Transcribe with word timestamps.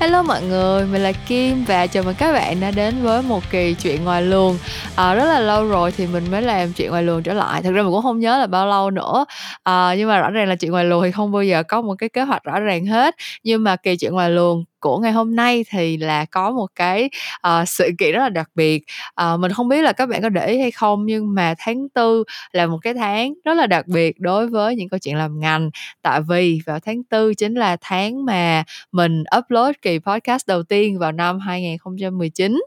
Hello 0.00 0.22
mọi 0.22 0.42
người, 0.42 0.86
mình 0.86 1.02
là 1.02 1.12
Kim 1.12 1.64
và 1.64 1.86
chào 1.86 2.02
mừng 2.02 2.14
các 2.18 2.32
bạn 2.32 2.60
đã 2.60 2.70
đến 2.70 2.94
với 3.02 3.22
một 3.22 3.42
kỳ 3.50 3.74
chuyện 3.74 4.04
ngoài 4.04 4.22
luồng. 4.22 4.58
À, 4.96 5.14
Rất 5.14 5.24
là 5.24 5.40
lâu 5.40 5.68
rồi 5.68 5.92
thì 5.96 6.06
mình 6.06 6.30
mới 6.30 6.42
làm 6.42 6.72
chuyện 6.72 6.90
ngoài 6.90 7.02
luồng 7.02 7.22
trở 7.22 7.34
lại 7.34 7.62
Thực 7.62 7.72
ra 7.72 7.82
mình 7.82 7.92
cũng 7.92 8.02
không 8.02 8.18
nhớ 8.20 8.38
là 8.38 8.46
bao 8.46 8.66
lâu 8.66 8.90
nữa. 8.90 9.24
À, 9.62 9.94
Nhưng 9.98 10.08
mà 10.08 10.20
rõ 10.20 10.30
ràng 10.30 10.48
là 10.48 10.56
chuyện 10.56 10.70
ngoài 10.70 10.84
luồng 10.84 11.02
thì 11.02 11.10
không 11.10 11.32
bao 11.32 11.42
giờ 11.42 11.62
có 11.62 11.82
một 11.82 11.94
cái 11.98 12.08
kế 12.08 12.22
hoạch 12.22 12.44
rõ 12.44 12.60
ràng 12.60 12.86
hết. 12.86 13.14
Nhưng 13.44 13.64
mà 13.64 13.76
kỳ 13.76 13.96
chuyện 13.96 14.12
ngoài 14.12 14.30
luồng 14.30 14.64
của 14.80 14.98
ngày 14.98 15.12
hôm 15.12 15.36
nay 15.36 15.64
thì 15.70 15.96
là 15.96 16.24
có 16.24 16.50
một 16.50 16.66
cái 16.74 17.10
uh, 17.48 17.68
sự 17.68 17.90
kiện 17.98 18.12
rất 18.12 18.20
là 18.20 18.28
đặc 18.28 18.50
biệt. 18.54 18.84
Uh, 19.22 19.40
mình 19.40 19.52
không 19.52 19.68
biết 19.68 19.82
là 19.82 19.92
các 19.92 20.08
bạn 20.08 20.22
có 20.22 20.28
để 20.28 20.46
ý 20.46 20.58
hay 20.58 20.70
không 20.70 21.06
nhưng 21.06 21.34
mà 21.34 21.54
tháng 21.58 21.88
tư 21.88 22.24
là 22.52 22.66
một 22.66 22.78
cái 22.82 22.94
tháng 22.94 23.34
rất 23.44 23.54
là 23.54 23.66
đặc 23.66 23.86
biệt 23.86 24.20
đối 24.20 24.46
với 24.48 24.76
những 24.76 24.88
câu 24.88 24.98
chuyện 24.98 25.16
làm 25.16 25.40
ngành. 25.40 25.70
Tại 26.02 26.20
vì 26.28 26.60
vào 26.66 26.80
tháng 26.80 27.04
tư 27.04 27.34
chính 27.34 27.54
là 27.54 27.76
tháng 27.80 28.24
mà 28.24 28.64
mình 28.92 29.24
upload 29.38 29.74
kỳ 29.82 29.98
podcast 29.98 30.46
đầu 30.46 30.62
tiên 30.62 30.98
vào 30.98 31.12
năm 31.12 31.38
2019 31.38 32.60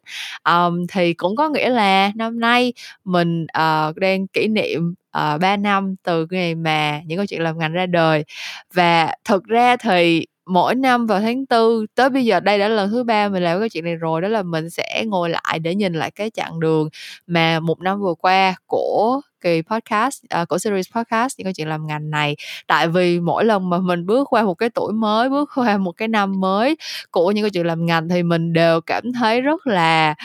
um, 0.49 0.87
thì 0.87 1.13
cũng 1.13 1.35
có 1.35 1.49
nghĩa 1.49 1.69
là 1.69 2.11
năm 2.15 2.39
nay 2.39 2.73
mình 3.03 3.43
uh, 3.43 3.95
đang 3.95 4.27
kỷ 4.27 4.47
niệm 4.47 4.93
uh, 5.17 5.41
3 5.41 5.57
năm 5.57 5.95
từ 6.03 6.27
ngày 6.29 6.55
mà 6.55 7.01
những 7.05 7.17
câu 7.17 7.25
chuyện 7.25 7.41
làm 7.41 7.59
ngành 7.59 7.73
ra 7.73 7.85
đời. 7.85 8.23
Và 8.73 9.15
thực 9.25 9.43
ra 9.43 9.77
thì 9.77 10.25
mỗi 10.45 10.75
năm 10.75 11.07
vào 11.07 11.19
tháng 11.21 11.45
tư, 11.45 11.85
tới 11.95 12.09
bây 12.09 12.25
giờ 12.25 12.39
đây 12.39 12.59
đã 12.59 12.67
là 12.67 12.75
lần 12.75 12.89
thứ 12.91 13.03
ba 13.03 13.29
mình 13.29 13.43
làm 13.43 13.59
cái 13.59 13.69
chuyện 13.69 13.83
này 13.85 13.95
rồi, 13.95 14.21
đó 14.21 14.27
là 14.27 14.43
mình 14.43 14.69
sẽ 14.69 15.03
ngồi 15.07 15.29
lại 15.29 15.59
để 15.59 15.75
nhìn 15.75 15.93
lại 15.93 16.11
cái 16.11 16.29
chặng 16.29 16.59
đường 16.59 16.89
mà 17.27 17.59
một 17.59 17.81
năm 17.81 18.01
vừa 18.01 18.13
qua 18.15 18.55
của 18.67 19.21
kỳ 19.43 19.61
podcast 19.61 20.23
uh, 20.41 20.47
của 20.47 20.57
series 20.57 20.87
podcast 20.95 21.37
những 21.37 21.45
câu 21.45 21.53
chuyện 21.53 21.67
làm 21.67 21.87
ngành 21.87 22.09
này. 22.09 22.35
Tại 22.67 22.87
vì 22.87 23.19
mỗi 23.19 23.45
lần 23.45 23.69
mà 23.69 23.77
mình 23.79 24.05
bước 24.05 24.27
qua 24.33 24.43
một 24.43 24.53
cái 24.53 24.69
tuổi 24.69 24.93
mới 24.93 25.29
bước 25.29 25.49
qua 25.55 25.77
một 25.77 25.91
cái 25.91 26.07
năm 26.07 26.39
mới 26.39 26.75
của 27.11 27.31
những 27.31 27.43
câu 27.43 27.49
chuyện 27.49 27.65
làm 27.65 27.85
ngành 27.85 28.09
thì 28.09 28.23
mình 28.23 28.53
đều 28.53 28.81
cảm 28.81 29.13
thấy 29.13 29.41
rất 29.41 29.67
là 29.67 30.15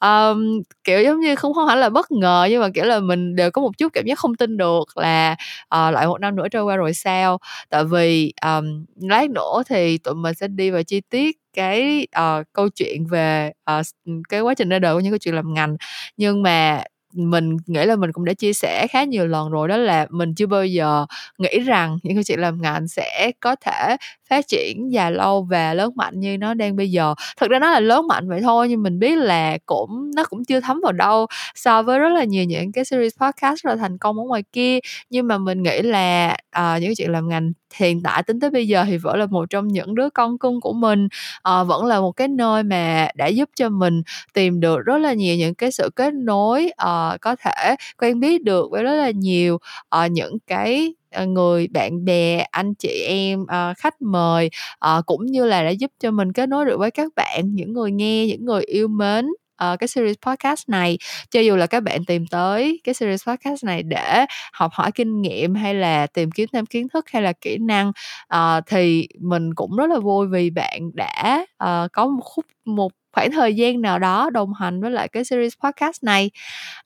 um, 0.00 0.62
kiểu 0.84 1.02
giống 1.02 1.20
như 1.20 1.34
không 1.34 1.54
không 1.54 1.66
hẳn 1.68 1.78
là 1.78 1.88
bất 1.88 2.12
ngờ 2.12 2.46
nhưng 2.50 2.60
mà 2.60 2.68
kiểu 2.74 2.84
là 2.84 3.00
mình 3.00 3.36
đều 3.36 3.50
có 3.50 3.62
một 3.62 3.78
chút 3.78 3.92
cảm 3.92 4.04
giác 4.06 4.18
không 4.18 4.34
tin 4.34 4.56
được 4.56 4.96
là 4.96 5.36
uh, 5.62 5.94
lại 5.94 6.06
một 6.06 6.20
năm 6.20 6.36
nữa 6.36 6.48
trôi 6.48 6.64
qua 6.64 6.76
rồi 6.76 6.94
sao. 6.94 7.38
Tại 7.70 7.84
vì 7.84 8.32
um, 8.42 8.84
lát 9.00 9.30
nữa 9.30 9.62
thì 9.68 9.98
tụi 9.98 10.14
mình 10.14 10.34
sẽ 10.34 10.48
đi 10.48 10.70
vào 10.70 10.82
chi 10.82 11.00
tiết 11.10 11.36
cái 11.52 12.06
uh, 12.20 12.46
câu 12.52 12.68
chuyện 12.68 13.06
về 13.06 13.52
uh, 13.78 13.86
cái 14.28 14.40
quá 14.40 14.54
trình 14.54 14.68
ra 14.68 14.78
đời 14.78 14.94
của 14.94 15.00
những 15.00 15.12
câu 15.12 15.18
chuyện 15.18 15.34
làm 15.34 15.54
ngành. 15.54 15.76
Nhưng 16.16 16.42
mà 16.42 16.82
mình 17.12 17.56
nghĩ 17.66 17.84
là 17.84 17.96
mình 17.96 18.12
cũng 18.12 18.24
đã 18.24 18.34
chia 18.34 18.52
sẻ 18.52 18.86
khá 18.90 19.04
nhiều 19.04 19.26
lần 19.26 19.50
rồi 19.50 19.68
đó 19.68 19.76
là 19.76 20.06
mình 20.10 20.34
chưa 20.34 20.46
bao 20.46 20.66
giờ 20.66 21.06
nghĩ 21.38 21.60
rằng 21.60 21.98
những 22.02 22.14
câu 22.16 22.22
chuyện 22.22 22.40
làm 22.40 22.62
ngành 22.62 22.88
sẽ 22.88 23.32
có 23.40 23.56
thể 23.56 23.96
phát 24.30 24.48
triển 24.48 24.92
dài 24.92 25.12
lâu 25.12 25.42
và 25.50 25.74
lớn 25.74 25.92
mạnh 25.96 26.20
như 26.20 26.38
nó 26.38 26.54
đang 26.54 26.76
bây 26.76 26.90
giờ. 26.90 27.14
Thực 27.40 27.50
ra 27.50 27.58
nó 27.58 27.70
là 27.70 27.80
lớn 27.80 28.06
mạnh 28.08 28.28
vậy 28.28 28.40
thôi 28.42 28.68
nhưng 28.68 28.82
mình 28.82 28.98
biết 28.98 29.16
là 29.18 29.58
cũng 29.66 30.10
nó 30.16 30.24
cũng 30.24 30.44
chưa 30.44 30.60
thấm 30.60 30.80
vào 30.82 30.92
đâu 30.92 31.26
so 31.54 31.82
với 31.82 31.98
rất 31.98 32.08
là 32.12 32.24
nhiều 32.24 32.44
những 32.44 32.72
cái 32.72 32.84
series 32.84 33.12
podcast 33.20 33.62
rất 33.64 33.70
là 33.70 33.76
thành 33.76 33.98
công 33.98 34.18
ở 34.18 34.24
ngoài 34.24 34.44
kia. 34.52 34.78
Nhưng 35.10 35.28
mà 35.28 35.38
mình 35.38 35.62
nghĩ 35.62 35.82
là 35.82 36.36
uh, 36.58 36.80
những 36.80 36.88
cái 36.88 36.94
chuyện 36.96 37.12
làm 37.12 37.28
ngành 37.28 37.52
hiện 37.74 38.02
tại 38.02 38.22
tính 38.22 38.40
tới 38.40 38.50
bây 38.50 38.68
giờ 38.68 38.84
thì 38.84 38.96
vẫn 38.96 39.18
là 39.18 39.26
một 39.26 39.50
trong 39.50 39.68
những 39.68 39.94
đứa 39.94 40.10
con 40.10 40.38
cưng 40.38 40.60
của 40.60 40.72
mình 40.72 41.08
à, 41.42 41.62
vẫn 41.64 41.84
là 41.84 42.00
một 42.00 42.12
cái 42.12 42.28
nơi 42.28 42.62
mà 42.62 43.08
đã 43.14 43.26
giúp 43.26 43.50
cho 43.56 43.68
mình 43.68 44.02
tìm 44.34 44.60
được 44.60 44.78
rất 44.84 44.98
là 44.98 45.12
nhiều 45.12 45.36
những 45.36 45.54
cái 45.54 45.72
sự 45.72 45.90
kết 45.96 46.14
nối 46.14 46.70
à, 46.76 47.16
có 47.20 47.36
thể 47.36 47.76
quen 47.98 48.20
biết 48.20 48.44
được 48.44 48.70
với 48.70 48.82
rất 48.82 48.94
là 48.94 49.10
nhiều 49.10 49.58
à, 49.88 50.06
những 50.06 50.38
cái 50.46 50.94
người 51.26 51.68
bạn 51.68 52.04
bè 52.04 52.38
anh 52.50 52.74
chị 52.74 53.04
em 53.08 53.42
uh, 53.42 53.76
khách 53.78 54.02
mời 54.02 54.50
uh, 54.98 55.06
cũng 55.06 55.26
như 55.26 55.44
là 55.46 55.62
đã 55.62 55.70
giúp 55.70 55.90
cho 56.00 56.10
mình 56.10 56.32
kết 56.32 56.48
nối 56.48 56.64
được 56.64 56.78
với 56.78 56.90
các 56.90 57.12
bạn 57.16 57.54
những 57.54 57.72
người 57.72 57.90
nghe 57.90 58.26
những 58.26 58.44
người 58.44 58.62
yêu 58.62 58.88
mến 58.88 59.26
uh, 59.64 59.78
cái 59.78 59.88
series 59.88 60.16
podcast 60.26 60.68
này. 60.68 60.98
Cho 61.30 61.40
dù 61.40 61.56
là 61.56 61.66
các 61.66 61.82
bạn 61.82 62.04
tìm 62.04 62.26
tới 62.26 62.80
cái 62.84 62.94
series 62.94 63.28
podcast 63.28 63.64
này 63.64 63.82
để 63.82 64.26
học 64.52 64.72
hỏi 64.74 64.92
kinh 64.92 65.22
nghiệm 65.22 65.54
hay 65.54 65.74
là 65.74 66.06
tìm 66.06 66.30
kiếm 66.30 66.48
thêm 66.52 66.66
kiến 66.66 66.88
thức 66.88 67.04
hay 67.10 67.22
là 67.22 67.32
kỹ 67.32 67.58
năng 67.58 67.92
uh, 68.34 68.64
thì 68.66 69.08
mình 69.20 69.54
cũng 69.54 69.76
rất 69.76 69.90
là 69.90 69.98
vui 69.98 70.26
vì 70.26 70.50
bạn 70.50 70.90
đã 70.94 71.46
uh, 71.64 71.92
có 71.92 72.06
một 72.06 72.22
khúc 72.24 72.44
một 72.64 72.92
khoảng 73.12 73.32
thời 73.32 73.54
gian 73.54 73.82
nào 73.82 73.98
đó 73.98 74.30
đồng 74.30 74.54
hành 74.54 74.80
với 74.80 74.90
lại 74.90 75.08
cái 75.08 75.24
series 75.24 75.52
podcast 75.64 76.04
này. 76.04 76.30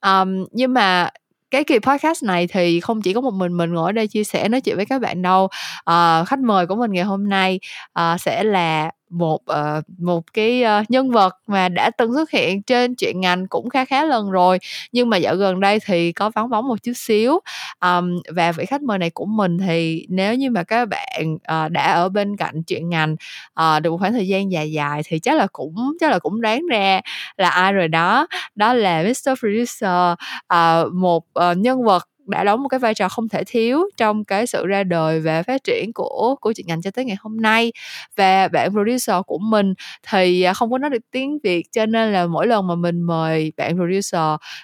Um, 0.07 0.45
nhưng 0.53 0.75
mà 0.75 1.11
cái 1.51 1.65
kỳ 1.65 1.79
podcast 1.79 2.25
này 2.25 2.47
thì 2.47 2.81
không 2.81 3.03
chỉ 3.03 3.13
có 3.13 3.21
một 3.21 3.35
mình 3.35 3.57
mình 3.57 3.73
ngồi 3.75 3.89
ở 3.89 3.93
đây 3.93 4.07
chia 4.07 4.25
sẻ 4.25 4.49
nói 4.49 4.61
chuyện 4.61 4.77
với 4.77 4.87
các 4.87 5.01
bạn 5.01 5.23
đâu. 5.23 5.49
À, 5.85 6.25
khách 6.25 6.39
mời 6.39 6.67
của 6.67 6.75
mình 6.75 6.93
ngày 6.93 7.05
hôm 7.05 7.29
nay 7.29 7.61
à, 7.93 8.19
sẽ 8.19 8.45
là 8.45 8.91
một 9.15 9.43
uh, 9.53 9.85
một 9.99 10.33
cái 10.33 10.65
uh, 10.81 10.91
nhân 10.91 11.11
vật 11.11 11.37
mà 11.47 11.69
đã 11.69 11.91
từng 11.99 12.15
xuất 12.15 12.31
hiện 12.31 12.63
trên 12.63 12.95
chuyện 12.95 13.21
ngành 13.21 13.47
cũng 13.49 13.71
khá 13.71 13.85
khá 13.85 14.05
lần 14.05 14.31
rồi 14.31 14.59
nhưng 14.93 15.11
mà 15.11 15.17
dạo 15.17 15.37
gần 15.37 15.61
đây 15.61 15.79
thì 15.87 16.13
có 16.13 16.31
vắng 16.31 16.51
bóng 16.51 16.69
một 16.69 16.83
chút 16.83 16.93
xíu 16.97 17.39
um, 17.81 18.23
và 18.37 18.53
vị 18.53 18.67
khách 18.67 18.83
mời 18.83 18.99
này 18.99 19.11
của 19.11 19.27
mình 19.27 19.59
thì 19.59 20.07
nếu 20.09 20.35
như 20.35 20.51
mà 20.51 20.63
các 20.65 20.89
bạn 20.89 21.35
uh, 21.35 21.71
đã 21.71 21.93
ở 21.93 22.09
bên 22.09 22.37
cạnh 22.37 22.63
chuyện 22.63 22.89
ngành 22.89 23.17
uh, 23.61 23.83
được 23.83 23.91
một 23.91 23.99
khoảng 23.99 24.13
thời 24.13 24.29
gian 24.29 24.53
dài 24.53 24.73
dài 24.73 25.03
thì 25.07 25.19
chắc 25.19 25.37
là 25.37 25.47
cũng 25.53 25.97
chắc 26.01 26.11
là 26.11 26.19
cũng 26.19 26.41
đoán 26.41 26.67
ra 26.71 27.01
là 27.37 27.49
ai 27.49 27.73
rồi 27.73 27.89
đó 27.89 28.27
đó 28.55 28.73
là 28.73 29.03
Mr. 29.03 29.39
Producer 29.39 30.15
uh, 30.55 30.93
một 30.93 31.25
uh, 31.51 31.57
nhân 31.57 31.85
vật 31.85 32.09
đã 32.27 32.45
đóng 32.45 32.63
một 32.63 32.69
cái 32.69 32.81
vai 32.81 32.95
trò 32.95 33.09
không 33.09 33.29
thể 33.29 33.43
thiếu 33.47 33.83
trong 33.97 34.25
cái 34.25 34.47
sự 34.47 34.67
ra 34.67 34.85
đời 34.85 35.21
và 35.21 35.43
phát 35.43 35.65
triển 35.65 35.91
của 35.95 36.37
của 36.41 36.53
chuyện 36.53 36.67
ngành 36.67 36.83
cho 36.83 36.91
tới 36.91 37.05
ngày 37.05 37.17
hôm 37.21 37.37
nay. 37.41 37.73
Và 38.17 38.49
bạn 38.49 38.71
producer 38.73 39.17
của 39.27 39.39
mình 39.39 39.75
thì 40.11 40.43
à, 40.43 40.53
không 40.55 40.71
có 40.71 40.79
nói 40.79 40.91
được 40.91 41.03
tiếng 41.11 41.39
Việt 41.43 41.67
cho 41.73 41.87
nên 41.87 42.13
là 42.13 42.27
mỗi 42.27 42.47
lần 42.47 42.67
mà 42.67 42.75
mình 42.75 43.01
mời 43.03 43.53
bạn 43.57 43.77
producer 43.77 44.21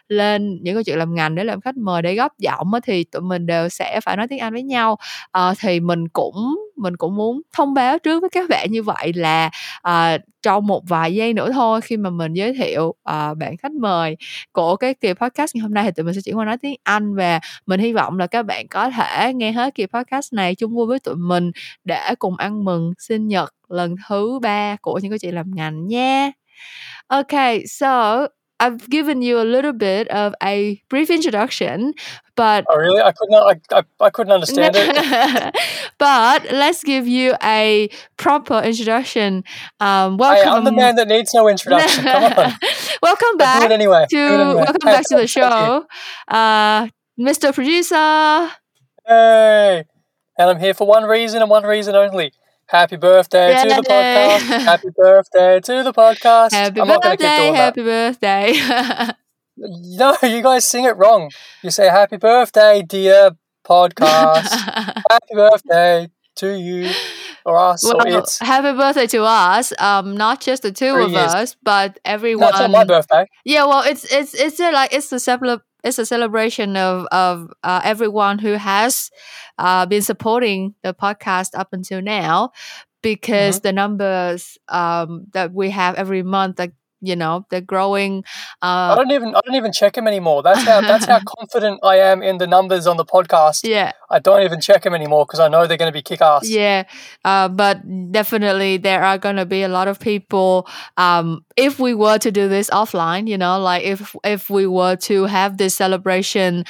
lên 0.09 0.59
những 0.63 0.75
câu 0.75 0.83
chuyện 0.83 0.99
làm 0.99 1.15
ngành 1.15 1.35
để 1.35 1.45
làm 1.45 1.61
khách 1.61 1.77
mời 1.77 2.03
để 2.03 2.15
góp 2.15 2.33
giọng 2.39 2.71
thì 2.87 3.05
tụi 3.05 3.23
mình 3.23 3.47
đều 3.47 3.69
sẽ 3.69 4.01
phải 4.05 4.17
nói 4.17 4.29
tiếng 4.29 4.39
Anh 4.39 4.53
với 4.53 4.63
nhau. 4.63 4.97
À, 5.33 5.55
thì 5.61 5.81
mình 5.81 6.09
cũng 6.09 6.37
mình 6.81 6.97
cũng 6.97 7.17
muốn 7.17 7.41
thông 7.53 7.75
báo 7.75 7.99
trước 7.99 8.21
với 8.21 8.31
các 8.31 8.49
bạn 8.49 8.69
như 8.71 8.83
vậy 8.83 9.13
là 9.15 9.51
à, 9.83 10.19
trong 10.43 10.67
một 10.67 10.83
vài 10.89 11.15
giây 11.15 11.33
nữa 11.35 11.51
thôi 11.53 11.81
khi 11.81 11.97
mà 11.97 12.11
mình 12.11 12.33
giới 12.33 12.55
thiệu 12.55 12.85
uh, 12.89 13.39
bạn 13.39 13.57
khách 13.57 13.73
mời 13.73 14.17
của 14.53 14.77
cái 14.77 14.95
kỳ 14.95 15.13
podcast 15.13 15.55
ngày 15.55 15.63
hôm 15.63 15.75
nay 15.75 15.85
thì 15.85 15.91
tụi 15.91 16.05
mình 16.05 16.15
sẽ 16.15 16.21
chuyển 16.25 16.39
qua 16.39 16.45
nói 16.45 16.57
tiếng 16.59 16.77
Anh 16.83 17.15
và 17.15 17.41
mình 17.67 17.81
hy 17.81 17.93
vọng 17.93 18.19
là 18.19 18.27
các 18.27 18.43
bạn 18.43 18.69
có 18.69 18.91
thể 18.91 19.35
nghe 19.35 19.53
hết 19.53 19.75
kỳ 19.75 19.87
podcast 19.87 20.33
này 20.33 20.55
chung 20.55 20.75
vui 20.75 20.87
với 20.87 20.99
tụi 20.99 21.15
mình 21.17 21.51
để 21.85 22.15
cùng 22.19 22.37
ăn 22.37 22.65
mừng 22.65 22.93
sinh 22.99 23.29
nhật 23.29 23.55
lần 23.69 23.95
thứ 24.09 24.39
ba 24.43 24.77
của 24.83 24.99
những 25.03 25.11
cái 25.11 25.19
chị 25.19 25.31
làm 25.31 25.55
ngành 25.55 25.87
nha. 25.87 26.31
Okay, 27.09 27.67
so 27.67 28.27
I've 28.61 28.91
given 28.91 29.23
you 29.23 29.41
a 29.41 29.43
little 29.43 29.73
bit 29.73 30.07
of 30.09 30.35
a 30.43 30.83
brief 30.91 31.09
introduction, 31.09 31.95
but 32.37 32.67
oh 32.69 32.77
really? 32.77 33.01
I 33.01 33.13
could 33.13 33.31
not. 33.31 33.57
I, 33.73 33.79
I, 33.79 33.83
I 34.01 34.11
couldn't 34.11 34.33
understand 34.33 34.75
it. 34.77 35.57
but 35.99 36.45
let's 36.53 36.85
give 36.85 37.09
you 37.09 37.35
a 37.43 37.89
proper 38.19 38.61
introduction. 38.61 39.45
Um, 39.81 40.19
welcome. 40.19 40.45
Hey, 40.45 40.51
I'm 40.51 40.65
the 40.65 40.73
man 40.73 40.97
that 40.97 41.09
needs 41.09 41.33
no 41.33 41.49
introduction. 41.49 42.05
Come 42.05 42.23
on. 42.23 42.53
welcome 43.03 43.37
back. 43.39 43.61
do 43.61 43.67
it 43.67 43.73
anyway. 43.73 44.07
To 44.11 44.17
it 44.17 44.41
anyway. 44.41 44.55
welcome 44.57 44.85
back 44.85 45.05
to 45.09 45.17
the 45.17 45.27
show, 45.39 45.87
uh, 46.29 46.89
Mr. 47.19 47.55
Producer. 47.55 48.53
Hey, 49.07 49.85
and 50.39 50.51
I'm 50.51 50.61
here 50.61 50.75
for 50.75 50.87
one 50.87 51.05
reason 51.05 51.41
and 51.41 51.51
one 51.51 51.65
reason 51.65 51.97
only. 51.97 52.33
Happy 52.71 52.95
birthday 52.95 53.61
to 53.63 53.69
the 53.69 53.83
podcast. 53.83 54.63
Happy 54.63 54.89
birthday 54.95 55.59
to 55.59 55.83
the 55.83 55.93
podcast. 55.93 56.53
Happy 56.53 56.81
I'm 56.81 56.87
birthday, 56.87 57.09
not 57.09 57.19
keep 57.19 57.37
doing 57.37 57.55
happy 57.57 57.83
that. 57.83 58.21
birthday. 58.21 59.17
no, 59.97 60.17
you 60.23 60.41
guys 60.41 60.69
sing 60.69 60.85
it 60.85 60.97
wrong. 60.97 61.33
You 61.65 61.73
say 61.73 61.89
happy 61.89 62.17
birthday, 62.17 62.83
dear 62.87 63.33
podcast. 63.67 64.51
happy 65.11 65.35
birthday 65.35 66.09
to 66.37 66.57
you 66.57 66.93
or 67.45 67.59
us 67.59 67.83
well, 67.83 68.07
or 68.07 68.21
it's 68.21 68.39
happy 68.39 68.79
birthday 68.79 69.09
to 69.09 69.25
us. 69.25 69.73
Um, 69.81 70.17
not 70.17 70.41
just 70.41 70.63
the 70.63 70.71
two 70.71 70.95
of 70.95 71.11
years. 71.11 71.35
us, 71.35 71.57
but 71.65 71.99
everyone. 72.05 72.53
That's 72.53 72.61
not 72.61 72.71
my 72.71 72.85
birthday. 72.85 73.27
Yeah, 73.45 73.65
well, 73.65 73.83
it's 73.83 74.05
it's 74.13 74.33
it's 74.33 74.61
a, 74.61 74.71
like 74.71 74.95
it's 74.95 75.11
a 75.11 75.19
separate 75.19 75.61
it's 75.85 75.99
a 75.99 76.07
celebration 76.07 76.77
of 76.77 77.07
of 77.07 77.51
uh, 77.63 77.81
everyone 77.85 78.39
who 78.39 78.53
has 78.53 79.11
uh, 79.59 79.87
been 79.87 80.03
supporting 80.03 80.75
the 80.83 80.95
podcast 80.95 81.51
up 81.55 81.69
until 81.73 82.01
now 82.03 82.53
because 83.03 83.57
mm-hmm. 83.57 83.63
the 83.63 83.73
numbers 83.73 84.59
um, 84.69 85.27
that 85.33 85.53
we 85.53 85.71
have 85.71 85.95
every 85.95 86.23
month 86.23 86.59
like 86.59 86.73
you 87.01 87.17
know 87.17 87.47
they're 87.51 87.61
growing 87.61 88.23
uh, 88.63 88.93
i 88.93 88.95
don't 88.95 89.11
even 89.11 89.35
i 89.35 89.41
don't 89.45 89.55
even 89.55 89.73
check 89.73 89.95
them 89.95 90.07
anymore. 90.07 90.43
That's 90.43 90.63
how 90.63 90.81
that's 90.83 91.07
how 91.07 91.21
confident 91.39 91.81
i 91.83 91.97
am 91.97 92.23
in 92.23 92.39
the 92.39 92.47
numbers 92.47 92.87
on 92.87 92.97
the 92.97 93.05
podcast. 93.05 93.61
Yeah. 93.65 93.93
I 94.11 94.19
don't 94.19 94.43
even 94.43 94.61
check 94.61 94.83
them 94.83 94.95
anymore 94.95 95.25
because 95.25 95.41
i 95.41 95.49
know 95.49 95.67
they're 95.67 95.77
going 95.77 95.91
to 95.91 95.97
be 95.97 96.03
kick-ass. 96.03 96.49
Yeah 96.49 96.85
uh, 97.25 97.49
but 97.49 97.81
definitely 98.13 98.77
there 98.77 99.03
are 99.03 99.19
going 99.19 99.37
to 99.37 99.47
be 99.47 99.63
a 99.63 99.69
lot 99.69 99.89
of 99.89 99.99
people 99.99 100.69
um, 100.97 101.45
if 101.61 101.79
we 101.79 101.95
were 101.95 102.19
to 102.19 102.31
do 102.33 102.49
this 102.49 102.71
offline, 102.71 103.29
you 103.29 103.39
know, 103.39 103.61
like 103.61 103.85
if 103.85 104.17
if 104.25 104.51
we 104.51 104.67
were 104.67 104.97
to 104.97 105.25
have 105.27 105.59
this 105.59 105.75
celebration 105.75 106.65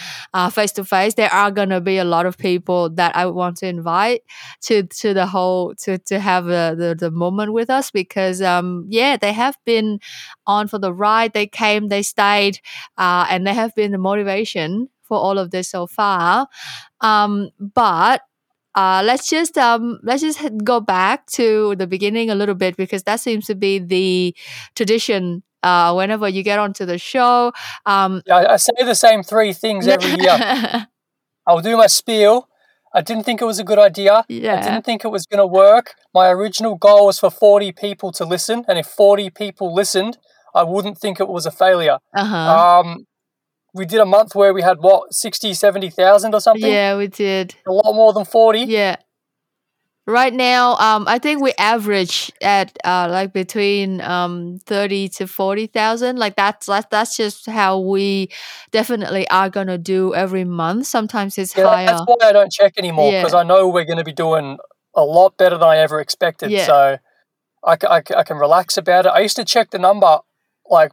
face 0.53 0.73
to 0.73 0.85
face, 0.85 1.15
there 1.15 1.33
are 1.33 1.51
gonna 1.51 1.81
be 1.81 1.99
a 1.99 2.05
lot 2.05 2.27
of 2.27 2.37
people 2.39 2.91
that 2.91 3.15
I 3.17 3.27
want 3.27 3.59
to 3.59 3.67
invite 3.69 4.23
to 4.63 4.83
to 4.85 5.15
the 5.15 5.27
whole 5.27 5.75
to 5.77 5.99
to 5.99 6.19
have 6.21 6.45
the 6.45 6.75
the, 6.79 6.95
the 6.99 7.11
moment 7.11 7.53
with 7.53 7.71
us 7.71 7.91
because 7.91 8.43
um 8.43 8.87
yeah 8.89 9.17
they 9.17 9.33
have 9.33 9.57
been 9.65 10.01
on 10.47 10.69
for 10.69 10.79
the 10.79 10.93
ride. 10.93 11.33
They 11.33 11.47
came, 11.47 11.89
they 11.89 12.03
stayed, 12.03 12.59
uh, 12.99 13.27
and 13.31 13.47
they 13.47 13.55
have 13.55 13.75
been 13.75 13.93
the 13.93 13.99
motivation 13.99 14.89
for 15.03 15.19
all 15.19 15.39
of 15.39 15.51
this 15.51 15.69
so 15.71 15.87
far. 15.87 16.49
Um, 17.01 17.51
but 17.59 18.23
uh, 18.75 19.03
let's 19.05 19.29
just 19.29 19.59
um, 19.59 19.99
let's 20.03 20.23
just 20.23 20.41
go 20.65 20.81
back 20.81 21.27
to 21.27 21.75
the 21.77 21.87
beginning 21.87 22.31
a 22.31 22.35
little 22.35 22.55
bit 22.55 22.77
because 22.77 23.03
that 23.05 23.21
seems 23.21 23.47
to 23.47 23.55
be 23.55 23.79
the 23.79 24.35
tradition. 24.75 25.43
Uh, 25.63 25.93
whenever 25.93 26.27
you 26.27 26.43
get 26.43 26.59
onto 26.59 26.87
the 26.87 26.97
show, 26.97 27.53
um, 27.85 28.23
yeah, 28.25 28.47
I 28.49 28.57
say 28.57 28.73
the 28.79 28.95
same 28.95 29.23
three 29.23 29.53
things 29.53 29.87
every 29.87 30.13
year. 30.19 30.87
I'll 31.47 31.61
do 31.61 31.77
my 31.77 31.87
spiel. 31.87 32.49
I 32.93 33.03
didn't 33.03 33.25
think 33.25 33.41
it 33.41 33.45
was 33.45 33.59
a 33.59 33.65
good 33.65 33.79
idea. 33.79 34.25
Yeah. 34.29 34.59
I 34.59 34.63
didn't 34.63 34.85
think 34.85 35.05
it 35.05 35.09
was 35.09 35.27
going 35.27 35.39
to 35.39 35.47
work. 35.47 35.95
My 36.13 36.29
original 36.29 36.75
goal 36.75 37.07
was 37.07 37.21
for 37.21 37.31
40 37.31 37.73
people 37.73 38.11
to 38.13 38.25
listen. 38.25 38.65
And 38.67 38.79
if 38.79 38.87
40 38.87 39.31
people 39.31 39.73
listened, 39.73 40.19
I 40.55 40.65
wouldn't 40.65 40.99
think 40.99 41.21
it 41.21 41.29
was 41.29 41.47
a 41.47 41.51
failure. 41.51 41.99
Uh-huh. 42.15 42.81
Um, 42.81 43.07
we 43.75 43.85
did 43.87 44.01
a 44.01 44.05
month 44.07 44.35
where 44.35 44.53
we 44.53 44.63
had 44.63 44.79
what 44.81 45.15
60 45.15 45.55
70,000 45.55 46.35
or 46.35 46.41
something 46.41 46.71
Yeah, 46.71 46.97
we 46.97 47.07
did. 47.09 47.55
a 47.67 47.73
lot 47.73 47.95
more 47.95 48.13
than 48.13 48.25
40 48.25 48.61
Yeah. 48.61 48.97
Right 50.07 50.33
now, 50.33 50.77
um, 50.79 51.07
I 51.07 51.19
think 51.21 51.41
we 51.41 51.53
average 51.57 52.33
at 52.43 52.77
uh 52.85 53.07
like 53.11 53.33
between 53.33 54.01
um 54.01 54.59
thirty 54.67 55.09
to 55.11 55.27
forty 55.29 55.67
thousand. 55.69 56.19
Like 56.19 56.35
that's 56.35 56.67
that's 56.67 56.87
that's 56.91 57.17
just 57.17 57.47
how 57.47 57.79
we 57.79 58.31
definitely 58.73 59.29
are 59.29 59.49
gonna 59.49 59.79
do 59.79 60.13
every 60.15 60.43
month. 60.45 60.87
Sometimes 60.87 61.39
it's 61.39 61.57
yeah, 61.57 61.69
higher. 61.69 61.87
that's 61.87 62.03
why 62.07 62.17
I 62.29 62.33
don't 62.33 62.51
check 62.51 62.73
anymore 62.77 63.13
Yeah. 63.13 63.21
because 63.23 63.35
I 63.35 63.45
know 63.45 63.69
we're 63.69 63.85
going 63.85 63.99
to 63.99 64.05
be 64.05 64.13
doing 64.13 64.57
a 64.97 65.03
lot 65.05 65.37
better 65.37 65.57
than 65.57 65.69
I 65.69 65.77
ever 65.77 66.01
expected 66.01 66.51
Yeah. 66.51 66.67
so 66.67 66.99
I, 67.63 67.77
I, 67.89 68.03
I 68.17 68.23
can 68.25 68.39
relax 68.39 68.77
about 68.77 69.07
it 69.07 69.11
I 69.11 69.21
used 69.21 69.37
to 69.37 69.45
check 69.45 69.71
the 69.71 69.79
number 69.79 70.19
like 70.69 70.91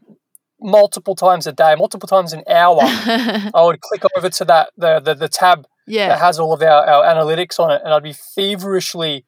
multiple 0.59 1.15
times 1.15 1.45
a 1.45 1.51
day 1.51 1.75
multiple 1.75 2.07
times 2.07 2.33
an 2.33 2.43
hour 2.49 2.79
I 2.81 3.61
would 3.63 3.79
click 3.81 4.01
over 4.17 4.29
to 4.29 4.45
that 4.45 4.69
the 4.77 4.99
the, 4.99 5.13
the 5.13 5.27
tab 5.29 5.67
that 6.09 6.19
has 6.19 6.39
all 6.39 6.51
of 6.53 6.61
our, 6.61 6.85
our 6.85 7.03
analytics 7.05 7.59
on 7.59 7.71
it 7.71 7.81
and 7.83 7.93
I'd 7.93 8.03
be 8.03 8.13
feverishly 8.13 9.25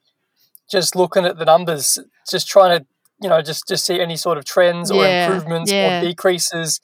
just 0.69 0.95
looking 0.95 1.25
at 1.25 1.37
the 1.37 1.45
numbers 1.45 1.99
just 2.29 2.47
trying 2.47 2.79
to 2.79 2.85
you 3.21 3.29
know 3.29 3.41
just 3.41 3.67
just 3.67 3.85
see 3.85 3.99
any 3.99 4.15
sort 4.17 4.37
of 4.37 4.45
trends 4.45 4.89
or 4.91 5.03
Yeah, 5.03 5.25
improvements 5.27 5.71
yeah. 5.71 5.99
or 6.01 6.05
decreases 6.07 6.79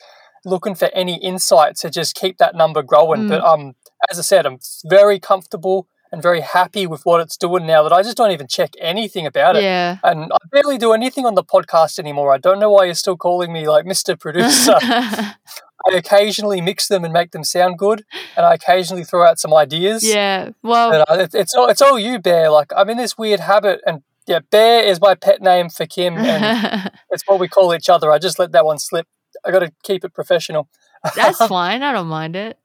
looking 0.46 0.76
for 0.76 0.90
any 0.94 1.16
insight 1.24 1.76
to 1.78 1.90
just 1.90 2.16
keep 2.16 2.38
that 2.38 2.56
number 2.56 2.84
growing 2.84 3.22
Mm. 3.22 3.30
but 3.30 3.44
um 3.44 3.74
as 4.12 4.20
I 4.20 4.22
said 4.22 4.46
I'm 4.46 4.60
very 4.86 5.20
comfortable 5.20 5.88
and 6.16 6.24
very 6.24 6.42
happy 6.42 6.88
with 6.88 7.06
what 7.06 7.20
it's 7.20 7.36
doing 7.36 7.68
now 7.68 7.84
that 7.84 7.92
I 7.92 8.02
just 8.02 8.16
don't 8.16 8.32
even 8.32 8.48
check 8.48 8.72
anything 8.80 9.26
about 9.26 9.58
it 9.58 9.64
yeah. 9.64 9.98
and 10.02 10.32
I 10.32 10.38
barely 10.50 10.78
do 10.78 10.94
anything 10.94 11.26
on 11.26 11.36
the 11.36 11.44
podcast 11.44 12.00
anymore 12.00 12.34
I 12.34 12.38
don't 12.38 12.60
know 12.60 12.72
why 12.72 12.86
you're 12.86 12.94
still 12.96 13.18
calling 13.18 13.52
me 13.52 13.68
like 13.68 13.86
Mr. 13.86 14.18
Producer 14.18 14.78
I 15.88 15.98
occasionally 15.98 16.62
mix 16.62 16.88
them 16.88 17.04
and 17.04 17.14
make 17.14 17.32
them 17.32 17.44
sound 17.44 17.78
good, 17.78 18.06
and 18.36 18.46
I 18.46 18.56
occasionally 18.56 19.04
throw 19.04 19.24
out 19.24 19.40
some 19.40 19.54
ideas. 19.54 20.04
yeah. 20.04 20.50
Well, 20.64 21.04
uh, 21.08 21.16
it, 21.16 21.36
it's 21.36 21.54
all 21.54 21.68
it's 21.68 21.82
all 21.82 22.00
you, 22.00 22.18
Bear. 22.18 22.50
Like 22.50 22.72
I'm 22.76 22.90
in 22.90 22.98
this 22.98 23.18
weird 23.18 23.42
habit, 23.42 23.82
and 23.86 24.02
yeah, 24.26 24.40
Bear 24.50 24.84
is 24.84 25.00
my 25.00 25.16
pet 25.16 25.42
name 25.42 25.70
for 25.70 25.86
Kim, 25.86 26.16
and 26.18 26.92
it's 27.12 27.24
what 27.28 27.40
we 27.40 27.48
call 27.48 27.74
each 27.76 27.90
other. 27.90 28.12
I 28.12 28.18
just 28.18 28.40
let 28.40 28.52
that 28.54 28.66
one 28.66 28.80
slip. 28.80 29.08
I 29.46 29.52
got 29.52 29.60
to 29.60 29.72
keep 29.84 30.04
it 30.04 30.14
professional. 30.14 30.70
that's 31.16 31.38
fine. 31.48 31.84
I 31.84 31.92
don't 31.92 32.08
mind 32.08 32.36
it. 32.36 32.58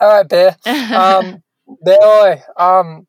all 0.00 0.08
right, 0.08 0.28
Bear. 0.28 0.56
Um, 0.66 1.42
Bear, 1.82 2.44
um, 2.56 3.06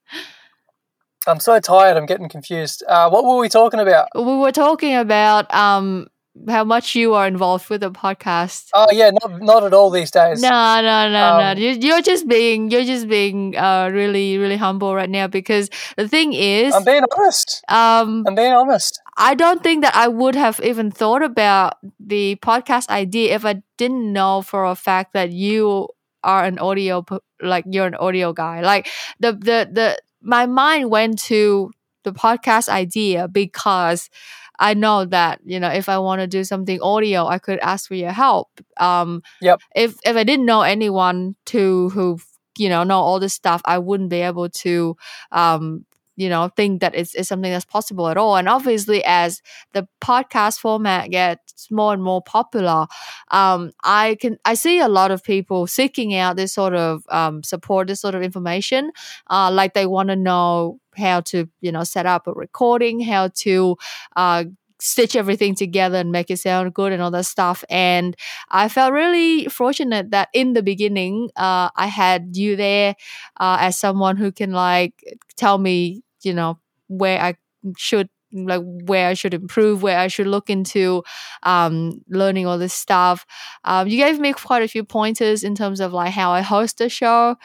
I'm 1.27 1.39
so 1.39 1.59
tired. 1.59 1.97
I'm 1.97 2.05
getting 2.05 2.29
confused. 2.29 2.83
Uh, 2.87 3.09
what 3.09 3.23
were 3.25 3.37
we 3.39 3.49
talking 3.49 3.79
about? 3.79 4.07
we 4.15 4.21
were 4.37 4.51
talking 4.51 4.95
about 4.95 5.51
um 5.53 6.07
how 6.49 6.65
much 6.65 6.95
you 6.95 7.13
are 7.13 7.25
involved 7.27 7.69
with 7.69 7.81
the 7.81 7.89
podcast. 7.91 8.67
Oh 8.73 8.87
yeah, 8.91 9.09
not 9.09 9.41
not 9.41 9.63
at 9.63 9.73
all 9.73 9.89
these 9.89 10.11
days. 10.11 10.41
No, 10.41 10.81
no, 10.81 11.09
no, 11.09 11.23
Um, 11.25 11.57
no. 11.57 11.61
You, 11.61 11.69
you're 11.79 12.01
just 12.01 12.27
being, 12.27 12.69
you're 12.69 12.83
just 12.83 13.07
being, 13.07 13.55
uh, 13.55 13.89
really, 13.91 14.37
really 14.37 14.57
humble 14.57 14.93
right 14.93 15.09
now 15.09 15.27
because 15.27 15.69
the 15.95 16.07
thing 16.09 16.33
is, 16.33 16.73
I'm 16.75 16.83
being 16.83 17.03
honest. 17.17 17.63
um, 17.69 18.25
I'm 18.27 18.35
being 18.35 18.51
honest. 18.51 18.99
I 19.17 19.33
don't 19.33 19.63
think 19.63 19.83
that 19.83 19.95
I 19.95 20.09
would 20.09 20.35
have 20.35 20.59
even 20.61 20.91
thought 20.91 21.23
about 21.23 21.77
the 21.99 22.35
podcast 22.43 22.89
idea 22.89 23.33
if 23.33 23.45
I 23.45 23.63
didn't 23.77 24.11
know 24.11 24.41
for 24.41 24.65
a 24.65 24.75
fact 24.75 25.13
that 25.13 25.31
you 25.31 25.87
are 26.21 26.43
an 26.43 26.59
audio, 26.59 27.01
p- 27.01 27.17
like 27.45 27.65
you're 27.69 27.87
an 27.87 27.95
audio 27.95 28.33
guy. 28.33 28.61
Like 28.61 28.89
the, 29.19 29.33
the, 29.33 29.69
the, 29.71 29.97
my 30.21 30.45
mind 30.45 30.89
went 30.89 31.19
to 31.23 31.71
the 32.03 32.11
podcast 32.13 32.69
idea 32.69 33.27
because 33.27 34.09
I 34.57 34.73
know 34.73 35.05
that 35.05 35.41
you 35.43 35.59
know 35.59 35.69
if 35.69 35.89
I 35.89 35.97
want 35.99 36.21
to 36.21 36.27
do 36.27 36.43
something 36.43 36.81
audio, 36.81 37.27
I 37.27 37.39
could 37.39 37.59
ask 37.59 37.87
for 37.87 37.95
your 37.95 38.11
help. 38.11 38.49
Um, 38.77 39.21
Yep. 39.41 39.61
If 39.75 39.95
if 40.05 40.15
I 40.15 40.23
didn't 40.23 40.45
know 40.45 40.61
anyone 40.61 41.35
to 41.47 41.89
who 41.89 42.19
you 42.57 42.69
know 42.69 42.83
know 42.83 42.99
all 42.99 43.19
this 43.19 43.33
stuff, 43.33 43.61
I 43.65 43.79
wouldn't 43.79 44.09
be 44.09 44.21
able 44.21 44.49
to 44.49 44.95
um 45.31 45.85
you 46.15 46.29
know 46.29 46.49
think 46.55 46.81
that 46.81 46.95
it's, 46.95 47.15
it's 47.15 47.29
something 47.29 47.51
that's 47.51 47.65
possible 47.65 48.07
at 48.07 48.17
all. 48.17 48.37
And 48.37 48.47
obviously, 48.49 49.03
as 49.05 49.41
the 49.73 49.87
podcast 50.01 50.59
format 50.59 51.11
gets 51.11 51.69
more 51.71 51.93
and 51.93 52.03
more 52.03 52.21
popular, 52.21 52.87
um, 53.31 53.71
I 53.83 54.17
can 54.19 54.37
I 54.45 54.53
see 54.55 54.79
a 54.79 54.87
lot 54.87 55.11
of 55.11 55.23
people 55.23 55.67
seeking 55.67 56.15
out 56.15 56.37
this 56.37 56.53
sort 56.53 56.73
of 56.73 57.03
um, 57.09 57.43
support, 57.43 57.87
this 57.87 58.01
sort 58.01 58.15
of 58.15 58.21
information. 58.21 58.91
Uh, 59.29 59.51
like 59.51 59.73
they 59.73 59.85
want 59.87 60.09
to 60.09 60.15
know 60.15 60.79
how 60.97 61.21
to 61.21 61.47
you 61.61 61.71
know 61.71 61.83
set 61.83 62.05
up 62.05 62.27
a 62.27 62.33
recording, 62.33 62.99
how 63.01 63.29
to 63.29 63.77
uh, 64.15 64.45
stitch 64.79 65.15
everything 65.15 65.55
together 65.55 65.97
and 65.97 66.11
make 66.11 66.29
it 66.29 66.37
sound 66.37 66.73
good 66.73 66.91
and 66.91 67.01
all 67.01 67.11
that 67.11 67.25
stuff. 67.25 67.63
And 67.69 68.15
I 68.49 68.67
felt 68.67 68.93
really 68.93 69.45
fortunate 69.45 70.11
that 70.11 70.29
in 70.33 70.53
the 70.53 70.61
beginning, 70.61 71.29
uh, 71.35 71.69
I 71.75 71.87
had 71.87 72.35
you 72.35 72.55
there 72.55 72.95
uh, 73.39 73.57
as 73.61 73.77
someone 73.79 74.17
who 74.17 74.31
can 74.31 74.51
like 74.51 74.93
tell 75.37 75.57
me, 75.57 76.03
you 76.25 76.33
know, 76.33 76.59
where 76.87 77.21
I 77.21 77.35
should 77.77 78.09
like 78.33 78.61
where 78.63 79.07
I 79.07 79.13
should 79.13 79.33
improve, 79.33 79.81
where 79.81 79.97
I 79.97 80.07
should 80.07 80.27
look 80.27 80.49
into 80.49 81.03
um, 81.43 82.01
learning 82.09 82.45
all 82.47 82.57
this 82.57 82.73
stuff. 82.73 83.25
Um, 83.63 83.87
you 83.87 83.97
gave 83.97 84.19
me 84.19 84.33
quite 84.33 84.63
a 84.63 84.67
few 84.67 84.83
pointers 84.83 85.43
in 85.43 85.55
terms 85.55 85.79
of 85.79 85.93
like 85.93 86.11
how 86.11 86.31
I 86.31 86.41
host 86.41 86.77
the 86.79 86.89
show. 86.89 87.37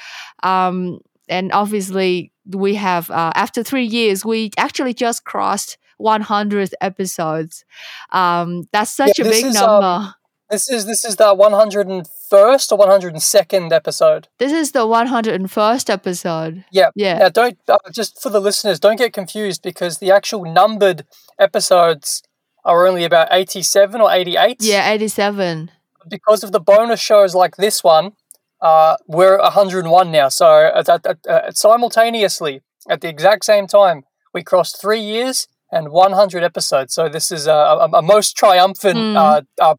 Um, 0.42 0.98
and 1.28 1.52
obviously, 1.52 2.32
we 2.46 2.74
have 2.74 3.10
uh, 3.10 3.32
after 3.34 3.62
three 3.62 3.84
years, 3.84 4.24
we 4.24 4.50
actually 4.58 4.94
just 4.94 5.24
crossed 5.24 5.78
100 5.98 6.74
episodes. 6.80 7.64
Um, 8.10 8.64
that's 8.72 8.92
such 8.92 9.18
Yeah, 9.18 9.26
a 9.26 9.28
big 9.28 9.44
is, 9.46 9.54
number. 9.54 10.14
This 10.50 10.68
is 10.68 10.84
this 10.86 11.04
is 11.04 11.16
the 11.16 11.34
101st 11.34 12.72
or 12.72 12.78
102nd 12.78 13.72
episode. 13.72 14.28
this 14.38 14.52
is 14.52 14.72
the 14.72 14.80
101st 14.80 15.90
episode. 15.90 16.64
Yeah. 16.72 16.90
Yeah. 16.94 17.18
Now, 17.18 17.28
don't 17.28 17.58
uh, 17.68 17.78
just 17.92 18.20
for 18.20 18.30
the 18.30 18.40
listeners, 18.40 18.80
don't 18.80 18.96
get 18.96 19.12
confused 19.12 19.62
because 19.62 19.98
the 19.98 20.10
actual 20.10 20.44
numbered 20.44 21.04
episodes 21.38 22.22
are 22.64 22.86
only 22.86 23.04
about 23.04 23.28
87 23.30 24.00
or 24.00 24.10
88. 24.12 24.56
Yeah, 24.60 24.90
87. 24.90 25.70
Because 26.08 26.42
of 26.44 26.52
the 26.52 26.60
bonus 26.60 27.00
shows 27.00 27.34
like 27.34 27.56
this 27.56 27.82
one, 27.84 28.12
uh, 28.60 28.96
we're 29.06 29.38
101 29.38 30.10
now. 30.10 30.28
So 30.28 30.70
at, 30.74 30.88
uh, 30.88 31.50
simultaneously, 31.52 32.60
at 32.88 33.00
the 33.00 33.08
exact 33.08 33.44
same 33.44 33.66
time, 33.66 34.02
we 34.34 34.42
crossed 34.42 34.80
three 34.80 35.00
years 35.00 35.46
and 35.72 35.90
100 35.90 36.42
episodes. 36.42 36.92
So 36.94 37.08
this 37.08 37.30
is 37.32 37.46
a, 37.46 37.52
a, 37.52 37.88
a 37.94 38.02
most 38.02 38.36
triumphant 38.36 38.98
Mm. 38.98 39.76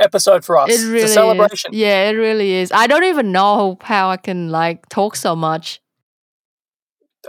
Episode 0.00 0.44
for 0.44 0.56
us. 0.56 0.70
It 0.70 0.86
really 0.86 1.02
it's 1.02 1.10
a 1.12 1.14
celebration. 1.14 1.72
is. 1.72 1.78
Yeah, 1.78 2.08
it 2.08 2.14
really 2.14 2.52
is. 2.52 2.72
I 2.72 2.86
don't 2.86 3.04
even 3.04 3.30
know 3.32 3.78
how 3.82 4.10
I 4.10 4.16
can 4.16 4.48
like 4.50 4.88
talk 4.88 5.14
so 5.16 5.36
much. 5.36 5.80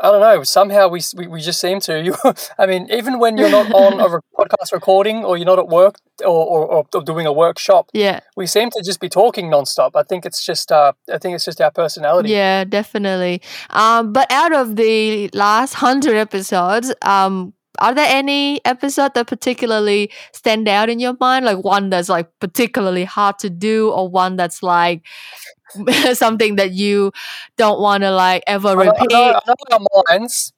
I 0.02 0.10
don't 0.10 0.22
know. 0.22 0.42
Somehow 0.44 0.88
we, 0.88 1.02
we, 1.18 1.28
we 1.28 1.42
just 1.42 1.60
seem 1.60 1.82
to. 1.82 2.02
You, 2.06 2.16
I 2.58 2.66
mean, 2.66 2.88
even 2.90 3.20
when 3.20 3.38
you're 3.38 3.50
not 3.50 3.72
on 3.74 4.00
a 4.00 4.08
re- 4.16 4.20
podcast 4.40 4.72
recording 4.72 5.26
or 5.26 5.36
you're 5.38 5.46
not 5.46 5.60
at 5.60 5.68
work 5.68 5.96
or, 6.24 6.28
or, 6.72 6.86
or 6.96 7.04
doing 7.04 7.28
a 7.28 7.34
workshop, 7.34 7.90
Yeah. 7.94 8.22
we 8.38 8.48
seem 8.48 8.70
to 8.72 8.82
just 8.86 9.02
be 9.02 9.10
talking 9.10 9.52
nonstop. 9.52 9.92
I 9.96 10.04
think 10.04 10.26
it's 10.26 10.46
just 10.46 10.72
uh, 10.72 10.94
I 11.14 11.18
think 11.18 11.36
it's 11.36 11.44
just 11.44 11.60
our 11.60 11.72
personality. 11.72 12.30
Yeah, 12.30 12.64
definitely. 12.64 13.42
Um, 13.70 14.14
but 14.14 14.32
out 14.32 14.54
of 14.56 14.78
the 14.78 15.30
last 15.34 15.74
hundred 15.74 16.16
episodes, 16.16 16.94
um, 17.02 17.54
are 17.82 17.94
there 17.94 18.08
any 18.10 18.64
episode 18.66 19.14
that 19.16 19.28
particularly 19.28 20.12
stand 20.34 20.68
out 20.70 20.90
in 20.90 21.00
your 21.00 21.16
mind? 21.20 21.46
Like 21.46 21.64
one 21.64 21.90
that's 21.90 22.10
like 22.10 22.30
particularly 22.40 23.04
hard 23.06 23.40
to 23.40 23.50
do, 23.50 23.90
or 23.92 24.08
one 24.08 24.36
that's 24.38 24.64
like 24.64 25.06
something 26.14 26.56
that 26.58 26.72
you 26.72 27.12
don't 27.58 27.80
want 27.82 28.04
to 28.04 28.12
like 28.12 28.44
ever 28.48 28.76
know, 28.76 28.82
I 28.82 28.86
repeat? 28.86 29.10
know, 29.12 29.24
I 29.34 29.40
know 29.48 29.56
our 29.72 30.06
minds. 30.10 30.54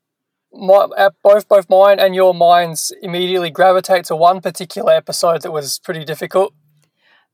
my, 0.54 0.76
uh, 0.76 1.10
both 1.24 1.48
both 1.48 1.70
mine 1.70 2.00
and 2.00 2.14
your 2.16 2.34
minds 2.34 2.92
immediately 3.02 3.50
gravitate 3.50 4.06
to 4.06 4.16
one 4.16 4.42
particular 4.42 4.94
episode 4.94 5.42
that 5.42 5.52
was 5.52 5.80
pretty 5.80 6.04
difficult. 6.06 6.54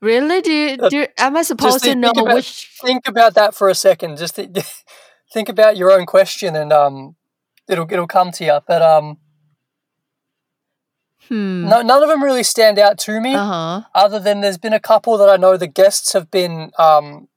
Really? 0.01 0.39
Do 0.41 0.51
you, 0.53 0.77
do 0.77 0.98
you, 0.98 1.08
am 1.17 1.36
I 1.36 1.41
supposed 1.41 1.79
to 1.84 1.89
think 1.91 2.00
know 2.00 2.12
about- 2.12 2.36
which? 2.36 2.69
Think 2.81 3.08
about 3.08 3.34
that 3.34 3.53
for 3.53 3.67
a 3.67 3.75
second. 3.75 4.17
Just 4.17 4.36
th- 4.36 4.50
think 5.34 5.50
about 5.50 5.75
your 5.75 5.91
own 5.91 6.05
question, 6.05 6.55
and 6.55 6.72
um, 6.72 7.15
it'll 7.67 7.86
it'll 7.91 8.08
come 8.08 8.31
to 8.31 8.46
you. 8.46 8.60
But 8.65 8.81
um, 8.81 9.17
Hmm. 11.29 11.69
no, 11.69 11.81
none 11.81 12.01
of 12.01 12.09
them 12.09 12.24
really 12.24 12.43
stand 12.43 12.79
out 12.79 12.98
to 13.00 13.21
me. 13.21 13.36
Uh 13.36 13.45
huh. 13.45 13.81
Other 13.93 14.19
than 14.19 14.41
there's 14.41 14.57
been 14.57 14.74
a 14.74 14.79
couple 14.79 15.17
that 15.17 15.29
I 15.29 15.38
know 15.38 15.57
the 15.57 15.67
guests 15.67 16.13
have 16.13 16.31
been 16.31 16.71
um, 16.79 17.27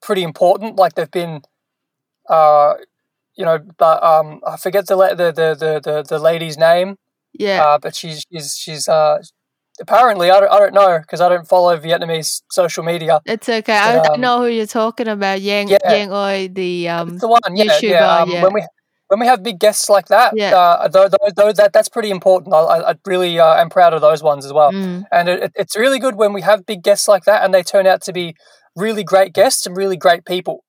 pretty 0.00 0.22
important. 0.22 0.76
Like 0.76 0.94
they've 0.94 1.10
been, 1.10 1.42
uh, 2.28 2.74
you 3.36 3.44
know, 3.44 3.58
but 3.78 4.02
um, 4.02 4.40
I 4.46 4.56
forget 4.56 4.86
the 4.86 4.96
la- 4.96 5.14
the, 5.14 5.32
the 5.32 5.56
the 5.58 5.80
the 5.82 6.02
the 6.02 6.18
lady's 6.18 6.56
name. 6.56 6.96
Yeah. 7.32 7.64
Uh, 7.64 7.78
but 7.78 7.96
she's 7.96 8.24
she's 8.30 8.56
she's 8.56 8.88
uh, 8.88 9.18
apparently 9.80 10.30
I 10.30 10.38
don't 10.40 10.52
I 10.52 10.58
don't 10.58 10.74
know 10.74 10.98
because 11.00 11.20
I 11.20 11.28
don't 11.28 11.48
follow 11.48 11.76
Vietnamese 11.76 12.42
social 12.50 12.84
media. 12.84 13.20
it's 13.26 13.48
okay. 13.48 13.76
I, 13.76 13.96
but, 13.96 14.10
I 14.10 14.14
um, 14.14 14.20
know 14.20 14.38
who 14.38 14.48
you're 14.48 14.66
talking 14.66 15.08
about. 15.08 15.40
Yang 15.40 15.70
Yeah. 15.70 15.78
Giang 15.84 16.08
Ơi, 16.10 16.54
the 16.54 16.88
um. 16.88 17.08
It's 17.08 17.20
the 17.20 17.28
one, 17.28 17.40
yeah, 17.54 17.64
YouTuber, 17.64 17.90
yeah. 17.90 18.18
Um, 18.18 18.30
yeah. 18.30 18.42
When 18.42 18.52
we 18.54 18.62
when 19.12 19.20
we 19.20 19.26
have 19.26 19.42
big 19.42 19.58
guests 19.58 19.88
like 19.90 20.06
that, 20.08 20.32
Yeah. 20.34 20.56
uh, 20.56 20.88
though, 20.88 21.08
though, 21.08 21.30
though 21.36 21.52
that 21.52 21.72
that's 21.74 21.88
pretty 21.96 22.10
important. 22.10 22.54
I, 22.54 22.58
I, 22.90 22.94
really 23.06 23.38
uh, 23.38 23.60
am 23.62 23.68
proud 23.68 23.92
of 23.92 24.00
those 24.00 24.22
ones 24.22 24.44
as 24.46 24.52
well. 24.52 24.72
mm, 24.72 25.04
And 25.12 25.28
it, 25.28 25.38
it- 25.44 25.52
it's 25.62 25.76
really 25.76 25.98
good 25.98 26.16
when 26.16 26.32
we 26.32 26.40
have 26.50 26.64
big 26.72 26.82
guests 26.82 27.06
like 27.08 27.24
that, 27.24 27.44
and 27.44 27.52
they 27.54 27.62
turn 27.62 27.86
out 27.86 28.00
to 28.06 28.12
be 28.12 28.34
really 28.84 29.04
great 29.04 29.32
guests 29.34 29.66
and 29.66 29.76
really 29.76 29.96
great 30.06 30.24
people. 30.24 30.64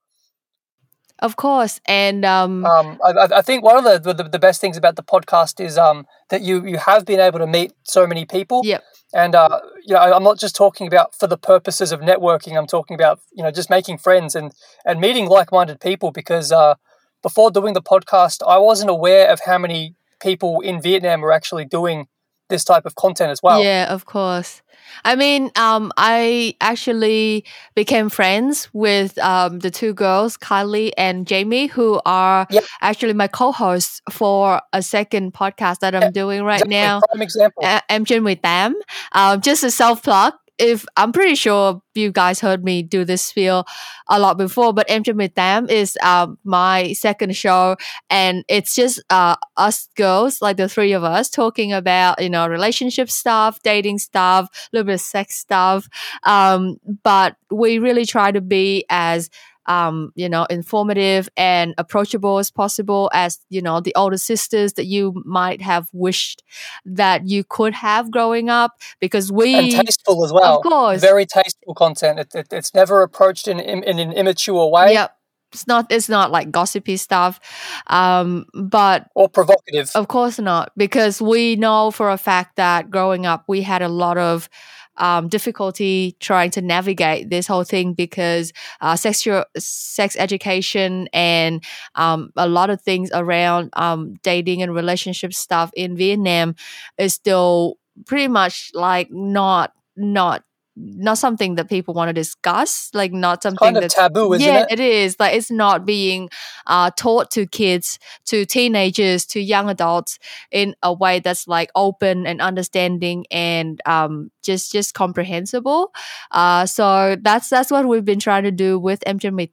of 1.19 1.35
course, 1.35 1.79
and 1.85 2.25
um. 2.25 2.65
Um, 2.65 2.99
I, 3.07 3.11
I- 3.23 3.37
I 3.39 3.41
think 3.41 3.63
one 3.63 3.77
of 3.77 3.85
the, 4.03 4.13
the 4.13 4.23
the 4.35 4.39
best 4.39 4.59
things 4.61 4.77
about 4.77 4.95
the 4.97 5.03
podcast 5.03 5.63
is 5.63 5.77
um 5.77 6.05
that 6.31 6.41
you 6.41 6.65
you 6.65 6.77
have 6.89 7.05
been 7.05 7.19
able 7.27 7.39
to 7.39 7.47
meet 7.47 7.71
so 7.83 8.05
many 8.11 8.25
people. 8.25 8.61
Yep. 8.63 8.83
And 9.15 9.35
uh, 9.35 9.59
you 9.85 9.93
know, 9.93 10.01
I'm 10.01 10.23
not 10.23 10.39
just 10.39 10.55
talking 10.55 10.87
about 10.87 11.13
for 11.19 11.27
the 11.27 11.37
purposes 11.37 11.91
of 11.93 11.99
networking. 12.01 12.57
I'm 12.57 12.67
talking 12.67 12.95
about 12.95 13.19
you 13.37 13.43
know 13.43 13.51
just 13.51 13.69
making 13.69 13.99
friends 13.99 14.35
and 14.35 14.51
and 14.87 14.99
meeting 14.99 15.27
like-minded 15.27 15.79
people. 15.79 16.11
Because 16.11 16.51
uh, 16.51 16.75
before 17.23 17.51
doing 17.51 17.73
the 17.73 17.81
podcast, 17.81 18.43
I 18.47 18.59
wasn't 18.59 18.91
aware 18.91 19.31
of 19.31 19.39
how 19.45 19.57
many 19.57 19.95
people 20.21 20.61
in 20.61 20.81
Vietnam 20.81 21.21
were 21.21 21.31
actually 21.31 21.65
doing 21.65 22.07
this 22.49 22.63
type 22.63 22.85
of 22.85 22.95
content 22.95 23.31
as 23.31 23.41
well. 23.41 23.63
Yeah, 23.63 23.91
of 23.93 24.05
course. 24.05 24.61
I 25.05 25.15
mean, 25.15 25.49
um, 25.55 25.91
I 25.97 26.55
actually 26.61 27.45
became 27.75 28.09
friends 28.09 28.69
with 28.73 29.17
um, 29.19 29.59
the 29.59 29.71
two 29.71 29.93
girls, 29.93 30.37
Kylie 30.37 30.91
and 30.97 31.25
Jamie, 31.25 31.67
who 31.67 31.99
are 32.05 32.45
Yep. 32.51 32.63
actually 32.81 33.13
my 33.13 33.27
co-hosts 33.27 34.01
for 34.11 34.61
a 34.73 34.81
second 34.81 35.33
podcast 35.33 35.79
that 35.79 35.95
I'm 35.95 36.11
doing 36.11 36.43
right 36.43 36.61
Exactly, 36.61 36.75
now. 36.75 36.99
Prime 37.09 37.21
example. 37.23 37.63
Uh, 37.65 37.79
em 37.89 38.05
trên 38.05 38.23
18. 38.23 38.75
Um, 39.13 39.41
just 39.41 39.63
a 39.63 39.71
self 39.71 40.03
plug. 40.03 40.33
If 40.59 40.85
I'm 40.97 41.11
pretty 41.11 41.35
sure 41.35 41.81
you 41.95 42.11
guys 42.11 42.39
heard 42.39 42.63
me 42.63 42.83
do 42.83 43.03
this 43.05 43.23
spiel 43.23 43.65
a 44.07 44.19
lot 44.19 44.37
before, 44.37 44.73
but 44.73 44.87
trên 44.87 45.19
18 45.19 45.67
is 45.69 45.97
um, 46.03 46.37
my 46.43 46.93
second 46.93 47.35
show, 47.35 47.75
and 48.09 48.45
it's 48.47 48.75
just 48.75 49.01
uh, 49.09 49.35
us 49.57 49.89
girls, 49.95 50.41
like 50.41 50.57
the 50.57 50.69
three 50.69 50.93
of 50.93 51.03
us, 51.03 51.29
talking 51.29 51.73
about 51.73 52.21
you 52.21 52.29
know 52.29 52.47
relationship 52.47 53.09
stuff, 53.09 53.59
dating 53.63 53.97
stuff, 53.99 54.45
a 54.45 54.69
little 54.77 54.85
bit 54.85 54.95
of 54.95 55.01
sex 55.01 55.35
stuff. 55.35 55.87
Um, 56.23 56.77
but 57.03 57.35
we 57.51 57.79
really 57.79 58.05
try 58.05 58.31
to 58.31 58.41
be 58.41 58.85
as 58.89 59.29
um, 59.65 60.11
you 60.15 60.27
know, 60.29 60.45
informative 60.45 61.29
and 61.37 61.73
approachable 61.77 62.37
as 62.39 62.51
possible 62.51 63.09
as, 63.13 63.39
you 63.49 63.61
know, 63.61 63.79
the 63.79 63.93
older 63.95 64.17
sisters 64.17 64.73
that 64.73 64.85
you 64.85 65.21
might 65.25 65.61
have 65.61 65.87
wished 65.93 66.43
that 66.85 67.27
you 67.27 67.43
could 67.43 67.73
have 67.73 68.11
growing 68.11 68.49
up 68.49 68.73
because 68.99 69.31
we 69.31 69.55
and 69.55 69.71
tasteful 69.85 70.25
as 70.25 70.33
well. 70.33 70.57
of 70.57 70.63
course 70.63 71.01
Very 71.01 71.25
tasteful 71.25 71.73
content. 71.73 72.19
It, 72.19 72.35
it, 72.35 72.47
it's 72.51 72.73
never 72.73 73.01
approached 73.01 73.47
in, 73.47 73.59
in, 73.59 73.83
in 73.83 73.99
an 73.99 74.11
immature 74.11 74.67
way 74.69 74.93
yep 74.93 75.15
it's 75.53 75.67
not 75.67 75.91
it's 75.91 76.09
not 76.09 76.31
like 76.31 76.51
gossipy 76.51 76.97
stuff 76.97 77.39
um 77.87 78.45
but 78.53 79.07
or 79.15 79.29
provocative. 79.29 79.91
Of 79.95 80.07
course 80.07 80.39
not, 80.39 80.71
because 80.75 81.21
we 81.21 81.55
know 81.55 81.91
for 81.91 82.09
a 82.09 82.17
fact 82.17 82.55
that 82.55 82.89
growing 82.89 83.25
up 83.25 83.45
we 83.47 83.61
had 83.61 83.81
a 83.81 83.87
lot 83.87 84.17
of 84.17 84.49
um, 84.97 85.27
difficulty 85.27 86.15
trying 86.19 86.51
to 86.51 86.61
navigate 86.61 87.29
this 87.29 87.47
whole 87.47 87.63
thing 87.63 87.93
because 87.93 88.53
uh, 88.81 88.95
sexual 88.95 89.45
sex 89.57 90.15
education 90.19 91.07
and 91.13 91.63
um, 91.95 92.31
a 92.35 92.47
lot 92.47 92.69
of 92.69 92.81
things 92.81 93.09
around 93.13 93.69
um, 93.73 94.15
dating 94.23 94.61
and 94.61 94.73
relationship 94.73 95.33
stuff 95.33 95.71
in 95.75 95.95
Vietnam 95.95 96.55
is 96.97 97.13
still 97.13 97.77
pretty 98.05 98.27
much 98.27 98.71
like 98.73 99.09
not 99.11 99.73
not 99.95 100.43
not 100.75 101.17
something 101.17 101.55
that 101.55 101.69
people 101.69 101.93
want 101.93 102.09
to 102.09 102.13
discuss 102.13 102.89
like 102.93 103.11
not 103.11 103.43
something 103.43 103.57
kind 103.57 103.77
of 103.77 103.81
that's 103.81 103.93
taboo, 103.93 104.33
isn't 104.33 104.47
yeah, 104.47 104.61
it? 104.69 104.71
it 104.71 104.79
is. 104.79 105.15
Like 105.19 105.35
it's 105.35 105.51
not 105.51 105.85
being 105.85 106.29
uh, 106.67 106.91
taught 106.95 107.29
to 107.31 107.45
kids, 107.45 107.99
to 108.25 108.45
teenagers, 108.45 109.25
to 109.27 109.39
young 109.39 109.69
adults 109.69 110.17
in 110.51 110.75
a 110.81 110.91
way 110.91 111.19
that's 111.19 111.47
like 111.47 111.69
open 111.75 112.25
and 112.25 112.41
understanding 112.41 113.25
and 113.29 113.81
um, 113.85 114.31
just 114.41 114.71
just 114.71 114.93
comprehensible. 114.93 115.93
Uh, 116.31 116.65
so 116.65 117.17
that's 117.21 117.49
that's 117.49 117.71
what 117.71 117.87
we've 117.87 118.05
been 118.05 118.19
trying 118.19 118.43
to 118.43 118.51
do 118.51 118.79
with 118.79 119.03
18. 119.05 119.49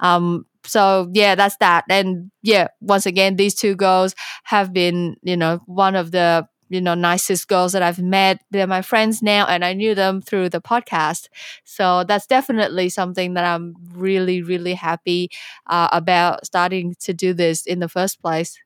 Um, 0.00 0.46
so 0.64 1.10
yeah, 1.12 1.34
that's 1.34 1.56
that. 1.58 1.84
And 1.88 2.30
yeah, 2.42 2.68
once 2.80 3.06
again, 3.06 3.36
these 3.36 3.54
two 3.54 3.74
girls 3.74 4.14
have 4.44 4.72
been, 4.72 5.16
you 5.22 5.36
know, 5.36 5.60
one 5.66 5.96
of 5.96 6.10
the 6.10 6.46
you 6.72 6.80
know 6.80 6.94
nicest 6.94 7.48
girls 7.48 7.72
that 7.72 7.82
I've 7.82 8.00
met. 8.00 8.40
They're 8.50 8.66
my 8.66 8.82
friends 8.82 9.22
now, 9.22 9.46
and 9.46 9.64
I 9.64 9.74
knew 9.74 9.94
them 9.94 10.20
through 10.22 10.48
the 10.50 10.60
podcast. 10.60 11.28
So 11.64 12.04
that's 12.04 12.26
definitely 12.26 12.88
something 12.88 13.34
that 13.34 13.44
I'm 13.44 13.76
really, 13.94 14.42
really 14.42 14.74
happy 14.74 15.30
uh, 15.68 15.88
about 15.92 16.46
starting 16.46 16.94
to 17.00 17.14
do 17.14 17.34
this 17.34 17.66
in 17.66 17.80
the 17.80 17.88
first 17.88 18.20
place. 18.22 18.58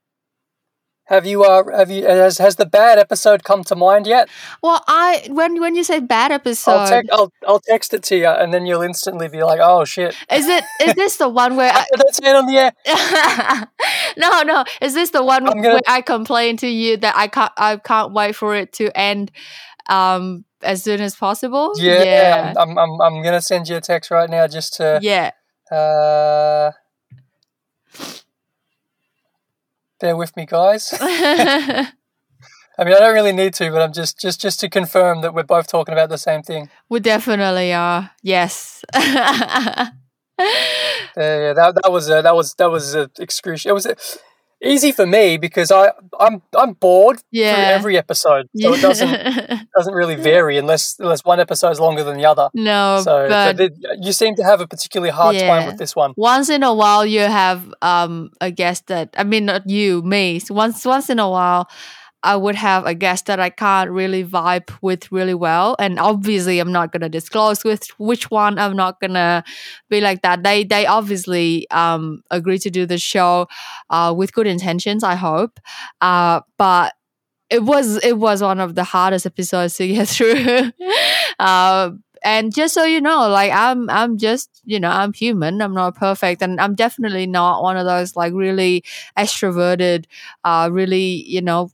Have 1.06 1.24
you 1.24 1.44
uh 1.44 1.62
have 1.76 1.90
you 1.90 2.04
has 2.04 2.38
has 2.38 2.56
the 2.56 2.66
bad 2.66 2.98
episode 2.98 3.44
come 3.44 3.62
to 3.64 3.76
mind 3.76 4.06
yet? 4.08 4.28
Well, 4.62 4.82
I 4.88 5.26
when 5.30 5.60
when 5.60 5.76
you 5.76 5.84
say 5.84 6.00
bad 6.00 6.32
episode, 6.32 6.72
I'll 6.72 6.88
text 6.88 7.10
I'll 7.12 7.32
I'll 7.46 7.60
text 7.60 7.94
it 7.94 8.02
to 8.04 8.16
you 8.16 8.26
and 8.26 8.52
then 8.52 8.66
you'll 8.66 8.82
instantly 8.82 9.28
be 9.28 9.42
like, 9.44 9.60
oh 9.62 9.84
shit. 9.84 10.16
is 10.32 10.48
it 10.48 10.64
is 10.84 10.94
this 10.94 11.16
the 11.18 11.28
one 11.28 11.54
where 11.56 11.72
I, 11.72 11.84
Don't 11.96 12.26
it 12.26 12.34
on 12.36 12.46
the 12.46 12.58
air. 12.58 12.72
no, 14.16 14.42
no. 14.42 14.64
Is 14.80 14.94
this 14.94 15.10
the 15.10 15.22
one 15.22 15.44
gonna- 15.44 15.74
where 15.74 15.80
I 15.86 16.00
complain 16.00 16.56
to 16.58 16.66
you 16.68 16.96
that 16.96 17.14
I 17.16 17.28
can't 17.28 17.52
I 17.56 17.76
can't 17.76 18.12
wait 18.12 18.34
for 18.34 18.56
it 18.56 18.72
to 18.74 18.90
end 18.98 19.30
um 19.88 20.44
as 20.62 20.82
soon 20.82 21.00
as 21.00 21.14
possible? 21.14 21.72
Yeah, 21.76 22.02
Yeah. 22.02 22.54
I'm, 22.58 22.76
I'm 22.76 23.00
I'm 23.00 23.22
gonna 23.22 23.40
send 23.42 23.68
you 23.68 23.76
a 23.76 23.80
text 23.80 24.10
right 24.10 24.28
now 24.28 24.48
just 24.48 24.74
to 24.74 24.98
Yeah. 25.00 25.30
uh 25.70 26.72
bear 30.00 30.16
with 30.16 30.36
me 30.36 30.46
guys. 30.46 30.92
I 31.00 32.84
mean 32.84 32.94
I 32.94 32.98
don't 32.98 33.14
really 33.14 33.32
need 33.32 33.54
to, 33.54 33.70
but 33.70 33.80
I'm 33.82 33.92
just 33.92 34.18
just 34.20 34.40
just 34.40 34.60
to 34.60 34.68
confirm 34.68 35.22
that 35.22 35.34
we're 35.34 35.42
both 35.44 35.66
talking 35.68 35.92
about 35.92 36.08
the 36.10 36.18
same 36.18 36.42
thing. 36.42 36.68
we 36.88 37.00
definitely 37.00 37.72
are. 37.72 38.10
Yes. 38.22 38.84
Yeah, 41.16 41.38
yeah, 41.38 41.52
that 41.54 41.74
that 41.82 41.90
was 41.90 42.10
a, 42.10 42.20
that 42.20 42.36
was 42.36 42.52
that 42.54 42.70
was 42.70 42.94
a 42.94 43.10
excruciating. 43.18 43.70
It 43.70 43.72
was 43.72 43.86
a, 43.86 43.96
easy 44.66 44.92
for 44.92 45.06
me 45.06 45.36
because 45.36 45.70
I 45.70 45.92
I'm 46.18 46.42
I'm 46.56 46.74
bored 46.74 47.18
through 47.32 47.42
every 47.42 47.96
episode, 47.96 48.48
so 48.56 48.74
it 48.74 48.80
doesn't 48.80 49.10
doesn't 49.76 49.94
really 49.94 50.14
vary 50.16 50.58
unless 50.58 50.96
unless 50.98 51.24
one 51.24 51.40
episode 51.40 51.70
is 51.70 51.80
longer 51.80 52.04
than 52.04 52.16
the 52.16 52.24
other. 52.24 52.48
no, 52.54 53.00
so, 53.02 53.26
so 53.26 53.28
but 53.28 53.56
did, 53.56 53.84
you 54.00 54.12
seem 54.12 54.34
to 54.36 54.44
have 54.44 54.60
a 54.60 54.66
particularly 54.66 55.10
hard 55.10 55.36
time 55.36 55.66
with 55.66 55.78
this 55.78 55.94
one. 55.96 56.12
once 56.16 56.48
in 56.48 56.62
a 56.62 56.74
while 56.74 57.04
you 57.06 57.20
have 57.20 57.72
um 57.82 58.30
a 58.40 58.50
guest 58.50 58.86
that 58.88 59.14
I 59.16 59.24
mean 59.24 59.46
not 59.46 59.68
you, 59.68 60.02
me. 60.02 60.38
So 60.38 60.54
once 60.54 60.84
once 60.84 61.10
in 61.10 61.18
a 61.18 61.28
while 61.28 61.68
I 62.26 62.36
would 62.36 62.56
have 62.56 62.86
a 62.86 62.94
guest 62.94 63.26
that 63.26 63.40
I 63.40 63.50
can't 63.50 63.90
really 63.90 64.24
vibe 64.24 64.70
with 64.82 65.10
really 65.12 65.34
well. 65.34 65.76
And 65.78 65.98
obviously 66.00 66.58
I'm 66.58 66.72
not 66.72 66.92
gonna 66.92 67.08
disclose 67.08 67.64
with 67.64 67.88
which 67.98 68.30
one 68.30 68.58
I'm 68.58 68.76
not 68.76 69.00
gonna 69.00 69.44
be 69.90 70.00
like 70.02 70.22
that. 70.22 70.42
They 70.42 70.64
they 70.64 70.86
obviously 70.86 71.70
um 71.70 72.22
agree 72.30 72.58
to 72.60 72.70
do 72.70 72.86
the 72.86 72.98
show 72.98 73.48
uh 73.90 74.14
with 74.16 74.32
good 74.34 74.46
intentions, 74.48 75.04
I 75.04 75.14
hope. 75.14 75.60
Uh 76.00 76.40
but 76.58 76.94
it 77.50 77.62
was 77.62 78.04
it 78.04 78.18
was 78.18 78.42
one 78.42 78.60
of 78.60 78.74
the 78.74 78.84
hardest 78.84 79.26
episodes 79.26 79.76
to 79.76 79.86
get 79.94 80.08
through. 80.08 80.72
uh 81.38 81.90
and 82.24 82.54
just 82.54 82.74
so 82.74 82.84
you 82.84 83.00
know 83.00 83.28
like 83.28 83.52
i'm 83.52 83.88
i'm 83.90 84.16
just 84.18 84.62
you 84.64 84.80
know 84.80 84.88
i'm 84.90 85.12
human 85.12 85.60
i'm 85.60 85.74
not 85.74 85.94
perfect 85.94 86.42
and 86.42 86.60
i'm 86.60 86.74
definitely 86.74 87.26
not 87.26 87.62
one 87.62 87.76
of 87.76 87.84
those 87.84 88.16
like 88.16 88.32
really 88.32 88.82
extroverted 89.18 90.06
uh 90.44 90.68
really 90.72 91.22
you 91.26 91.42
know 91.42 91.70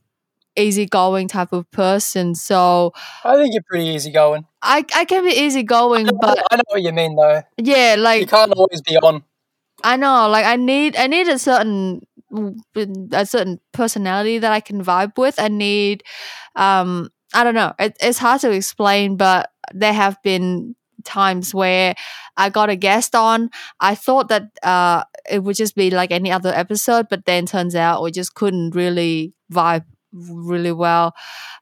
easygoing 0.55 1.27
type 1.27 1.51
of 1.53 1.69
person 1.71 2.35
so 2.35 2.93
I 3.23 3.35
think 3.37 3.53
you're 3.53 3.63
pretty 3.69 3.85
easygoing. 3.87 4.45
i 4.61 4.85
i 4.95 5.05
can 5.05 5.23
be 5.23 5.31
easygoing 5.31 6.07
but 6.21 6.39
I 6.51 6.55
know 6.57 6.63
what 6.69 6.81
you 6.81 6.91
mean 6.93 7.15
though. 7.15 7.41
yeah 7.57 7.95
like 7.97 8.21
You 8.21 8.27
can't 8.27 8.51
always 8.53 8.81
be 8.81 8.97
on. 8.97 9.23
i 9.83 9.95
know 9.97 10.29
like 10.29 10.45
i 10.45 10.55
need 10.55 10.95
i 10.95 11.07
need 11.07 11.27
a 11.27 11.39
certain 11.39 12.01
a 13.13 13.25
certain 13.25 13.59
personality 13.73 14.39
that 14.39 14.51
I 14.51 14.59
can 14.59 14.83
vibe 14.83 15.19
with. 15.19 15.39
I 15.39 15.49
need, 15.49 16.01
um, 16.55 17.09
I 17.33 17.43
don't 17.43 17.53
know. 17.53 17.73
It, 17.77 17.95
it's 18.01 18.17
hard 18.17 18.41
to 18.41 18.49
explain, 18.51 19.17
but 19.17 19.51
there 19.71 19.93
have 19.93 20.17
been 20.23 20.75
times 21.03 21.53
where 21.53 21.93
I 22.35 22.49
got 22.49 22.71
a 22.71 22.75
guest 22.75 23.13
on. 23.13 23.51
I 23.79 23.93
thought 23.93 24.29
that 24.29 24.49
uh, 24.63 25.03
it 25.29 25.43
would 25.43 25.55
just 25.55 25.75
be 25.75 25.91
like 25.91 26.09
any 26.11 26.31
other 26.31 26.51
episode, 26.53 27.07
but 27.07 27.25
then 27.25 27.45
turns 27.45 27.75
out 27.75 28.01
we 28.01 28.09
just 28.11 28.33
couldn't 28.33 28.73
really 28.73 29.33
vibe 29.51 29.85
really 30.13 30.71
well. 30.71 31.13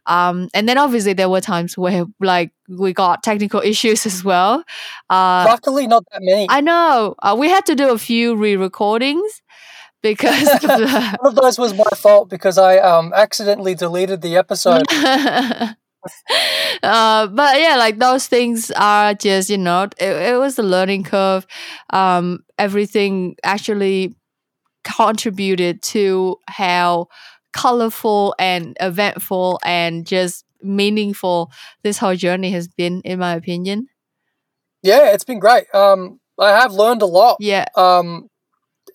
Um, 0.05 0.49
and 0.53 0.67
then 0.67 0.77
obviously 0.77 1.13
there 1.13 1.29
were 1.29 1.41
times 1.41 1.77
where 1.77 2.05
like 2.19 2.51
we 2.67 2.93
got 2.93 3.23
technical 3.23 3.61
issues 3.65 4.05
as 4.05 4.23
well. 4.23 4.63
Uh, 5.09 5.45
Luckily, 5.47 5.87
not 5.87 6.03
that 6.11 6.21
many. 6.21 6.47
I 6.49 6.61
know 6.61 7.15
uh, 7.21 7.35
we 7.37 7.49
had 7.49 7.65
to 7.67 7.75
do 7.75 7.91
a 7.91 7.97
few 7.97 8.35
re-recordings 8.35 9.41
because 10.01 10.43
the- 10.61 11.17
One 11.21 11.31
of 11.33 11.35
those 11.35 11.57
was 11.57 11.73
my 11.73 11.83
fault 11.95 12.29
because 12.29 12.57
I 12.57 12.77
um, 12.79 13.13
accidentally 13.13 13.75
deleted 13.75 14.21
the 14.21 14.35
episode. 14.37 14.83
uh, 16.83 17.27
but 17.27 17.59
yeah, 17.59 17.75
like 17.77 17.99
those 17.99 18.27
things 18.27 18.71
are 18.71 19.13
just 19.13 19.49
you 19.49 19.57
know 19.57 19.83
it, 19.83 19.93
it 19.99 20.39
was 20.39 20.57
a 20.57 20.63
learning 20.63 21.03
curve. 21.03 21.45
Um, 21.91 22.39
everything 22.57 23.35
actually 23.43 24.15
contributed 24.83 25.81
to 25.83 26.37
how 26.47 27.07
colorful 27.53 28.35
and 28.39 28.75
eventful 28.79 29.59
and 29.63 30.05
just 30.05 30.45
meaningful 30.61 31.51
this 31.83 31.97
whole 31.97 32.15
journey 32.15 32.51
has 32.51 32.67
been, 32.67 33.01
in 33.03 33.19
my 33.19 33.33
opinion. 33.35 33.87
yeah, 34.83 35.11
it's 35.13 35.23
been 35.23 35.39
great. 35.39 35.65
Um, 35.75 36.19
I 36.39 36.49
have 36.49 36.71
learned 36.73 37.01
a 37.01 37.05
lot. 37.05 37.37
Yeah. 37.39 37.65
Um, 37.75 38.29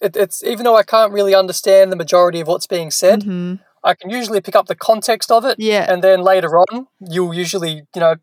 it, 0.02 0.16
it's 0.16 0.42
even 0.44 0.64
though 0.64 0.76
I 0.76 0.82
can't 0.82 1.12
really 1.12 1.34
understand 1.34 1.92
the 1.92 1.96
majority 1.96 2.40
of 2.40 2.48
what's 2.48 2.66
being 2.66 2.90
said, 2.90 3.22
Mhm. 3.22 3.60
I 3.84 3.94
can 3.94 4.10
usually 4.10 4.40
pick 4.40 4.56
up 4.56 4.66
the 4.66 4.74
context 4.74 5.30
of 5.30 5.44
it, 5.44 5.56
Yeah. 5.60 5.86
and 5.88 6.02
then 6.02 6.22
later 6.22 6.56
on, 6.58 6.88
you'll 7.00 7.32
usually 7.34 7.82
you 7.94 8.00
know 8.00 8.16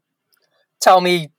tell 0.82 1.00
me 1.02 1.30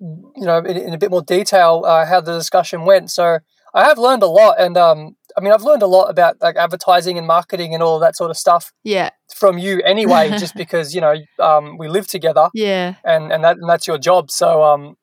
you 0.00 0.46
know 0.46 0.58
in, 0.58 0.76
in 0.76 0.94
a 0.94 0.98
bit 0.98 1.10
more 1.10 1.22
detail 1.22 1.82
uh, 1.86 2.06
how 2.06 2.20
the 2.20 2.32
discussion 2.38 2.84
went. 2.84 3.10
So 3.10 3.38
I 3.74 3.84
have 3.84 3.98
learned 3.98 4.22
a 4.22 4.26
lot, 4.28 4.60
and 4.60 4.76
um, 4.76 5.16
I 5.36 5.40
mean 5.40 5.52
I've 5.52 5.62
learned 5.62 5.82
a 5.82 5.86
lot 5.86 6.08
about 6.10 6.36
like 6.40 6.56
advertising 6.56 7.18
and 7.18 7.26
marketing 7.26 7.74
and 7.74 7.82
all 7.82 7.98
that 8.00 8.16
sort 8.16 8.30
of 8.30 8.36
stuff 8.36 8.72
Yeah. 8.84 9.10
from 9.34 9.58
you 9.58 9.80
anyway, 9.82 10.30
just 10.38 10.54
because 10.54 10.94
you 10.94 11.00
know 11.00 11.14
um, 11.38 11.78
we 11.78 11.88
live 11.88 12.06
together 12.06 12.48
Yeah. 12.54 12.94
and 13.04 13.32
and 13.32 13.42
that 13.44 13.56
and 13.58 13.68
that's 13.68 13.86
your 13.86 13.98
job. 13.98 14.30
So 14.30 14.62
um, 14.64 14.96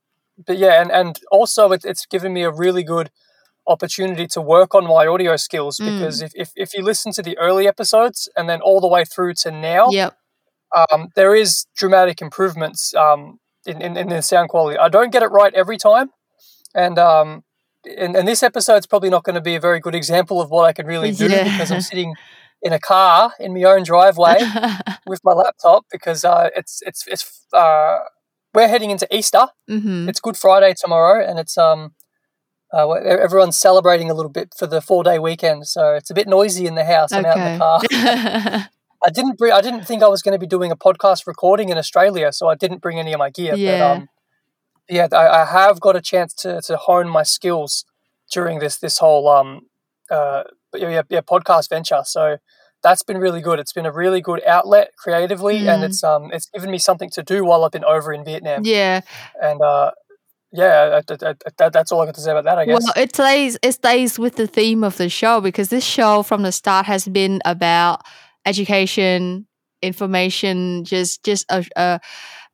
but 0.48 0.58
yeah, 0.58 0.82
and 0.82 0.92
and 0.92 1.20
also 1.32 1.72
it, 1.72 1.84
it's 1.86 2.06
given 2.06 2.34
me 2.34 2.44
a 2.44 2.52
really 2.52 2.84
good 2.84 3.10
opportunity 3.68 4.26
to 4.28 4.42
work 4.42 4.74
on 4.74 4.86
my 4.86 5.06
audio 5.06 5.36
skills 5.36 5.78
Mm. 5.80 5.86
because 6.00 6.22
if, 6.22 6.32
if 6.36 6.50
if 6.56 6.74
you 6.74 6.84
listen 6.84 7.12
to 7.14 7.22
the 7.22 7.38
early 7.38 7.68
episodes 7.68 8.28
and 8.36 8.50
then 8.50 8.62
all 8.62 8.80
the 8.82 8.88
way 8.88 9.04
through 9.06 9.34
to 9.44 9.52
now, 9.52 9.90
Yep. 9.92 10.14
um, 10.76 11.10
there 11.16 11.36
is 11.36 11.66
dramatic 11.76 12.22
improvements 12.22 12.94
um, 12.96 13.40
in, 13.66 13.82
in, 13.82 13.98
in 13.98 14.08
the 14.10 14.22
sound 14.22 14.50
quality. 14.50 14.78
I 14.78 14.90
don't 14.90 15.12
get 15.12 15.24
it 15.24 15.32
right 15.32 15.54
every 15.54 15.78
time, 15.78 16.10
and 16.74 16.98
um, 16.98 17.44
and, 17.86 18.16
and 18.16 18.28
this 18.28 18.44
episode's 18.44 18.86
probably 18.86 19.10
not 19.10 19.24
going 19.24 19.36
to 19.36 19.42
be 19.42 19.56
a 19.56 19.60
very 19.60 19.80
good 19.80 19.96
example 19.96 20.42
of 20.42 20.50
what 20.50 20.66
I 20.66 20.74
can 20.74 20.86
really 20.86 21.12
do 21.12 21.28
Yeah. 21.28 21.44
because 21.44 21.72
I'm 21.72 21.82
sitting 21.82 22.16
in 22.62 22.74
a 22.74 22.80
car 22.80 23.34
in 23.40 23.54
my 23.54 23.64
own 23.64 23.84
driveway 23.84 24.38
with 25.08 25.22
my 25.24 25.32
laptop 25.34 25.86
because 25.92 26.26
uh, 26.26 26.50
it's 26.56 26.82
it's 26.86 27.06
it's 27.08 27.46
uh, 27.54 28.00
we're 28.54 28.68
heading 28.68 28.90
into 28.92 29.08
Easter. 29.16 29.48
hmm 29.68 30.10
It's 30.10 30.20
Good 30.20 30.36
Friday 30.38 30.74
tomorrow, 30.80 31.26
and 31.26 31.40
it's 31.40 31.58
um. 31.58 31.94
Uh, 32.72 32.88
everyone's 32.92 33.58
celebrating 33.58 34.12
a 34.12 34.14
little 34.14 34.30
bit 34.32 34.54
for 34.56 34.68
the 34.68 34.80
four-day 34.80 35.18
weekend, 35.18 35.66
so 35.66 35.96
it's 35.96 36.12
a 36.12 36.14
bit 36.14 36.28
noisy 36.28 36.68
in 36.68 36.76
the 36.76 36.86
house. 36.86 37.12
I'm 37.12 37.26
out 37.26 37.36
in 37.38 37.54
the 37.54 37.58
car. 37.58 37.80
I 39.04 39.10
didn't 39.12 39.40
bring. 39.40 39.52
I 39.54 39.62
didn't 39.62 39.86
think 39.88 40.04
I 40.04 40.08
was 40.08 40.22
going 40.22 40.34
to 40.34 40.40
be 40.40 40.46
doing 40.46 40.70
a 40.72 40.76
podcast 40.76 41.26
recording 41.26 41.70
in 41.70 41.80
Australia, 41.80 42.32
so 42.32 42.48
I 42.48 42.54
didn't 42.54 42.80
bring 42.84 43.00
any 43.00 43.12
of 43.12 43.18
my 43.18 43.32
gear. 43.32 43.56
Yeah. 43.56 43.80
But 43.80 43.82
um, 44.02 44.10
yeah, 44.90 45.08
I, 45.12 45.42
I 45.42 45.46
have 45.46 45.80
got 45.80 45.96
a 45.96 46.02
chance 46.02 46.34
to, 46.36 46.62
to 46.62 46.78
hone 46.78 47.08
my 47.08 47.24
skills 47.24 47.86
during 48.32 48.60
this 48.60 48.78
this 48.78 48.98
whole 49.00 49.28
um 49.28 49.62
uh 50.12 50.44
yeah, 50.76 51.02
yeah 51.10 51.22
podcast 51.22 51.70
venture. 51.70 52.02
So 52.06 52.38
that's 52.82 53.04
been 53.04 53.18
really 53.18 53.42
good. 53.42 53.60
It's 53.60 53.74
been 53.74 53.86
a 53.86 53.92
really 53.92 54.22
good 54.22 54.42
outlet 54.46 54.92
creatively, 54.98 55.68
and 55.68 55.82
Mm. 55.84 55.86
it's 55.86 56.04
um 56.04 56.30
it's 56.34 56.50
given 56.54 56.72
me 56.72 56.78
something 56.78 57.10
to 57.12 57.24
do 57.24 57.44
while 57.46 57.64
I've 57.64 57.72
been 57.72 57.84
over 57.86 58.14
in 58.14 58.24
Vietnam. 58.24 58.62
yeah. 58.64 59.02
And 59.42 59.62
uh, 59.62 59.92
yeah, 60.52 61.02
that, 61.08 61.20
that, 61.20 61.38
that, 61.58 61.74
that's 61.74 61.92
all 61.92 62.02
I 62.02 62.06
got 62.06 62.16
to 62.16 62.22
say 62.22 62.32
about 62.32 62.46
that. 62.46 62.58
I 62.58 62.66
guess. 62.66 62.82
Well, 62.84 62.94
it 62.96 63.14
stays 63.14 63.58
it 63.62 63.74
stays 63.74 64.18
with 64.18 64.36
the 64.36 64.48
theme 64.48 64.84
of 64.84 64.98
the 64.98 65.10
show 65.10 65.42
because 65.42 65.70
this 65.70 65.84
show 65.86 66.24
from 66.24 66.42
the 66.44 66.52
start 66.52 66.86
has 66.88 67.08
been 67.08 67.40
about 67.46 68.02
education, 68.46 69.46
information, 69.82 70.84
just 70.86 71.24
just 71.24 71.46
a 71.50 71.66
a, 71.76 72.00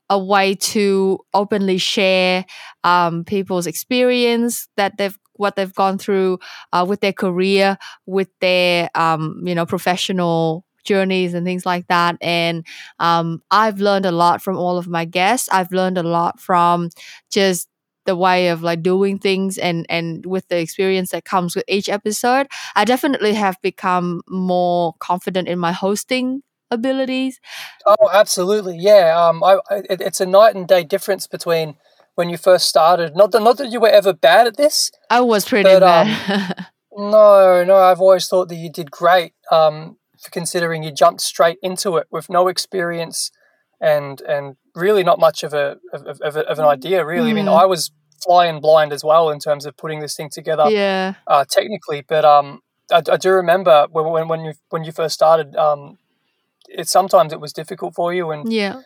a 0.10 0.20
way 0.20 0.56
to 0.56 1.20
openly 1.34 1.78
share 1.78 2.46
um, 2.84 3.24
people's 3.24 3.68
experience 3.68 4.68
that 4.78 4.98
they've 4.98 5.18
what 5.38 5.58
they've 5.58 5.74
gone 5.74 5.98
through 5.98 6.40
uh, 6.72 6.86
with 6.88 7.02
their 7.02 7.12
career, 7.12 7.78
with 8.06 8.30
their 8.40 8.90
um, 8.96 9.42
you 9.46 9.56
know 9.56 9.66
professional 9.66 10.66
journeys 10.86 11.34
and 11.34 11.46
things 11.46 11.66
like 11.66 11.88
that. 11.88 12.16
And 12.22 12.66
um, 13.00 13.42
I've 13.52 13.80
learned 13.80 14.06
a 14.06 14.12
lot 14.12 14.42
from 14.42 14.58
all 14.58 14.78
of 14.78 14.88
my 14.88 15.04
guests. 15.06 15.50
I've 15.52 15.72
learned 15.72 15.98
a 15.98 16.04
lot 16.04 16.40
from 16.40 16.90
just 17.32 17.68
the 18.06 18.16
way 18.16 18.50
of 18.50 18.62
like 18.62 18.84
doing 18.84 19.18
things 19.18 19.58
and 19.58 19.86
and 19.90 20.26
with 20.28 20.48
the 20.48 20.58
experience 20.60 21.10
that 21.10 21.26
comes 21.26 21.56
with 21.56 21.66
each 21.68 21.90
episode 21.90 22.46
i 22.76 22.86
definitely 22.86 23.34
have 23.34 23.58
become 23.64 24.22
more 24.30 24.94
confident 25.00 25.48
in 25.48 25.58
my 25.58 25.72
hosting 25.72 26.44
abilities 26.72 27.40
Oh, 27.86 28.10
absolutely, 28.12 28.78
yeah. 28.78 29.14
Um, 29.16 29.44
I, 29.44 29.60
I 29.70 29.76
it, 29.90 30.02
it's 30.02 30.20
a 30.20 30.26
night 30.26 30.56
and 30.56 30.68
day 30.68 30.84
difference 30.84 31.28
between 31.28 31.76
when 32.16 32.30
you 32.30 32.38
first 32.38 32.68
started. 32.68 33.16
Not 33.16 33.32
that 33.32 33.42
not 33.44 33.58
that 33.58 33.72
you 33.72 33.80
were 33.80 33.90
ever 33.90 34.14
bad 34.14 34.48
at 34.48 34.58
this. 34.58 34.90
i 35.10 35.22
was 35.22 35.46
pretty 35.48 35.64
But, 35.70 35.84
um, 35.84 36.08
bad 36.08 36.66
No, 36.98 37.64
no. 37.64 37.76
I've 37.78 38.00
always 38.02 38.28
thought 38.28 38.48
that 38.50 38.56
you 38.56 38.72
did 38.72 38.90
great. 38.90 39.34
Um, 39.52 39.98
for 40.22 40.32
considering 40.32 40.82
you 40.82 40.92
jumped 40.92 41.22
straight 41.22 41.58
into 41.62 41.98
it 41.98 42.08
with 42.10 42.30
no 42.30 42.48
experience 42.48 43.30
and 43.80 44.22
and 44.22 44.56
really 44.74 45.04
not 45.04 45.20
much 45.20 45.44
of 45.44 45.54
a 45.54 45.78
of, 45.94 46.20
of, 46.22 46.36
of, 46.38 46.58
an 46.60 46.66
idea. 46.66 47.06
Really, 47.06 47.30
I 47.32 47.34
mean, 47.34 47.46
Mm. 47.46 47.62
I 47.62 47.66
was 47.66 47.92
flying 48.24 48.60
blind 48.60 48.92
as 48.92 49.04
well 49.04 49.30
in 49.30 49.40
terms 49.40 49.66
of 49.68 49.78
putting 49.78 50.00
this 50.00 50.16
thing 50.16 50.30
together. 50.32 50.66
yeah 50.72 51.14
uh, 51.28 51.46
technically, 51.48 52.02
but 52.02 52.26
um, 52.26 52.62
I, 52.92 53.02
I 53.12 53.18
do 53.18 53.30
remember 53.32 53.86
when, 53.92 54.06
when 54.10 54.28
when 54.28 54.42
you 54.46 54.54
when 54.70 54.84
you 54.84 54.92
first 54.92 55.14
started. 55.14 55.56
Um, 55.56 55.98
it 56.68 56.88
sometimes 56.88 57.34
it 57.34 57.40
was 57.40 57.54
difficult 57.54 57.96
for 57.96 58.14
you, 58.14 58.32
and 58.32 58.50
yeah 58.52 58.82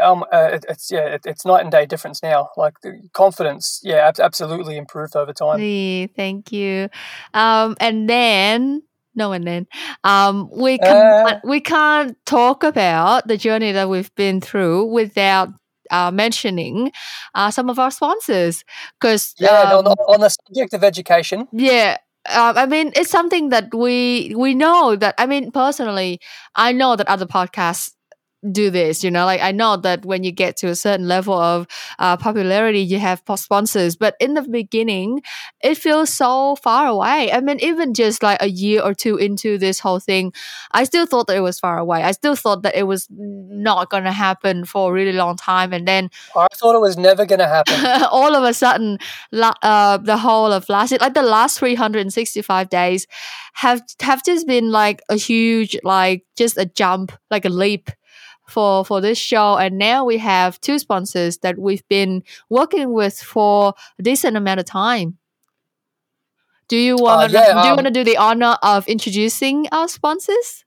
um, 0.00 0.24
uh, 0.32 0.50
it, 0.52 0.64
it's 0.68 0.90
yeah, 0.90 1.06
it, 1.06 1.22
it's 1.24 1.44
night 1.44 1.62
and 1.62 1.70
day 1.70 1.86
difference 1.86 2.22
now. 2.22 2.48
Like 2.56 2.74
the 2.82 3.00
confidence, 3.12 3.80
yeah, 3.82 4.08
ab- 4.08 4.20
absolutely 4.20 4.76
improved 4.76 5.16
over 5.16 5.32
time. 5.32 5.60
Yeah, 5.60 6.06
thank 6.16 6.52
you 6.52 6.88
um 7.34 7.76
and 7.80 8.08
then 8.08 8.82
no 9.14 9.32
and 9.32 9.46
then 9.46 9.66
um 10.04 10.48
we 10.52 10.78
Uh. 10.78 10.84
can't 11.24 11.44
we 11.44 11.60
can't 11.60 12.16
talk 12.26 12.62
about 12.64 13.26
the 13.28 13.36
journey 13.36 13.72
that 13.72 13.88
we've 13.88 14.14
been 14.14 14.40
through 14.40 14.86
without 14.86 15.48
uh, 15.90 16.10
mentioning 16.10 16.92
uh, 17.34 17.50
some 17.50 17.68
of 17.68 17.78
our 17.78 17.90
sponsors 17.90 18.64
because 19.00 19.34
Yeah, 19.38 19.62
and 19.64 19.72
on, 19.72 19.84
the, 19.84 19.90
on 19.90 20.20
the 20.20 20.28
subject 20.28 20.72
of 20.72 20.84
education, 20.84 21.48
Yeah. 21.52 21.96
Um, 22.28 22.56
I 22.58 22.66
mean, 22.66 22.92
it's 22.94 23.10
something 23.10 23.48
that 23.48 23.74
we 23.74 24.34
we 24.36 24.54
know 24.54 24.94
that. 24.96 25.14
I 25.18 25.26
mean, 25.26 25.50
personally, 25.50 26.20
I 26.54 26.72
know 26.72 26.94
that 26.96 27.08
other 27.08 27.26
podcasts 27.26 27.92
do 28.48 28.70
this. 28.70 29.04
You 29.04 29.10
know, 29.10 29.24
like 29.24 29.40
I 29.40 29.52
know 29.52 29.76
that 29.78 30.04
when 30.04 30.24
you 30.24 30.32
get 30.32 30.56
to 30.58 30.68
a 30.68 30.74
certain 30.74 31.08
level 31.08 31.34
of 31.34 31.66
uh, 31.98 32.16
popularity, 32.16 32.80
you 32.80 32.98
have 32.98 33.22
sponsors. 33.36 33.96
But 33.96 34.16
in 34.20 34.34
the 34.34 34.42
beginning, 34.42 35.22
it 35.62 35.76
feels 35.76 36.10
so 36.12 36.56
far 36.56 36.86
away. 36.86 37.32
I 37.32 37.40
mean, 37.40 37.60
even 37.60 37.94
just 37.94 38.22
like 38.22 38.40
a 38.40 38.48
year 38.48 38.82
or 38.82 38.94
two 38.94 39.16
into 39.16 39.58
this 39.58 39.80
whole 39.80 40.00
thing, 40.00 40.32
I 40.72 40.84
still 40.84 41.06
thought 41.06 41.26
that 41.26 41.36
it 41.36 41.40
was 41.40 41.58
far 41.58 41.78
away. 41.78 42.02
I 42.02 42.12
still 42.12 42.36
thought 42.36 42.62
that 42.62 42.76
it 42.76 42.84
was 42.84 43.06
not 43.10 43.90
going 43.90 44.04
to 44.04 44.12
happen 44.12 44.64
for 44.64 44.90
a 44.90 44.92
really 44.92 45.12
long 45.12 45.36
time, 45.36 45.72
and 45.72 45.86
then 45.86 46.10
I 46.36 46.46
thought 46.54 46.74
it 46.74 46.80
was 46.80 46.96
never 46.96 47.26
going 47.26 47.40
to 47.40 47.48
happen. 47.48 48.02
all 48.10 48.34
of 48.34 48.44
a 48.44 48.54
sudden, 48.54 48.98
la- 49.32 49.54
uh, 49.62 49.98
the 49.98 50.16
whole 50.16 50.52
of 50.52 50.68
last 50.68 50.98
like 51.00 51.14
the 51.14 51.22
last 51.22 51.58
365 51.58 52.68
days, 52.70 53.06
have 53.54 53.82
have 54.00 54.24
just 54.24 54.46
been 54.46 54.70
like 54.70 55.02
a 55.08 55.16
huge, 55.16 55.76
like 55.84 56.24
just 56.36 56.56
a 56.56 56.64
jump, 56.64 57.12
like 57.30 57.44
a 57.44 57.48
leap 57.48 57.90
for 58.50 58.84
for 58.84 59.00
this 59.00 59.18
show. 59.18 59.56
And 59.56 59.78
now 59.78 60.04
we 60.04 60.18
have 60.18 60.60
two 60.60 60.78
sponsors 60.78 61.38
that 61.38 61.58
we've 61.58 61.86
been 61.88 62.22
working 62.48 62.92
with 62.92 63.18
for 63.20 63.74
a 63.98 64.02
decent 64.02 64.36
amount 64.36 64.60
of 64.60 64.66
time. 64.66 65.18
Do 66.68 66.76
you 66.76 66.96
want 66.96 67.30
to 67.30 67.36
yeah, 67.36 67.62
do 67.62 67.66
you 67.66 67.72
um, 67.72 67.76
want 67.76 67.86
to 67.86 67.90
do 67.90 68.04
the 68.04 68.16
honor 68.16 68.56
of 68.62 68.86
introducing 68.86 69.66
our 69.72 69.88
sponsors? 69.88 70.64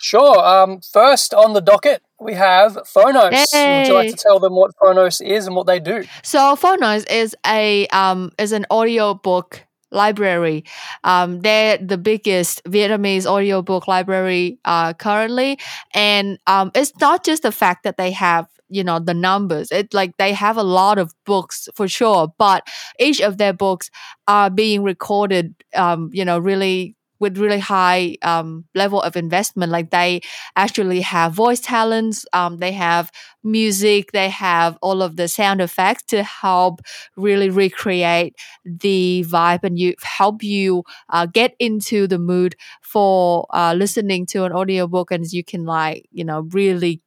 Sure. 0.00 0.38
Um, 0.38 0.80
first 0.80 1.34
on 1.34 1.52
the 1.52 1.60
docket, 1.60 2.02
we 2.20 2.34
have 2.34 2.74
Fonos. 2.84 3.30
Would 3.52 3.88
you 3.88 3.94
like 3.94 4.10
to 4.10 4.16
tell 4.16 4.38
them 4.40 4.54
what 4.54 4.72
Fonos 4.80 5.20
is 5.20 5.46
and 5.46 5.54
what 5.54 5.66
they 5.66 5.80
do? 5.80 6.04
So 6.22 6.56
Fonos 6.56 7.08
is 7.10 7.36
a 7.46 7.86
um 7.88 8.32
is 8.38 8.52
an 8.52 8.66
audio 8.70 9.14
book 9.14 9.64
library. 9.90 10.64
Um, 11.04 11.40
they're 11.40 11.78
the 11.78 11.98
biggest 11.98 12.62
Vietnamese 12.64 13.26
audiobook 13.26 13.88
library 13.88 14.58
uh, 14.64 14.92
currently, 14.94 15.58
and 15.94 16.38
um, 16.46 16.70
it's 16.74 16.92
not 17.00 17.24
just 17.24 17.42
the 17.42 17.52
fact 17.52 17.84
that 17.84 17.96
they 17.96 18.10
have 18.12 18.46
you 18.70 18.84
know 18.84 18.98
the 18.98 19.14
numbers 19.14 19.72
it 19.72 19.94
like 19.94 20.14
they 20.18 20.30
have 20.30 20.58
a 20.58 20.62
lot 20.62 20.98
of 20.98 21.14
books 21.24 21.70
for 21.74 21.88
sure 21.88 22.28
but 22.36 22.66
each 23.00 23.18
of 23.18 23.38
their 23.38 23.54
books 23.54 23.90
are 24.26 24.50
being 24.50 24.82
recorded 24.82 25.54
um 25.74 26.10
you 26.12 26.22
know 26.22 26.38
really 26.38 26.94
with 27.20 27.38
really 27.38 27.58
high 27.58 28.16
um, 28.22 28.64
level 28.74 29.00
of 29.02 29.16
investment. 29.16 29.72
Like 29.72 29.90
they 29.90 30.20
actually 30.56 31.00
have 31.00 31.32
voice 31.32 31.60
talents, 31.60 32.24
um, 32.32 32.58
they 32.58 32.72
have 32.72 33.10
music, 33.42 34.12
they 34.12 34.28
have 34.28 34.78
all 34.82 35.02
of 35.02 35.16
the 35.16 35.28
sound 35.28 35.60
effects 35.60 36.02
to 36.08 36.22
help 36.22 36.80
really 37.16 37.50
recreate 37.50 38.34
the 38.64 39.24
vibe 39.28 39.64
and 39.64 39.78
you 39.78 39.94
help 40.02 40.42
you 40.42 40.84
uh, 41.10 41.26
get 41.26 41.54
into 41.58 42.06
the 42.06 42.18
mood 42.18 42.54
for 42.82 43.46
uh, 43.50 43.74
listening 43.76 44.26
to 44.26 44.44
an 44.44 44.52
audiobook 44.52 45.10
and 45.10 45.30
you 45.32 45.44
can 45.44 45.64
like 45.64 46.06
you 46.12 46.24
know 46.24 46.40
really 46.52 47.00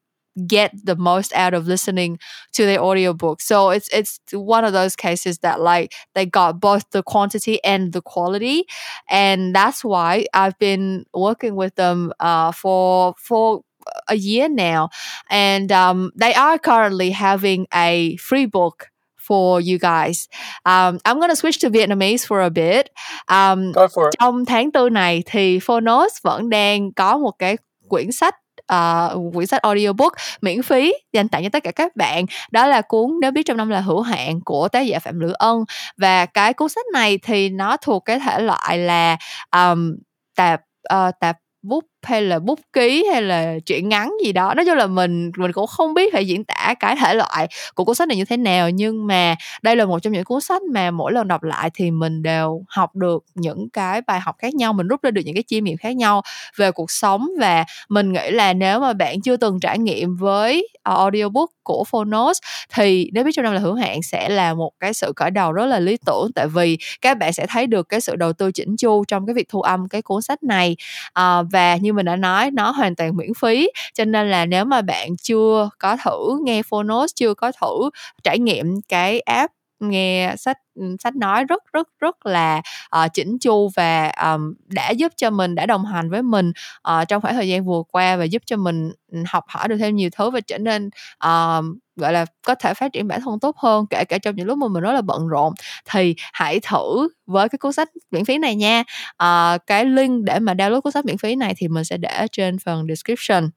get 0.47 0.71
the 0.85 0.95
most 0.95 1.33
out 1.33 1.53
of 1.53 1.67
listening 1.67 2.19
to 2.53 2.65
the 2.65 2.79
audiobook. 2.79 3.41
So 3.41 3.69
it's 3.69 3.89
it's 3.93 4.19
one 4.33 4.65
of 4.65 4.73
those 4.73 4.95
cases 4.95 5.39
that 5.39 5.59
like 5.59 5.93
they 6.15 6.25
got 6.25 6.59
both 6.59 6.89
the 6.91 7.03
quantity 7.03 7.63
and 7.63 7.93
the 7.93 8.01
quality. 8.01 8.63
And 9.09 9.53
that's 9.55 9.83
why 9.83 10.25
I've 10.33 10.57
been 10.59 11.05
working 11.13 11.55
with 11.55 11.75
them 11.75 12.11
uh, 12.19 12.51
for 12.51 13.13
for 13.17 13.61
a 14.07 14.15
year 14.15 14.47
now. 14.49 14.89
And 15.29 15.71
um, 15.71 16.11
they 16.15 16.33
are 16.33 16.57
currently 16.59 17.11
having 17.11 17.67
a 17.73 18.15
free 18.17 18.45
book 18.45 18.87
for 19.17 19.61
you 19.61 19.77
guys. 19.79 20.27
Um, 20.65 20.99
I'm 21.05 21.19
gonna 21.19 21.35
switch 21.35 21.59
to 21.59 21.69
Vietnamese 21.69 22.25
for 22.25 22.41
a 22.41 22.49
bit. 22.49 22.89
Um, 23.27 23.71
Go 23.71 23.87
for 23.87 24.07
it. 24.07 24.15
trong 24.19 24.45
tháng 24.45 24.71
tư 24.71 24.89
này 24.89 25.23
thì 25.25 25.59
Fonos 25.59 26.21
vẫn 26.23 26.49
đang 26.49 26.93
có 26.93 27.17
một 27.17 27.31
cái 27.39 27.57
quyển 27.89 28.11
sách 28.11 28.35
Ờ, 28.71 29.13
uh, 29.15 29.33
quyển 29.33 29.47
sách 29.47 29.61
audiobook 29.61 30.13
miễn 30.41 30.61
phí 30.63 30.93
dành 31.13 31.27
tặng 31.27 31.43
cho 31.43 31.49
tất 31.49 31.63
cả 31.63 31.71
các 31.71 31.95
bạn. 31.95 32.25
Đó 32.51 32.67
là 32.67 32.81
cuốn 32.81 33.11
nếu 33.21 33.31
biết 33.31 33.43
trong 33.45 33.57
năm 33.57 33.69
là 33.69 33.79
hữu 33.81 34.01
hạn 34.01 34.39
của 34.45 34.67
tác 34.67 34.81
giả 34.81 34.99
phạm 34.99 35.19
lữ 35.19 35.31
ân. 35.33 35.63
Và 35.97 36.25
cái 36.25 36.53
cuốn 36.53 36.69
sách 36.69 36.85
này 36.93 37.17
thì 37.23 37.49
nó 37.49 37.77
thuộc 37.77 38.05
cái 38.05 38.19
thể 38.19 38.39
loại 38.39 38.77
là 38.77 39.17
um, 39.55 39.95
tạp 40.35 40.61
uh, 40.93 41.13
tạp 41.19 41.37
bút 41.61 41.85
hay 42.03 42.21
là 42.21 42.39
bút 42.39 42.59
ký 42.73 43.05
hay 43.11 43.21
là 43.21 43.55
truyện 43.65 43.89
ngắn 43.89 44.13
gì 44.25 44.31
đó. 44.33 44.53
Nói 44.53 44.65
chung 44.65 44.75
là 44.75 44.87
mình 44.87 45.31
mình 45.37 45.51
cũng 45.51 45.67
không 45.67 45.93
biết 45.93 46.13
phải 46.13 46.27
diễn 46.27 46.43
tả 46.43 46.73
cái 46.79 46.95
thể 46.95 47.13
loại 47.13 47.47
của 47.75 47.83
cuốn 47.85 47.95
sách 47.95 48.07
này 48.07 48.17
như 48.17 48.25
thế 48.25 48.37
nào 48.37 48.69
nhưng 48.69 49.07
mà 49.07 49.35
đây 49.61 49.75
là 49.75 49.85
một 49.85 49.99
trong 49.99 50.13
những 50.13 50.23
cuốn 50.23 50.41
sách 50.41 50.61
mà 50.73 50.91
mỗi 50.91 51.11
lần 51.11 51.27
đọc 51.27 51.43
lại 51.43 51.69
thì 51.73 51.91
mình 51.91 52.23
đều 52.23 52.63
học 52.69 52.95
được 52.95 53.23
những 53.35 53.69
cái 53.69 54.01
bài 54.01 54.19
học 54.19 54.35
khác 54.39 54.53
nhau 54.55 54.73
mình 54.73 54.87
rút 54.87 55.01
ra 55.03 55.11
được 55.11 55.21
những 55.25 55.35
cái 55.35 55.43
chiêm 55.47 55.63
nghiệm 55.63 55.77
khác 55.77 55.95
nhau 55.95 56.21
về 56.57 56.71
cuộc 56.71 56.91
sống. 56.91 57.27
Và 57.39 57.65
mình 57.89 58.13
nghĩ 58.13 58.31
là 58.31 58.53
nếu 58.53 58.79
mà 58.79 58.93
bạn 58.93 59.21
chưa 59.21 59.37
từng 59.37 59.59
trải 59.59 59.79
nghiệm 59.79 60.15
với 60.17 60.67
ờ, 60.83 60.95
audiobook 60.95 61.49
của 61.63 61.83
Phonos 61.83 62.37
thì 62.73 63.09
nếu 63.13 63.23
biết 63.23 63.31
trong 63.35 63.43
năm 63.43 63.53
là 63.53 63.59
hữu 63.59 63.73
hạn 63.73 64.03
sẽ 64.03 64.29
là 64.29 64.53
một 64.53 64.71
cái 64.79 64.93
sự 64.93 65.13
khởi 65.15 65.31
đầu 65.31 65.51
rất 65.51 65.65
là 65.65 65.79
lý 65.79 65.97
tưởng. 66.05 66.31
Tại 66.35 66.47
vì 66.47 66.77
các 67.01 67.17
bạn 67.17 67.33
sẽ 67.33 67.45
thấy 67.49 67.67
được 67.67 67.89
cái 67.89 68.01
sự 68.01 68.15
đầu 68.15 68.33
tư 68.33 68.51
chỉnh 68.51 68.77
chu 68.77 69.03
trong 69.07 69.25
cái 69.25 69.33
việc 69.33 69.49
thu 69.49 69.61
âm 69.61 69.87
cái 69.89 70.01
cuốn 70.01 70.21
sách 70.21 70.43
này. 70.43 70.75
À, 71.13 71.41
và 71.51 71.75
như 71.75 71.90
mình 71.91 72.05
đã 72.05 72.15
nói 72.15 72.51
nó 72.51 72.71
hoàn 72.71 72.95
toàn 72.95 73.17
miễn 73.17 73.33
phí. 73.33 73.69
Cho 73.93 74.05
nên 74.05 74.29
là 74.29 74.45
nếu 74.45 74.65
mà 74.65 74.81
bạn 74.81 75.17
chưa 75.17 75.69
có 75.79 75.97
thử 76.05 76.39
nghe 76.43 76.63
Phonos 76.63 77.11
chưa 77.15 77.33
có 77.33 77.51
thử 77.61 77.89
trải 78.23 78.39
nghiệm 78.39 78.81
cái 78.89 79.19
app 79.19 79.53
nghe 79.81 80.35
sách 80.37 80.57
sách 80.99 81.15
nói 81.15 81.43
rất 81.43 81.63
rất 81.73 81.87
rất 81.99 82.25
là 82.25 82.61
ờ, 82.89 83.03
uh, 83.05 83.13
chỉnh 83.13 83.39
chu 83.39 83.69
và 83.75 84.11
um, 84.23 84.53
đã 84.67 84.89
giúp 84.89 85.11
cho 85.17 85.29
mình 85.29 85.55
đã 85.55 85.65
đồng 85.65 85.85
hành 85.85 86.09
với 86.09 86.21
mình 86.21 86.51
uh, 86.91 87.07
trong 87.07 87.21
khoảng 87.21 87.35
thời 87.35 87.47
gian 87.47 87.65
vừa 87.65 87.83
qua 87.91 88.15
và 88.15 88.23
giúp 88.23 88.41
cho 88.45 88.57
mình 88.57 88.91
học 89.27 89.43
hỏi 89.47 89.67
được 89.67 89.77
thêm 89.79 89.95
nhiều 89.95 90.09
thứ 90.17 90.29
và 90.29 90.39
trở 90.39 90.57
nên 90.57 90.89
uh, 91.25 91.65
gọi 92.01 92.13
là 92.13 92.25
có 92.45 92.55
thể 92.55 92.73
phát 92.73 92.93
triển 92.93 93.07
bản 93.07 93.21
thân 93.21 93.39
tốt 93.39 93.57
hơn 93.57 93.85
kể 93.89 94.05
cả 94.05 94.17
trong 94.17 94.35
những 94.35 94.47
lúc 94.47 94.57
mà 94.57 94.67
mình 94.67 94.83
rất 94.83 94.91
là 94.91 95.01
bận 95.01 95.27
rộn 95.27 95.53
thì 95.89 96.15
hãy 96.33 96.59
thử 96.59 97.09
với 97.25 97.49
cái 97.49 97.57
cuốn 97.57 97.73
sách 97.73 97.89
miễn 98.11 98.25
phí 98.25 98.37
này 98.37 98.55
nha 98.55 98.83
à, 99.17 99.57
cái 99.67 99.85
link 99.85 100.23
để 100.23 100.39
mà 100.39 100.53
download 100.53 100.81
cuốn 100.81 100.93
sách 100.93 101.05
miễn 101.05 101.17
phí 101.17 101.35
này 101.35 101.53
thì 101.57 101.67
mình 101.67 101.83
sẽ 101.83 101.97
để 101.97 102.27
trên 102.31 102.59
phần 102.59 102.87
description 102.87 103.49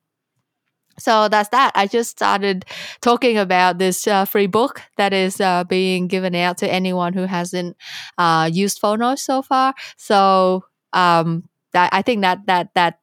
so 0.99 1.29
that's 1.29 1.49
that. 1.51 1.73
I 1.75 1.87
just 1.87 2.11
started 2.11 2.65
talking 3.01 3.39
about 3.39 3.79
this 3.79 4.07
uh, 4.07 4.25
free 4.25 4.47
book 4.47 4.81
that 4.97 5.13
is 5.13 5.41
uh, 5.41 5.65
being 5.65 6.09
given 6.09 6.35
out 6.35 6.59
to 6.59 6.73
anyone 6.73 7.13
who 7.13 7.27
hasn't 7.27 7.77
uh, 8.19 8.49
used 8.53 8.81
Phonos 8.81 9.19
so 9.19 9.43
far. 9.43 9.75
So 9.97 10.63
um, 10.93 11.49
that 11.73 11.93
I 11.93 12.03
think 12.03 12.23
that 12.23 12.47
that 12.47 12.75
that 12.75 12.99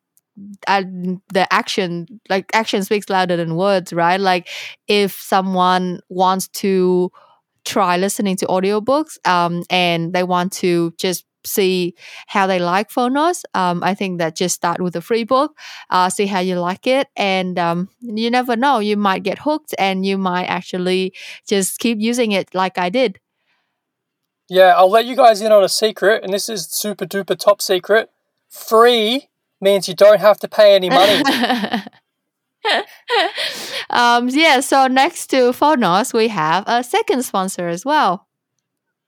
uh, 0.68 0.84
the 1.34 1.52
action 1.52 2.22
like 2.30 2.50
action 2.54 2.84
speaks 2.84 3.10
louder 3.10 3.38
than 3.38 3.56
words, 3.56 3.94
right? 3.94 4.20
Like 4.20 4.50
if 4.88 5.14
someone 5.14 6.00
wants 6.10 6.48
to 6.50 7.12
try 7.64 7.98
listening 7.98 8.36
to 8.38 8.46
audiobooks 8.48 9.18
um, 9.28 9.64
and 9.70 10.14
they 10.14 10.24
want 10.24 10.52
to 10.52 10.94
just 10.98 11.26
see 11.46 11.96
how 12.28 12.48
they 12.48 12.60
like 12.60 12.90
Fonos. 12.90 13.44
Um, 13.54 13.84
I 13.84 13.94
think 13.94 14.20
that 14.20 14.36
just 14.36 14.56
start 14.56 14.82
with 14.82 14.96
a 14.96 15.02
free 15.02 15.24
book, 15.24 15.58
uh, 15.90 16.10
see 16.10 16.28
how 16.28 16.40
you 16.40 16.60
like 16.60 16.88
it, 16.88 17.08
and 17.16 17.58
um, 17.58 17.90
you 18.00 18.30
never 18.30 18.56
know, 18.56 18.80
you 18.80 18.98
might 18.98 19.24
get 19.24 19.40
hooked 19.40 19.74
and 19.80 20.06
you 20.06 20.18
might 20.18 20.46
actually 20.46 21.14
just 21.48 21.80
keep 21.80 22.00
using 22.00 22.32
it 22.32 22.54
like 22.54 22.78
I 22.78 22.90
did. 22.90 23.20
Yeah, 24.50 24.74
I'll 24.76 24.90
let 24.90 25.06
you 25.06 25.16
guys 25.16 25.42
in 25.42 25.52
on 25.52 25.64
a 25.64 25.70
secret, 25.70 26.24
and 26.24 26.34
this 26.34 26.50
is 26.50 26.68
super 26.70 27.06
duper 27.06 27.38
top 27.38 27.62
secret. 27.62 28.10
Free 28.50 29.30
means 29.62 29.88
you 29.88 29.94
don't 29.94 30.20
have 30.20 30.40
to 30.40 30.48
pay 30.48 30.76
any 30.76 30.90
money. 30.90 31.24
um, 33.90 34.30
yeah, 34.30 34.60
so 34.60 34.88
next 34.88 35.28
to 35.28 35.52
Fonos, 35.52 36.14
we 36.14 36.28
have 36.30 36.64
a 36.68 36.84
second 36.84 37.24
sponsor 37.24 37.68
as 37.68 37.86
well. 37.86 38.28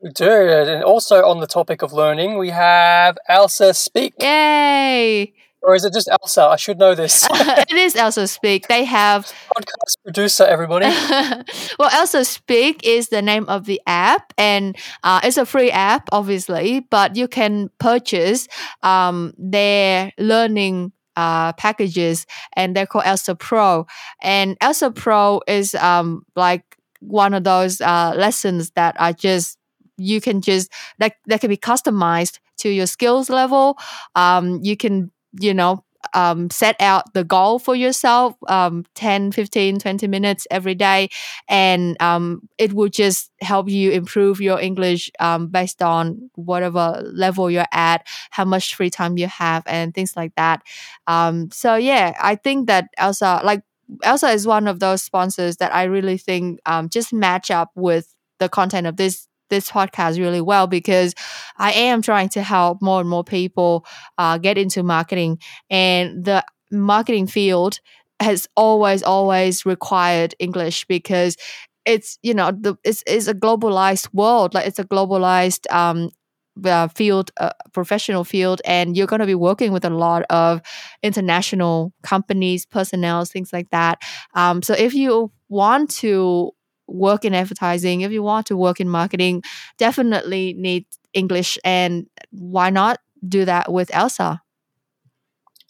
We 0.02 0.10
do. 0.10 0.30
And 0.30 0.84
also 0.84 1.26
on 1.26 1.40
the 1.40 1.48
topic 1.48 1.82
of 1.82 1.94
learning, 1.94 2.38
we 2.38 2.50
have 2.50 3.18
Elsa 3.30 3.74
Speak. 3.74 4.14
Yay! 4.20 5.34
Or 5.64 5.76
is 5.76 5.86
it 5.86 5.94
just 5.94 6.10
Elsa? 6.10 6.44
I 6.44 6.58
should 6.58 6.78
know 6.78 6.94
this. 6.94 7.26
it 7.32 7.72
is 7.72 7.96
Elsa 7.96 8.28
Speak. 8.28 8.68
They 8.68 8.84
have 8.84 9.26
podcast 9.56 9.96
producer, 10.04 10.44
everybody. 10.44 10.86
well, 11.80 11.90
Elsa 11.94 12.26
Speak 12.26 12.86
is 12.86 13.08
the 13.08 13.22
name 13.22 13.46
of 13.48 13.66
the 13.66 13.82
app, 13.88 14.34
and 14.38 14.76
uh, 15.04 15.22
it's 15.24 15.38
a 15.38 15.46
free 15.46 15.72
app, 15.72 16.10
obviously, 16.12 16.82
but 16.82 17.16
you 17.16 17.30
can 17.30 17.70
purchase 17.80 18.48
um, 18.82 19.34
their 19.38 20.12
learning 20.18 20.92
uh, 21.16 21.54
packages, 21.54 22.26
and 22.58 22.76
they're 22.76 22.86
called 22.86 23.06
Elsa 23.06 23.34
Pro. 23.34 23.88
And 24.22 24.58
Elsa 24.60 24.92
Pro 24.92 25.42
is 25.48 25.76
um, 25.76 26.26
like 26.36 26.78
one 27.00 27.34
of 27.34 27.46
those 27.46 27.80
uh, 27.80 28.14
lessons 28.18 28.72
that 28.72 29.00
are 29.00 29.14
just 29.14 29.58
you 29.98 30.20
can 30.20 30.42
just 30.42 30.72
that 31.00 31.14
that 31.28 31.40
can 31.40 31.50
be 31.50 31.58
customized 31.58 32.40
to 32.58 32.70
your 32.70 32.88
skills 32.88 33.30
level. 33.30 33.78
Um, 34.16 34.60
you 34.62 34.76
can 34.76 35.12
you 35.40 35.54
know 35.54 35.84
um, 36.14 36.50
set 36.50 36.76
out 36.82 37.14
the 37.14 37.24
goal 37.24 37.60
for 37.60 37.76
yourself 37.76 38.36
um, 38.48 38.86
10 38.96 39.32
15 39.32 39.80
20 39.80 40.08
minutes 40.08 40.46
every 40.52 40.76
day. 40.76 41.10
And 41.48 42.00
um, 42.02 42.48
it 42.58 42.74
will 42.74 42.90
just 42.90 43.32
help 43.42 43.70
you 43.70 43.92
improve 43.92 44.42
your 44.42 44.60
english 44.60 45.10
um, 45.20 45.48
based 45.48 45.82
on 45.82 46.30
whatever 46.36 47.02
level 47.14 47.50
you're 47.50 47.66
at 47.72 48.06
how 48.32 48.46
much 48.46 48.76
free 48.76 48.90
time 48.90 49.18
you 49.18 49.28
have 49.28 49.64
and 49.66 49.94
things 49.94 50.16
like 50.16 50.36
that. 50.36 50.62
Um, 51.08 51.50
so 51.52 51.76
yeah 51.76 52.14
i 52.22 52.36
think 52.36 52.68
that 52.68 52.90
elsa 52.98 53.42
like 53.44 53.62
elsa 54.04 54.30
is 54.30 54.48
one 54.48 54.68
of 54.68 54.80
those 54.80 55.02
sponsors 55.02 55.58
that 55.58 55.74
i 55.74 55.84
really 55.84 56.18
think 56.18 56.60
um, 56.66 56.90
just 56.90 57.14
match 57.14 57.52
up 57.52 57.72
with 57.76 58.14
the 58.40 58.50
content 58.50 58.88
of 58.88 58.98
this 58.98 59.28
this 59.54 59.70
podcast 59.70 60.20
really 60.20 60.42
well 60.42 60.68
because 60.68 61.14
I 61.58 61.72
am 61.74 62.02
trying 62.02 62.30
to 62.30 62.44
help 62.44 62.82
more 62.82 63.00
and 63.00 63.10
more 63.10 63.24
people 63.24 63.86
uh, 64.18 64.38
get 64.38 64.58
into 64.58 64.84
marketing, 64.84 65.40
and 65.70 66.26
the 66.26 66.44
marketing 66.72 67.28
field 67.28 67.80
has 68.20 68.48
always 68.56 69.04
always 69.04 69.66
required 69.66 70.36
English 70.40 70.86
because 70.86 71.38
it's 71.86 72.18
you 72.24 72.34
know 72.34 72.52
the 72.52 72.76
it's, 72.84 73.04
it's 73.06 73.28
a 73.28 73.34
globalized 73.34 74.08
world 74.14 74.54
like 74.54 74.66
it's 74.66 74.80
a 74.80 74.86
globalized 74.86 75.70
um 75.72 76.10
uh, 76.66 76.88
field 76.90 77.32
uh, 77.38 77.50
professional 77.74 78.24
field 78.24 78.62
and 78.66 78.96
you're 78.96 79.08
going 79.08 79.20
to 79.20 79.26
be 79.26 79.34
working 79.36 79.72
with 79.72 79.84
a 79.84 79.90
lot 79.90 80.24
of 80.30 80.62
international 81.02 81.92
companies 82.04 82.66
personnel 82.66 83.26
things 83.26 83.52
like 83.52 83.70
that. 83.72 84.00
Um, 84.36 84.62
so 84.62 84.74
if 84.76 84.94
you 84.94 85.32
want 85.50 85.90
to 85.96 86.52
work 86.88 87.26
in 87.26 87.34
advertising, 87.34 88.02
if 88.02 88.12
you 88.12 88.24
want 88.24 88.48
to 88.48 88.58
work 88.58 88.80
in 88.80 88.90
marketing, 88.90 89.44
definitely 89.78 90.54
need 90.58 90.86
English. 91.14 91.58
And 91.64 92.08
why 92.32 92.70
not 92.70 93.00
do 93.28 93.46
that 93.46 93.72
with 93.72 93.94
Elsa? 93.94 94.42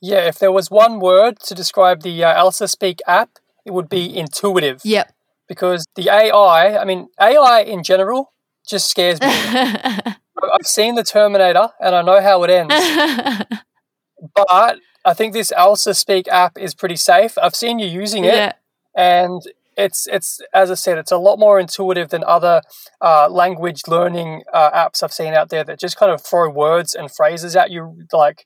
Yeah, 0.02 0.28
if 0.28 0.38
there 0.40 0.52
was 0.52 0.70
one 0.70 1.00
word 1.00 1.40
to 1.42 1.54
describe 1.54 2.02
the 2.02 2.24
uh, 2.24 2.38
Elsa 2.38 2.68
Speak 2.68 3.00
app, 3.08 3.40
it 3.66 3.72
would 3.72 3.90
be 3.90 4.16
intuitive. 4.16 4.82
Yep. 4.84 5.14
Because 5.48 5.86
the 5.96 6.10
AI, 6.10 6.78
I 6.78 6.84
mean, 6.84 7.08
AI 7.20 7.62
in 7.62 7.84
general 7.84 8.32
just 8.68 8.90
scares 8.90 9.22
me. 9.22 9.28
I've 10.54 10.66
seen 10.68 10.96
the 10.96 11.04
Terminator 11.04 11.70
and 11.80 11.96
I 11.96 12.02
know 12.02 12.22
how 12.22 12.44
it 12.44 12.50
ends, 12.50 12.74
but 14.36 14.80
I 15.06 15.14
think 15.14 15.34
this 15.34 15.52
Elsa 15.56 15.94
Speak 15.94 16.28
app 16.28 16.58
is 16.58 16.74
pretty 16.74 16.96
safe. 16.96 17.38
I've 17.38 17.56
seen 17.56 17.80
you 17.80 17.88
using 17.88 18.26
it, 18.26 18.34
yeah. 18.34 18.52
and 18.96 19.42
it's 19.78 20.08
it's 20.08 20.40
as 20.54 20.70
I 20.72 20.76
said, 20.76 20.98
it's 20.98 21.12
a 21.12 21.18
lot 21.18 21.40
more 21.40 21.60
intuitive 21.60 22.10
than 22.10 22.24
other 22.26 22.62
uh, 23.02 23.28
language 23.30 23.82
learning 23.88 24.44
uh, 24.54 24.72
apps 24.72 25.04
I've 25.04 25.14
seen 25.14 25.34
out 25.34 25.50
there 25.50 25.64
that 25.64 25.80
just 25.80 25.98
kind 25.98 26.12
of 26.12 26.22
throw 26.22 26.50
words 26.50 26.94
and 26.96 27.12
phrases 27.12 27.56
at 27.56 27.72
you 27.72 27.96
like 28.12 28.46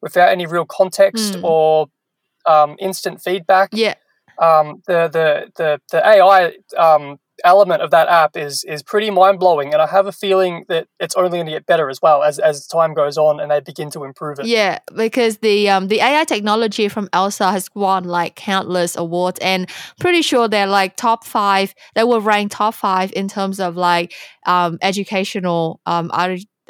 without 0.00 0.28
any 0.30 0.46
real 0.46 0.64
context 0.66 1.34
Mm. 1.34 1.44
or 1.44 1.86
um, 2.46 2.76
instant 2.78 3.20
feedback. 3.20 3.70
Yeah. 3.72 3.94
Um, 4.40 4.82
the 4.86 5.08
the 5.08 5.50
the 5.56 5.80
the 5.90 6.06
AI 6.06 6.52
um, 6.76 7.18
element 7.44 7.82
of 7.82 7.90
that 7.90 8.08
app 8.08 8.36
is 8.36 8.64
is 8.64 8.82
pretty 8.82 9.10
mind 9.10 9.38
blowing, 9.38 9.72
and 9.72 9.82
I 9.82 9.86
have 9.86 10.06
a 10.06 10.12
feeling 10.12 10.64
that 10.68 10.88
it's 11.00 11.14
only 11.14 11.30
going 11.30 11.46
to 11.46 11.52
get 11.52 11.66
better 11.66 11.88
as 11.88 12.00
well 12.02 12.22
as 12.22 12.38
as 12.38 12.66
time 12.66 12.94
goes 12.94 13.16
on 13.16 13.40
and 13.40 13.50
they 13.50 13.60
begin 13.60 13.90
to 13.92 14.04
improve 14.04 14.38
it. 14.38 14.46
Yeah, 14.46 14.78
because 14.94 15.38
the 15.38 15.68
um 15.68 15.88
the 15.88 16.00
AI 16.00 16.24
technology 16.24 16.88
from 16.88 17.08
Elsa 17.12 17.50
has 17.50 17.68
won 17.74 18.04
like 18.04 18.36
countless 18.36 18.96
awards 18.96 19.38
and 19.40 19.68
pretty 20.00 20.22
sure 20.22 20.48
they're 20.48 20.66
like 20.66 20.96
top 20.96 21.24
five. 21.24 21.74
They 21.94 22.04
will 22.04 22.20
rank 22.20 22.52
top 22.52 22.74
five 22.74 23.12
in 23.14 23.28
terms 23.28 23.60
of 23.60 23.76
like 23.76 24.14
um 24.46 24.78
educational 24.82 25.80
um 25.86 26.10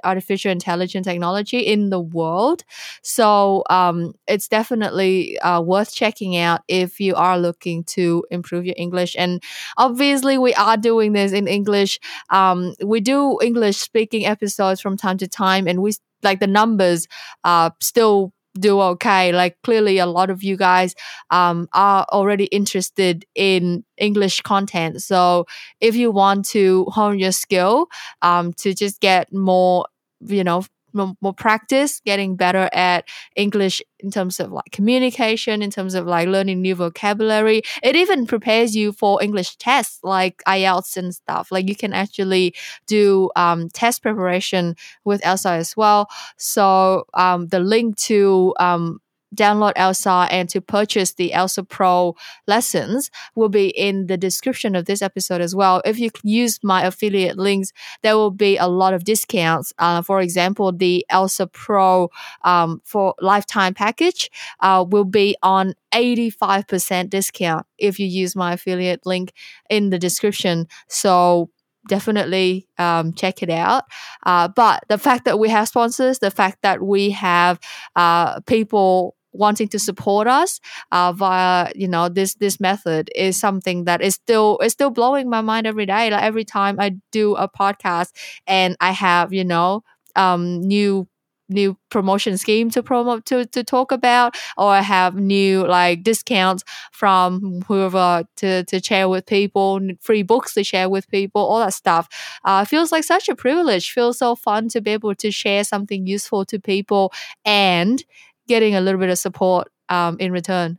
artificial 0.04 0.50
intelligence 0.50 1.06
technology 1.06 1.58
in 1.60 1.90
the 1.90 2.00
world. 2.00 2.64
So 3.02 3.64
um 3.70 4.14
it's 4.26 4.48
definitely 4.48 5.38
uh, 5.40 5.60
worth 5.60 5.94
checking 5.94 6.36
out 6.36 6.62
if 6.68 7.00
you 7.00 7.14
are 7.14 7.38
looking 7.38 7.84
to 7.84 8.24
improve 8.30 8.64
your 8.64 8.74
English. 8.78 9.14
And 9.18 9.42
obviously 9.76 10.38
we 10.38 10.54
are 10.54 10.76
doing 10.76 11.12
this 11.12 11.32
in 11.32 11.46
English. 11.48 11.98
Um 12.30 12.74
we 12.84 13.00
do 13.00 13.38
English 13.42 13.76
speaking 13.78 14.26
episodes 14.26 14.80
from 14.80 14.96
time 14.96 15.18
to 15.18 15.28
time 15.28 15.66
and 15.66 15.82
we 15.82 15.92
like 16.22 16.40
the 16.40 16.46
numbers 16.46 17.06
uh 17.44 17.70
still 17.80 18.32
do 18.60 18.80
okay. 18.80 19.32
Like 19.32 19.56
clearly 19.62 19.98
a 19.98 20.06
lot 20.06 20.30
of 20.30 20.42
you 20.42 20.56
guys 20.56 20.94
um 21.30 21.68
are 21.72 22.04
already 22.12 22.44
interested 22.46 23.24
in 23.34 23.84
english 23.98 24.40
content. 24.42 25.02
So 25.02 25.46
if 25.80 25.96
you 25.96 26.10
want 26.10 26.44
to 26.46 26.86
hone 26.90 27.18
your 27.18 27.32
skill 27.32 27.86
um 28.22 28.52
to 28.54 28.74
just 28.74 29.00
get 29.00 29.32
more 29.32 29.86
you 30.20 30.42
know 30.44 30.64
more, 30.92 31.14
more 31.20 31.34
practice 31.34 32.00
getting 32.04 32.36
better 32.36 32.68
at 32.72 33.04
english 33.36 33.82
in 34.00 34.10
terms 34.10 34.38
of 34.40 34.52
like 34.52 34.70
communication 34.72 35.60
in 35.62 35.70
terms 35.70 35.94
of 35.94 36.06
like 36.06 36.28
learning 36.28 36.62
new 36.62 36.74
vocabulary. 36.74 37.62
It 37.82 37.96
even 37.96 38.26
prepares 38.26 38.76
you 38.76 38.92
for 38.92 39.22
english 39.22 39.56
tests 39.56 39.98
like 40.02 40.42
ielts 40.46 40.96
and 40.96 41.14
stuff. 41.14 41.50
Like 41.50 41.68
you 41.68 41.74
can 41.76 41.92
actually 41.92 42.54
do 42.86 43.30
um, 43.36 43.68
test 43.70 44.02
preparation 44.02 44.76
with 45.04 45.24
elsa 45.24 45.50
as 45.50 45.76
well. 45.76 46.08
So 46.36 47.06
um, 47.14 47.48
the 47.48 47.60
link 47.60 47.96
to 48.08 48.54
um, 48.60 49.00
download 49.34 49.72
Elsa 49.76 50.26
and 50.30 50.48
to 50.48 50.60
purchase 50.60 51.14
the 51.14 51.32
Elsa 51.32 51.62
Pro 51.62 52.14
lessons 52.46 53.10
will 53.34 53.48
be 53.48 53.68
in 53.68 54.06
the 54.06 54.16
description 54.16 54.74
of 54.74 54.86
this 54.86 55.02
episode 55.02 55.40
as 55.40 55.54
well. 55.54 55.82
If 55.84 55.98
you 55.98 56.10
use 56.22 56.60
my 56.62 56.84
affiliate 56.84 57.38
links, 57.38 57.72
there 58.02 58.16
will 58.16 58.30
be 58.30 58.56
a 58.56 58.66
lot 58.66 58.94
of 58.94 59.04
discounts. 59.04 59.72
Uh, 59.78 60.02
for 60.02 60.20
example, 60.20 60.72
the 60.72 61.04
Elsa 61.10 61.46
Pro 61.46 62.10
um, 62.42 62.80
for 62.84 63.14
lifetime 63.20 63.74
package 63.74 64.30
uh, 64.60 64.84
will 64.88 65.04
be 65.04 65.36
on 65.42 65.74
85% 65.92 67.10
discount 67.10 67.66
if 67.78 67.98
you 67.98 68.06
use 68.06 68.36
my 68.36 68.54
affiliate 68.54 69.06
link 69.06 69.32
in 69.70 69.90
the 69.90 69.98
description. 69.98 70.66
So 70.88 71.50
definitely 71.88 72.68
um, 72.78 73.12
check 73.14 73.42
it 73.42 73.50
out. 73.50 73.84
Uh, 74.24 74.48
but 74.48 74.84
the 74.88 74.98
fact 74.98 75.24
that 75.24 75.38
we 75.38 75.48
have 75.48 75.66
sponsors, 75.66 76.20
the 76.20 76.30
fact 76.30 76.62
that 76.62 76.82
we 76.82 77.10
have 77.10 77.58
uh, 77.96 78.40
people 78.40 79.16
wanting 79.38 79.68
to 79.68 79.78
support 79.78 80.26
us 80.28 80.60
uh, 80.92 81.12
via 81.12 81.70
you 81.74 81.88
know 81.88 82.08
this 82.10 82.34
this 82.36 82.60
method 82.60 83.10
is 83.14 83.38
something 83.40 83.84
that 83.84 84.02
is 84.02 84.14
still 84.16 84.58
is 84.62 84.72
still 84.72 84.90
blowing 84.90 85.30
my 85.30 85.40
mind 85.40 85.66
every 85.66 85.86
day. 85.86 86.10
Like 86.10 86.22
every 86.22 86.44
time 86.44 86.78
I 86.80 86.96
do 87.12 87.36
a 87.36 87.48
podcast 87.48 88.10
and 88.46 88.76
I 88.80 88.92
have 88.92 89.32
you 89.32 89.44
know 89.44 89.82
um, 90.16 90.60
new 90.60 91.08
new 91.50 91.74
promotion 91.88 92.36
scheme 92.36 92.68
to 92.70 92.82
promote 92.82 93.24
to 93.24 93.46
to 93.46 93.64
talk 93.64 93.90
about 93.90 94.34
or 94.58 94.66
I 94.68 94.82
have 94.82 95.14
new 95.14 95.66
like 95.66 96.02
discounts 96.02 96.62
from 96.92 97.62
whoever 97.66 98.24
to 98.36 98.64
to 98.64 98.82
share 98.82 99.08
with 99.08 99.24
people 99.24 99.80
free 100.02 100.22
books 100.22 100.52
to 100.54 100.62
share 100.64 100.90
with 100.90 101.08
people 101.08 101.40
all 101.40 101.60
that 101.60 101.72
stuff 101.72 102.06
uh, 102.44 102.66
feels 102.66 102.92
like 102.92 103.04
such 103.04 103.30
a 103.30 103.34
privilege 103.34 103.90
feels 103.92 104.18
so 104.18 104.36
fun 104.36 104.68
to 104.68 104.82
be 104.82 104.90
able 104.90 105.14
to 105.14 105.30
share 105.30 105.64
something 105.64 106.06
useful 106.06 106.44
to 106.44 106.58
people 106.58 107.12
and 107.46 108.04
getting 108.48 108.74
a 108.74 108.80
little 108.80 108.98
bit 109.00 109.10
of 109.10 109.18
support 109.18 109.68
um, 109.88 110.16
in 110.18 110.32
return 110.32 110.78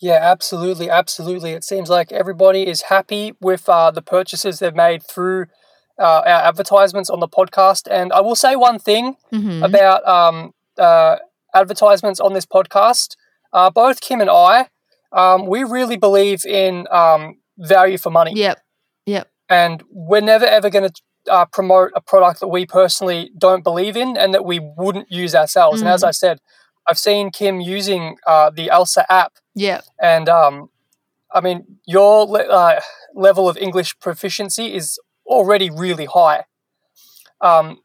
Yeah, 0.00 0.20
absolutely, 0.22 0.88
absolutely. 0.88 1.50
It 1.58 1.64
seems 1.64 1.88
like 1.90 2.12
everybody 2.12 2.62
is 2.68 2.82
happy 2.82 3.32
with 3.40 3.68
uh, 3.68 3.90
the 3.90 4.02
purchases 4.02 4.58
they've 4.60 4.74
made 4.74 5.02
through 5.02 5.46
uh, 5.98 6.22
our 6.24 6.42
advertisements 6.50 7.10
on 7.10 7.18
the 7.18 7.26
podcast. 7.26 7.88
And 7.90 8.12
I 8.12 8.20
will 8.20 8.36
say 8.36 8.54
one 8.54 8.78
thing 8.78 9.16
Mhm. 9.32 9.64
about 9.64 10.06
um, 10.06 10.52
uh, 10.78 11.16
advertisements 11.52 12.20
on 12.20 12.32
this 12.32 12.46
podcast. 12.46 13.16
Uh, 13.52 13.70
both 13.70 14.00
Kim 14.00 14.20
and 14.20 14.30
I, 14.30 14.68
um, 15.10 15.46
we 15.46 15.64
really 15.64 15.96
believe 15.96 16.46
in 16.46 16.86
um, 16.92 17.22
value 17.58 17.98
for 17.98 18.10
money. 18.10 18.32
Yep. 18.36 18.56
Yep 19.06 19.26
and 19.50 19.82
we're 19.90 20.20
never 20.20 20.44
ever 20.44 20.68
going 20.70 20.86
to 20.90 20.92
uh, 21.28 21.44
promote 21.46 21.92
a 21.94 22.00
product 22.00 22.40
that 22.40 22.48
we 22.48 22.66
personally 22.66 23.30
don't 23.36 23.62
believe 23.62 23.96
in 23.96 24.16
and 24.16 24.34
that 24.34 24.44
we 24.44 24.58
wouldn't 24.60 25.10
use 25.10 25.34
ourselves. 25.34 25.80
And 25.80 25.88
as 25.88 26.02
I 26.04 26.10
said, 26.10 26.40
I've 26.88 26.98
seen 26.98 27.30
Kim 27.30 27.60
using 27.60 28.16
uh, 28.26 28.50
the 28.50 28.70
Elsa 28.70 29.10
app, 29.12 29.34
yep 29.54 29.84
and 30.00 30.28
um, 30.28 30.70
I 31.32 31.40
mean, 31.40 31.78
your 31.86 32.24
le- 32.24 32.48
uh, 32.48 32.80
level 33.14 33.48
of 33.48 33.56
English 33.56 33.98
proficiency 33.98 34.74
is 34.74 34.98
already 35.26 35.70
really 35.70 36.06
high. 36.06 36.44
Um, 37.40 37.80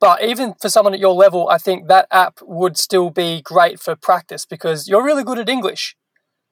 but 0.00 0.22
even 0.22 0.54
for 0.60 0.68
someone 0.68 0.94
at 0.94 1.00
your 1.00 1.14
level, 1.14 1.48
I 1.48 1.58
think 1.58 1.88
that 1.88 2.06
app 2.10 2.38
would 2.42 2.76
still 2.76 3.10
be 3.10 3.40
great 3.42 3.80
for 3.80 3.96
practice 3.96 4.44
because 4.46 4.86
you're 4.86 5.04
really 5.04 5.24
good 5.24 5.38
at 5.38 5.48
English. 5.48 5.96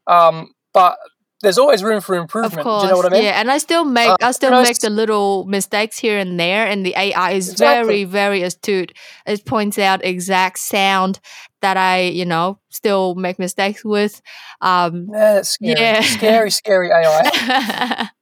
Um, 0.06 0.54
but 0.72 0.96
there's 1.42 1.58
always 1.58 1.82
room 1.82 2.00
for 2.00 2.14
improvement. 2.14 2.60
Of 2.60 2.64
course, 2.64 2.82
Do 2.82 2.86
you 2.88 2.92
know 2.92 2.96
what 2.98 3.06
I 3.12 3.14
mean? 3.16 3.24
yeah, 3.24 3.40
and 3.40 3.50
I 3.50 3.58
still 3.58 3.84
make 3.84 4.08
Uh, 4.08 4.16
I 4.22 4.30
still 4.32 4.50
know, 4.50 4.62
make 4.62 4.78
the 4.80 4.90
little 4.90 5.44
mistakes 5.46 5.98
here 5.98 6.18
and 6.18 6.38
there, 6.38 6.66
and 6.66 6.84
the 6.86 6.94
AI 6.96 7.32
is 7.32 7.50
Exactly. 7.50 7.86
very 7.86 8.04
very 8.04 8.42
astute. 8.42 8.92
It 9.26 9.44
points 9.44 9.78
out 9.78 10.04
exact 10.04 10.58
sound 10.58 11.20
that 11.60 11.76
I 11.76 12.02
you 12.02 12.24
know 12.24 12.58
still 12.70 13.14
make 13.14 13.38
mistakes 13.38 13.84
with. 13.84 14.22
Um, 14.60 15.08
Yeah, 15.12 15.34
that's 15.34 15.50
scary. 15.50 15.80
Yeah. 15.80 16.00
Scary, 16.02 16.50
scary 16.50 16.90
AI. 16.90 18.08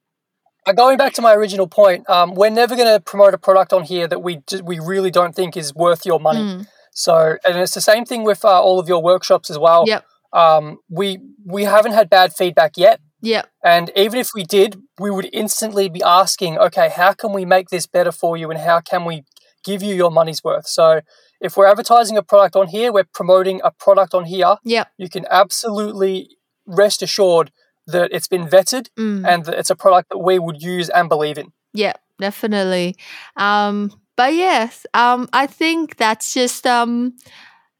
Uh, 0.63 0.73
going 0.73 0.95
back 0.95 1.11
to 1.13 1.23
my 1.23 1.33
original 1.33 1.65
point, 1.67 2.07
um, 2.07 2.35
we're 2.35 2.47
never 2.51 2.75
going 2.75 2.87
to 2.87 2.99
promote 2.99 3.33
a 3.33 3.37
product 3.39 3.73
on 3.73 3.81
here 3.83 4.07
that 4.07 4.19
we 4.21 4.37
ju- 4.45 4.61
we 4.63 4.77
really 4.79 5.09
don't 5.09 5.33
think 5.35 5.57
is 5.57 5.73
worth 5.73 6.05
your 6.05 6.19
money. 6.19 6.41
Mm, 6.41 6.67
So, 6.91 7.37
and 7.43 7.57
it's 7.57 7.73
the 7.73 7.81
same 7.81 8.05
thing 8.05 8.23
with 8.23 8.45
uh, 8.45 8.61
all 8.61 8.79
of 8.79 8.87
your 8.87 9.01
workshops 9.01 9.49
as 9.49 9.57
well. 9.57 9.85
Yep. 9.87 10.05
Um, 10.33 10.77
we 10.87 11.17
we 11.47 11.63
haven't 11.63 11.93
had 11.93 12.11
bad 12.11 12.33
feedback 12.33 12.73
yet, 12.77 12.99
yep. 13.21 13.49
and 13.63 13.91
even 13.95 14.19
if 14.19 14.29
we 14.35 14.43
did, 14.43 14.81
we 14.99 15.11
would 15.11 15.29
instantly 15.33 15.89
be 15.89 16.01
asking, 16.03 16.57
okay, 16.57 16.89
how 16.89 17.13
can 17.13 17.33
we 17.33 17.45
make 17.45 17.69
this 17.69 17.85
better 17.87 18.11
for 18.11 18.37
you, 18.37 18.49
and 18.51 18.59
how 18.59 18.79
can 18.81 19.05
we 19.05 19.23
give 19.63 19.81
you 19.81 19.95
your 19.95 20.11
money's 20.11 20.43
worth? 20.43 20.67
So, 20.67 21.01
if 21.39 21.57
we're 21.57 21.67
advertising 21.67 22.17
a 22.17 22.23
product 22.23 22.55
on 22.55 22.67
here, 22.67 22.91
we're 22.91 23.05
promoting 23.13 23.61
a 23.63 23.71
product 23.71 24.13
on 24.13 24.25
here. 24.25 24.57
Yeah. 24.63 24.85
You 24.97 25.09
can 25.09 25.25
absolutely 25.29 26.37
rest 26.67 27.01
assured 27.01 27.51
that 27.87 28.11
it's 28.11 28.27
been 28.27 28.47
vetted 28.47 28.89
Mm. 28.97 29.27
and 29.27 29.45
that 29.45 29.55
it's 29.57 29.69
a 29.69 29.75
product 29.75 30.09
that 30.09 30.19
we 30.19 30.37
would 30.37 30.61
use 30.61 30.89
and 30.89 31.09
believe 31.09 31.37
in. 31.37 31.51
Yeah, 31.73 31.93
definitely. 32.19 32.95
Um, 33.37 33.91
but 34.15 34.33
yes, 34.35 34.85
um, 34.93 35.29
I 35.33 35.47
think 35.47 35.97
that's 35.97 36.33
just 36.33 36.67
um, 36.67 37.13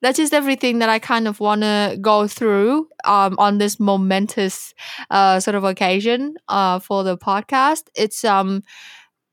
that's 0.02 0.18
just 0.18 0.34
everything 0.34 0.80
that 0.80 0.90
I 0.90 1.00
kind 1.00 1.28
of 1.28 1.40
want 1.40 1.62
to 1.62 1.98
go 2.02 2.28
through 2.28 2.88
um, 3.06 3.36
on 3.38 3.58
this 3.58 3.80
momentous 3.80 4.74
uh, 5.10 5.40
sort 5.40 5.56
of 5.56 5.64
occasion 5.64 6.36
uh, 6.48 6.80
for 6.80 7.04
the 7.04 7.18
podcast. 7.18 7.84
It's 7.96 8.24
um, 8.24 8.64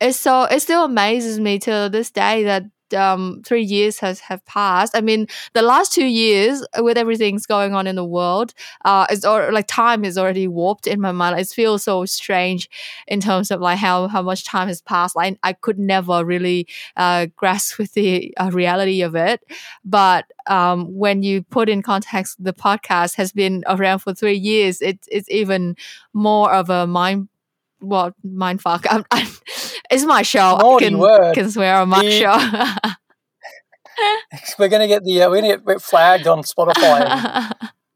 it's 0.00 0.18
so 0.18 0.44
it 0.44 0.60
still 0.60 0.84
amazes 0.84 1.40
me 1.40 1.58
to 1.60 1.88
this 1.92 2.10
day 2.10 2.44
that 2.44 2.64
um 2.94 3.42
three 3.44 3.62
years 3.62 3.98
has 4.00 4.20
have 4.20 4.44
passed. 4.46 4.96
I 4.96 5.00
mean 5.00 5.26
the 5.54 5.62
last 5.62 5.92
two 5.92 6.06
years 6.06 6.66
with 6.78 6.96
everything's 6.98 7.46
going 7.46 7.74
on 7.74 7.86
in 7.86 7.96
the 7.96 8.04
world 8.04 8.54
uh 8.84 9.06
it's 9.10 9.24
or 9.24 9.52
like 9.52 9.66
time 9.68 10.04
is 10.04 10.18
already 10.18 10.48
warped 10.48 10.86
in 10.86 11.00
my 11.00 11.12
mind. 11.12 11.38
It 11.40 11.48
feels 11.48 11.84
so 11.84 12.04
strange 12.06 12.68
in 13.06 13.20
terms 13.20 13.50
of 13.50 13.60
like 13.60 13.78
how 13.78 14.08
how 14.08 14.22
much 14.22 14.44
time 14.44 14.68
has 14.68 14.80
passed. 14.82 15.16
Like 15.16 15.38
i 15.42 15.52
could 15.52 15.78
never 15.78 16.24
really 16.24 16.66
uh 16.96 17.26
grasp 17.36 17.78
with 17.78 17.94
the 17.94 18.32
uh, 18.38 18.50
reality 18.52 19.02
of 19.02 19.14
it. 19.14 19.40
But 19.84 20.26
um 20.46 20.86
when 20.94 21.22
you 21.22 21.42
put 21.42 21.68
in 21.68 21.82
context 21.82 22.42
the 22.42 22.52
podcast 22.52 23.14
has 23.16 23.32
been 23.32 23.64
around 23.66 24.00
for 24.00 24.14
three 24.14 24.36
years 24.36 24.80
it's 24.80 25.08
it's 25.10 25.28
even 25.30 25.76
more 26.12 26.52
of 26.52 26.70
a 26.70 26.86
mind 26.86 27.28
well, 27.80 28.12
mind 28.22 28.60
fuck. 28.62 28.86
I'm, 28.90 29.04
I'm, 29.10 29.26
it's 29.90 30.04
my 30.04 30.22
show. 30.22 30.56
Naughty 30.58 30.86
I 30.86 30.88
can, 30.90 30.98
word. 30.98 31.34
can 31.34 31.50
swear 31.50 31.76
on 31.76 31.88
my 31.88 32.02
The- 32.02 32.10
show. 32.10 32.38
We're 34.58 34.68
gonna 34.68 34.86
get 34.86 35.02
the 35.04 35.22
uh, 35.22 35.30
we're 35.30 35.40
gonna 35.42 35.58
get 35.58 35.82
flagged 35.82 36.26
on 36.28 36.42
Spotify. 36.42 37.50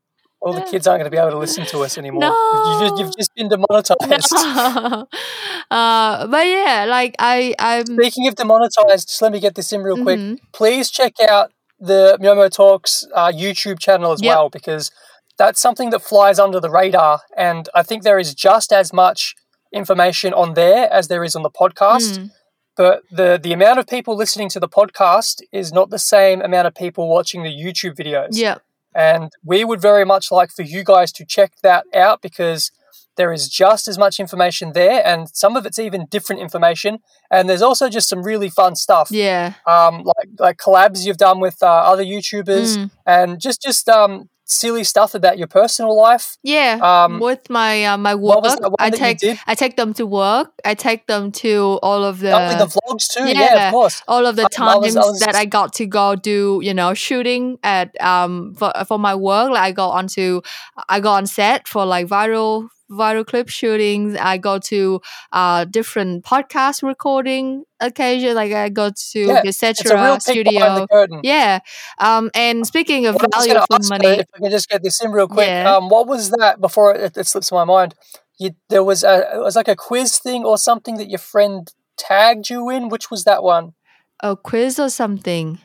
all 0.41 0.53
the 0.53 0.63
kids 0.63 0.87
aren't 0.89 0.99
gonna 1.01 1.11
be 1.11 1.17
able 1.17 1.31
to 1.31 1.39
listen 1.39 1.65
to 1.67 1.79
us 1.81 1.97
anymore. 1.97 2.25
You've, 2.25 2.81
just, 2.81 2.99
you've 2.99 3.17
just 3.17 3.35
been 3.37 3.49
demonetized. 3.49 4.33
no. 4.33 5.07
uh, 5.71 6.27
but 6.27 6.47
yeah, 6.47 6.87
like 6.89 7.15
I, 7.21 7.55
I'm. 7.59 7.87
Speaking 7.87 8.27
of 8.27 8.35
demonetized, 8.35 9.09
just 9.09 9.23
let 9.23 9.31
me 9.31 9.39
get 9.39 9.55
this 9.55 9.73
in 9.73 9.83
real 9.83 10.03
quick. 10.03 10.19
Mhm. 10.19 10.39
Please 10.53 10.91
check 10.91 11.13
out 11.29 11.53
the 11.79 12.19
Myomo 12.21 12.51
Talks 12.51 13.07
uh, 13.15 13.31
YouTube 13.31 13.79
channel 13.79 14.11
as 14.11 14.21
Yep. 14.23 14.35
well 14.35 14.51
because 14.51 14.91
that's 15.39 15.61
something 15.61 15.91
that 15.91 16.03
flies 16.03 16.41
under 16.41 16.59
the 16.59 16.71
radar, 16.71 17.21
and 17.37 17.69
I 17.77 17.85
think 17.85 18.03
there 18.03 18.19
is 18.19 18.35
just 18.35 18.73
as 18.73 18.93
much 18.93 19.37
information 19.73 20.33
on 20.35 20.55
there 20.55 20.91
as 20.93 21.09
there 21.09 21.25
is 21.25 21.35
on 21.37 21.43
the 21.43 21.51
podcast. 21.51 22.19
Mm. 22.19 22.31
But 22.77 23.03
the 23.11 23.39
the 23.43 23.53
amount 23.53 23.79
of 23.79 23.87
people 23.87 24.17
listening 24.17 24.49
to 24.51 24.61
the 24.61 24.69
podcast 24.69 25.43
is 25.53 25.73
not 25.73 25.91
the 25.91 25.99
same 25.99 26.41
amount 26.41 26.67
of 26.67 26.75
people 26.75 27.09
watching 27.09 27.43
the 27.43 27.51
YouTube 27.51 27.95
videos. 27.97 28.29
Yeah. 28.33 28.59
And 28.95 29.31
we 29.45 29.65
would 29.65 29.81
very 29.81 30.05
much 30.05 30.31
like 30.31 30.51
for 30.51 30.63
you 30.63 30.83
guys 30.85 31.13
to 31.13 31.25
check 31.25 31.53
that 31.63 31.85
out 31.95 32.21
because 32.23 32.71
there 33.17 33.33
is 33.33 33.49
just 33.49 33.89
as 33.89 33.99
much 33.99 34.19
information 34.19 34.73
there, 34.73 35.07
and 35.07 35.29
some 35.35 35.55
of 35.55 35.67
it's 35.67 35.79
even 35.79 36.07
different 36.07 36.41
information. 36.41 36.99
And 37.31 37.47
there's 37.47 37.61
also 37.61 37.91
just 37.91 38.09
some 38.09 38.23
really 38.23 38.49
fun 38.49 38.75
stuff, 38.75 39.09
Yeah. 39.11 39.53
um, 39.67 40.03
like 40.05 40.29
like 40.39 40.57
collabs 40.57 41.05
you've 41.05 41.19
done 41.19 41.39
with 41.41 41.63
uh, 41.63 41.67
other 41.67 42.05
YouTubers, 42.05 42.77
Mm. 42.79 42.91
and 43.05 43.39
just 43.41 43.61
just 43.61 43.87
um, 43.91 44.31
silly 44.53 44.85
stuff 44.85 45.15
about 45.15 45.39
your 45.39 45.47
personal 45.49 45.97
life. 45.97 46.37
Yeah. 46.43 46.79
Um, 46.83 47.19
With 47.21 47.49
my 47.51 47.85
uh, 47.85 47.97
my 47.99 48.15
work, 48.15 48.43
was 48.43 48.57
that 48.57 48.71
one 48.71 48.77
I 48.79 48.91
take? 48.91 49.19
I 49.47 49.55
take 49.55 49.77
them 49.77 49.93
to 49.95 50.05
work. 50.07 50.53
I 50.65 50.75
take 50.75 51.07
them 51.07 51.33
to 51.43 51.79
all 51.83 52.05
of 52.05 52.21
the 52.21 52.33
Oh, 52.33 52.59
the 52.59 52.67
vlogs 52.67 53.09
too. 53.15 53.25
Yeah, 53.27 53.41
yeah. 53.41 53.67
of 53.69 53.73
course. 53.73 54.03
all 54.09 54.27
of 54.27 54.37
the 54.37 54.45
Um, 54.59 54.69
I 54.69 54.77
was- 54.77 54.95
times 54.95 54.97
I 54.97 55.01
was- 55.11 55.21
that 55.21 55.35
I 55.35 55.45
got 55.45 55.73
to 55.75 55.87
go 55.87 56.15
do, 56.15 56.61
you 56.63 56.75
know, 56.75 56.95
shooting 56.95 57.59
at 57.63 57.89
um 58.01 58.55
for 58.59 58.73
for 58.87 58.99
my 58.99 59.15
work. 59.15 59.51
Like 59.51 59.63
I 59.63 59.73
go 59.73 59.89
onto 59.91 60.41
I 60.89 61.01
go 61.01 61.11
on 61.11 61.27
set 61.27 61.67
for 61.69 61.85
like 61.85 62.07
viral 62.07 62.69
viral 62.93 63.27
clip 63.27 63.49
shootings. 63.49 64.17
I 64.17 64.39
go 64.39 64.59
to 64.71 65.01
uh 65.33 65.65
different 65.65 66.25
podcast 66.25 66.83
recording 66.83 67.65
occasion. 67.81 68.35
Like 68.35 68.53
I 68.53 68.69
go 68.69 68.91
to 69.13 69.21
Yeah, 69.21 69.43
the 69.43 69.49
It's 69.49 69.63
a 69.63 69.95
real 69.95 70.21
Cetera 70.21 70.21
studio. 70.21 70.87
the. 70.91 71.21
Yeah. 71.23 71.61
Um 71.99 72.31
and 72.35 72.67
speaking 72.67 73.07
of 73.07 73.15
was 73.17 73.27
value 73.33 73.55
for 73.69 73.79
money. 73.89 74.09
if 74.21 74.27
I 74.35 74.39
can 74.39 74.51
just 74.51 74.69
get 74.69 74.83
this 74.83 75.03
in 75.03 75.11
real 75.13 75.29
quick, 75.29 75.49
Yeah. 75.49 75.77
um, 75.77 75.89
what 75.89 76.07
was 76.07 76.31
that 76.31 76.61
before 76.61 76.95
it, 76.95 77.17
it 77.17 77.27
slips 77.27 77.51
my 77.53 77.65
mind? 77.65 77.95
You, 78.39 78.51
there 78.71 78.85
was 78.85 79.05
a 79.05 79.37
it 79.37 79.41
was 79.41 79.57
like 79.57 79.69
a 79.69 79.77
quiz 79.77 80.19
thing 80.19 80.45
or 80.45 80.59
something 80.59 80.97
that 80.99 81.09
your 81.09 81.19
friend 81.19 81.69
tagged 81.97 82.51
you 82.51 82.69
in. 82.71 82.89
Which 82.89 83.11
was 83.11 83.25
that 83.25 83.43
one? 83.43 83.75
A 84.21 84.37
quiz 84.37 84.79
or 84.79 84.89
something. 84.91 85.59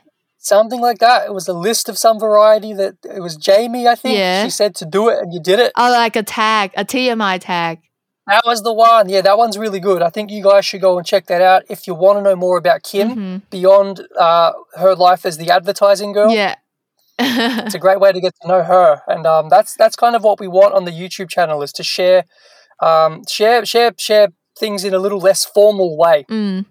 Something 0.48 0.80
like 0.80 0.98
that. 0.98 1.26
It 1.26 1.34
was 1.34 1.46
a 1.48 1.52
list 1.52 1.88
of 1.90 1.96
some 1.98 2.18
variety 2.18 2.72
that 2.74 2.94
it 3.04 3.20
was 3.20 3.36
Jamie, 3.36 3.86
I 3.86 3.94
think. 3.94 4.16
Yeah. 4.18 4.44
She 4.44 4.50
said 4.50 4.74
to 4.76 4.86
do 4.86 5.08
it, 5.10 5.18
and 5.20 5.32
you 5.34 5.40
did 5.40 5.58
it. 5.58 5.72
Oh 5.76 5.90
like 5.90 6.16
a 6.16 6.22
tag, 6.22 6.72
a 6.76 6.84
TMI 6.84 7.38
tag. 7.40 7.80
That 8.26 8.42
was 8.44 8.62
the 8.62 8.72
one. 8.74 9.08
Yeah, 9.08 9.22
that 9.22 9.38
one's 9.38 9.56
really 9.56 9.80
good. 9.80 10.00
I 10.02 10.10
think 10.10 10.30
you 10.30 10.42
guys 10.42 10.64
should 10.66 10.82
go 10.82 10.98
and 10.98 11.06
check 11.06 11.26
that 11.26 11.40
out 11.40 11.62
if 11.70 11.86
you 11.86 11.94
want 11.94 12.18
to 12.18 12.22
know 12.22 12.36
more 12.36 12.58
about 12.58 12.82
Kim 12.82 13.08
Mhm. 13.16 13.42
beyond 13.50 14.06
uh, 14.18 14.52
her 14.76 14.94
life 14.94 15.24
as 15.24 15.36
the 15.38 15.50
advertising 15.50 16.12
girl. 16.12 16.30
Yeah. 16.30 16.54
it's 17.18 17.74
a 17.74 17.78
great 17.86 18.00
way 18.00 18.12
to 18.12 18.20
get 18.20 18.34
to 18.40 18.48
know 18.48 18.62
her 18.62 19.02
and 19.08 19.26
um, 19.26 19.48
that's 19.48 19.74
that's 19.74 19.96
kind 19.96 20.14
of 20.14 20.22
what 20.22 20.38
we 20.38 20.46
want 20.46 20.72
on 20.72 20.84
the 20.84 20.92
youtube 20.92 21.28
channel 21.28 21.62
is 21.64 21.72
to 21.72 21.82
share 21.82 22.22
um, 22.80 23.22
share 23.28 23.66
share 23.66 23.90
share 23.98 24.28
things 24.56 24.84
in 24.84 24.94
a 24.94 25.00
little 25.00 25.18
less 25.18 25.44
formal 25.44 25.96
way 25.98 26.24
mm. 26.30 26.64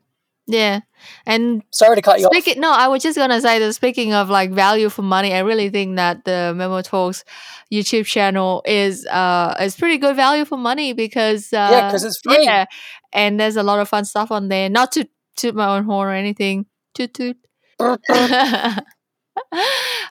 Yeah. 0.47 0.79
And 1.25 1.61
sorry 1.71 1.95
to 1.97 2.01
cut 2.01 2.19
you 2.19 2.27
off 2.27 2.33
no, 2.57 2.71
I 2.71 2.87
was 2.87 3.03
just 3.03 3.17
gonna 3.17 3.41
say 3.41 3.59
that. 3.59 3.73
Speaking 3.73 4.13
of 4.13 4.29
like 4.29 4.51
value 4.51 4.89
for 4.89 5.01
money, 5.01 5.33
I 5.33 5.39
really 5.39 5.69
think 5.69 5.97
that 5.97 6.25
the 6.25 6.53
Memo 6.55 6.81
Talks 6.81 7.23
YouTube 7.71 8.05
channel 8.05 8.63
is 8.65 9.05
uh 9.07 9.55
is 9.59 9.75
pretty 9.75 9.97
good 9.97 10.15
value 10.15 10.45
for 10.45 10.57
money 10.57 10.93
because 10.93 11.51
uh, 11.53 11.67
Yeah, 11.71 11.91
'cause 11.91 12.03
it's 12.03 12.19
free. 12.21 12.43
Yeah, 12.43 12.65
and 13.13 13.39
there's 13.39 13.57
a 13.57 13.63
lot 13.63 13.79
of 13.79 13.89
fun 13.89 14.05
stuff 14.05 14.31
on 14.31 14.47
there. 14.47 14.69
Not 14.69 14.91
to 14.93 15.07
toot 15.35 15.53
my 15.55 15.75
own 15.77 15.83
horn 15.83 16.09
or 16.09 16.13
anything. 16.13 16.65
Toot 16.95 17.13
toot. 17.13 17.37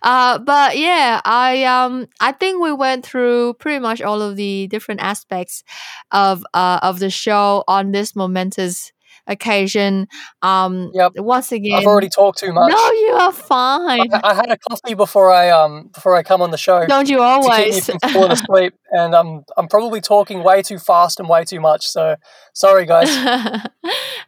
uh 0.03 0.39
but 0.39 0.79
yeah 0.79 1.21
i 1.25 1.65
um 1.65 2.07
i 2.21 2.31
think 2.33 2.61
we 2.63 2.73
went 2.73 3.05
through 3.05 3.55
pretty 3.55 3.79
much 3.81 4.01
all 4.01 4.23
of 4.23 4.37
the 4.37 4.67
different 4.69 5.01
aspects 5.01 5.65
of 6.13 6.45
uh 6.55 6.79
of 6.83 7.01
the 7.01 7.11
show 7.11 7.65
on 7.69 7.91
this 7.93 8.15
momentous 8.15 8.93
occasion 9.27 10.07
um 10.43 10.91
Yep. 10.95 11.13
once 11.17 11.51
again 11.53 11.75
i've 11.79 11.87
already 11.87 12.09
talked 12.09 12.39
too 12.39 12.53
much. 12.53 12.71
no 12.71 12.91
you 12.93 13.13
are 13.21 13.33
fine. 13.33 14.13
I, 14.13 14.21
I 14.23 14.35
had 14.35 14.51
a 14.51 14.57
coffee 14.59 14.95
before 14.95 15.31
i 15.33 15.51
um 15.51 15.89
before 15.95 16.15
i 16.17 16.23
come 16.23 16.41
on 16.43 16.51
the 16.51 16.59
show 16.59 16.87
don't 16.87 17.09
you 17.09 17.17
to 17.19 17.23
keep 17.23 17.49
me 17.49 17.51
always? 17.51 17.87
from 17.87 17.99
falling 18.13 18.33
asleep 18.33 18.75
and 18.91 19.15
I'm 19.15 19.43
i'm 19.57 19.69
probably 19.69 20.01
talking 20.01 20.43
way 20.43 20.63
too 20.63 20.79
fast 20.79 21.19
and 21.21 21.29
way 21.29 21.45
too 21.45 21.61
much 21.61 21.87
so 21.87 22.17
sorry 22.55 22.87
guys. 22.87 23.11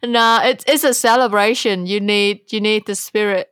Nah 0.03 0.43
it's 0.43 0.63
it's 0.65 0.83
a 0.85 0.93
celebration. 0.93 1.85
You 1.85 1.99
need 1.99 2.51
you 2.53 2.61
need 2.61 2.85
the 2.85 2.95
spirit. 2.95 3.49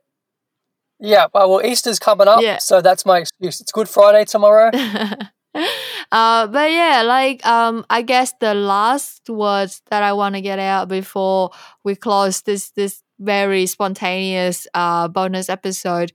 Yeah 0.98 1.26
well, 1.34 1.50
well 1.50 1.64
easter's 1.66 1.98
coming 1.98 2.26
up 2.26 2.40
Yeah. 2.40 2.58
so 2.58 2.80
that's 2.80 3.04
my 3.04 3.18
excuse. 3.18 3.60
It's 3.60 3.70
good 3.72 3.88
friday 3.88 4.24
tomorrow 4.24 4.70
uh 6.12 6.46
but 6.46 6.70
yeah 6.70 7.02
like 7.02 7.44
um 7.46 7.84
i 7.90 8.02
guess 8.02 8.32
the 8.40 8.54
last 8.54 9.28
words 9.28 9.82
that 9.90 10.02
i 10.02 10.12
want 10.12 10.34
to 10.34 10.40
get 10.40 10.58
out 10.58 10.88
before 10.88 11.50
we 11.84 11.94
close 11.94 12.42
this 12.42 12.70
this 12.72 13.02
very 13.20 13.66
spontaneous 13.66 14.66
uh 14.74 15.08
bonus 15.08 15.48
episode 15.48 16.12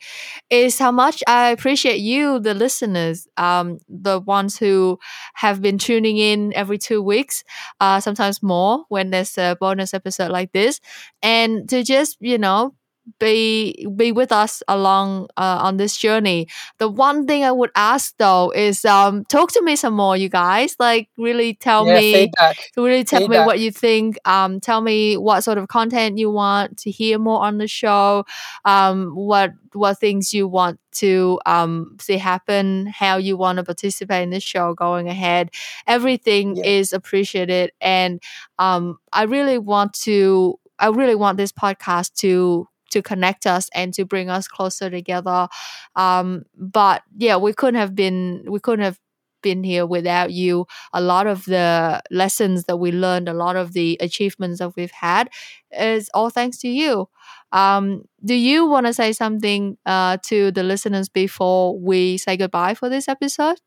is 0.50 0.80
how 0.80 0.92
much 0.92 1.22
i 1.28 1.50
appreciate 1.50 2.00
you 2.00 2.40
the 2.40 2.54
listeners 2.54 3.28
um 3.38 3.78
the 3.90 4.20
ones 4.22 4.58
who 4.58 4.98
have 5.34 5.62
been 5.62 5.78
tuning 5.78 6.18
in 6.18 6.54
every 6.56 6.78
two 6.78 7.02
weeks 7.02 7.44
uh 7.82 8.00
sometimes 8.00 8.42
more 8.42 8.86
when 8.90 9.10
there's 9.10 9.38
a 9.38 9.58
bonus 9.60 9.94
episode 9.94 10.32
like 10.32 10.52
this. 10.54 10.80
And 11.22 11.68
to 11.70 11.84
just 11.84 12.18
you 12.22 12.38
know 12.38 12.74
be 13.20 13.86
be 13.96 14.12
with 14.12 14.32
us 14.32 14.62
along 14.68 15.28
uh, 15.38 15.60
on 15.62 15.78
this 15.78 15.98
journey 15.98 16.48
the 16.80 16.90
one 16.90 17.26
thing 17.26 17.44
I 17.44 17.52
would 17.52 17.72
ask 17.76 18.14
though 18.18 18.52
is 18.52 18.86
um 18.86 19.26
talk 19.26 19.52
to 19.54 19.62
me 19.62 19.76
some 19.76 19.94
more, 19.94 20.16
you 20.18 20.30
guys. 20.30 20.76
Like 20.80 21.10
really 21.18 21.54
tell 21.56 21.86
yeah 21.86 22.00
me 22.00 22.34
feedback 22.40 22.58
really 22.78 23.04
tell 23.04 23.22
me 23.28 23.40
what 23.40 23.60
you 23.60 23.72
think. 23.72 24.18
Um 24.26 24.60
tell 24.60 24.82
me 24.82 25.18
what 25.18 25.42
sort 25.44 25.58
of 25.58 25.68
content 25.68 26.18
you 26.18 26.30
want 26.32 26.78
to 26.80 26.92
hear 26.92 27.18
more 27.20 27.42
on 27.44 27.58
the 27.58 27.68
show. 27.68 28.26
Um 28.66 29.12
what 29.16 29.52
what 29.74 30.00
things 30.00 30.34
you 30.34 30.48
want 30.48 30.80
to 30.94 31.40
um 31.46 31.98
see 32.00 32.18
happen, 32.18 32.88
how 32.88 33.18
you 33.18 33.38
want 33.38 33.58
to 33.58 33.64
participate 33.64 34.24
in 34.24 34.30
this 34.30 34.44
show 34.44 34.74
going 34.74 35.08
ahead. 35.08 35.50
Everything 35.88 36.58
Yeah. 36.58 36.64
is 36.64 36.94
appreciated 36.94 37.72
and 37.82 38.22
um 38.60 38.98
I 39.12 39.24
really 39.24 39.58
want 39.58 39.94
to 40.04 40.60
I 40.80 40.88
really 40.88 41.16
want 41.16 41.38
this 41.38 41.52
podcast 41.52 42.14
to 42.16 42.68
to 42.94 43.02
connect 43.02 43.46
us 43.46 43.70
and 43.74 43.94
to 43.94 44.06
bring 44.06 44.30
us 44.30 44.48
closer 44.48 44.90
together 44.90 45.48
um 45.96 46.44
but 46.58 47.04
yeah 47.18 47.38
we 47.38 47.54
couldn't 47.54 47.80
have 47.80 47.96
been 47.96 48.44
we 48.48 48.60
couldn't 48.60 48.86
have 48.86 49.00
been 49.42 49.64
here 49.64 49.86
without 49.86 50.32
you 50.32 50.66
a 50.94 51.02
lot 51.02 51.28
of 51.28 51.44
the 51.46 52.02
lessons 52.10 52.64
that 52.66 52.78
we 52.78 52.92
learned 52.94 53.28
a 53.28 53.34
lot 53.34 53.58
of 53.58 53.74
the 53.74 53.98
achievements 54.00 54.60
that 54.60 54.74
we've 54.78 54.92
had 54.92 55.30
is 55.72 56.10
all 56.14 56.30
thanks 56.30 56.58
to 56.58 56.70
you 56.70 57.10
um 57.52 58.04
do 58.24 58.36
you 58.36 58.66
want 58.66 58.86
to 58.86 58.94
say 58.94 59.12
something 59.12 59.78
uh 59.86 60.16
to 60.24 60.50
the 60.52 60.64
listeners 60.64 61.10
before 61.10 61.78
we 61.78 62.18
say 62.18 62.38
goodbye 62.38 62.74
for 62.74 62.88
this 62.90 63.08
episode 63.10 63.60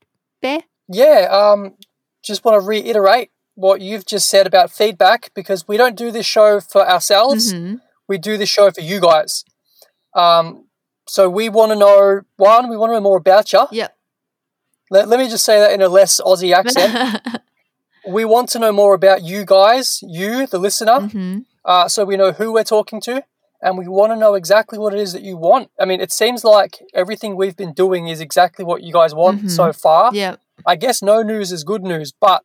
Bear? 0.42 0.60
Yeah, 0.88 1.28
um, 1.30 1.74
just 2.22 2.44
want 2.44 2.60
to 2.60 2.66
reiterate 2.66 3.30
what 3.54 3.80
you've 3.80 4.06
just 4.06 4.28
said 4.28 4.46
about 4.46 4.70
feedback 4.70 5.30
because 5.34 5.66
we 5.66 5.76
don't 5.76 5.96
do 5.96 6.10
this 6.10 6.26
show 6.26 6.60
for 6.60 6.88
ourselves. 6.88 7.54
Mhm. 7.54 7.80
We 8.08 8.18
do 8.18 8.36
this 8.36 8.48
show 8.48 8.70
for 8.70 8.80
you 8.80 9.00
guys. 9.00 9.44
Um, 10.14 10.66
so 11.08 11.28
we 11.28 11.48
want 11.48 11.72
to 11.72 11.76
know 11.76 12.22
one, 12.36 12.68
we 12.68 12.76
want 12.76 12.90
to 12.90 12.94
know 12.94 13.00
more 13.00 13.16
about 13.18 13.52
you. 13.52 13.66
Yeah. 13.70 13.88
Let, 14.90 15.08
let 15.08 15.18
me 15.18 15.28
just 15.28 15.44
say 15.44 15.58
that 15.60 15.72
in 15.72 15.82
a 15.82 15.88
less 15.88 16.20
Aussie 16.20 16.54
accent. 16.54 17.20
we 18.08 18.24
want 18.24 18.48
to 18.50 18.58
know 18.58 18.72
more 18.72 18.94
about 18.94 19.22
you 19.22 19.44
guys, 19.44 20.00
you, 20.02 20.46
the 20.46 20.58
listener, 20.58 21.00
Mhm. 21.00 21.44
uh, 21.64 21.88
so 21.88 22.04
we 22.04 22.16
know 22.16 22.32
who 22.32 22.52
we're 22.52 22.64
talking 22.64 23.00
to. 23.02 23.24
And 23.62 23.78
we 23.78 23.88
want 23.88 24.12
to 24.12 24.16
know 24.16 24.34
exactly 24.34 24.78
what 24.78 24.92
it 24.92 25.00
is 25.00 25.12
that 25.14 25.22
you 25.22 25.36
want. 25.36 25.70
I 25.80 25.86
mean, 25.86 26.00
it 26.00 26.12
seems 26.12 26.44
like 26.44 26.78
everything 26.94 27.36
we've 27.36 27.56
been 27.56 27.72
doing 27.72 28.06
is 28.06 28.20
exactly 28.20 28.64
what 28.64 28.82
you 28.82 28.92
guys 28.92 29.14
want 29.14 29.42
Mhm. 29.44 29.50
so 29.50 29.72
far. 29.72 30.10
Yeah. 30.12 30.36
I 30.66 30.76
guess 30.76 31.02
no 31.02 31.22
news 31.22 31.50
is 31.52 31.64
good 31.64 31.82
news, 31.82 32.12
but 32.12 32.44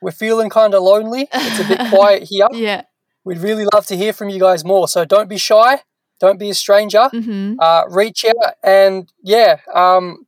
we're 0.00 0.10
feeling 0.12 0.48
kind 0.48 0.74
of 0.74 0.82
lonely. 0.82 1.28
It's 1.32 1.60
a 1.60 1.68
bit 1.68 1.78
quiet 1.92 2.22
here. 2.24 2.48
yeah 2.52 2.82
We'd 3.24 3.38
really 3.38 3.66
love 3.72 3.86
to 3.86 3.96
hear 3.96 4.12
from 4.12 4.28
you 4.28 4.40
guys 4.40 4.64
more. 4.64 4.88
So 4.88 5.04
don't 5.04 5.28
be 5.28 5.38
shy. 5.38 5.80
Don't 6.20 6.38
be 6.38 6.50
a 6.50 6.54
stranger. 6.54 7.08
hmm 7.10 7.54
Uh, 7.58 7.84
reach 7.88 8.24
out 8.24 8.54
and 8.62 9.12
yeah, 9.22 9.58
um, 9.74 10.26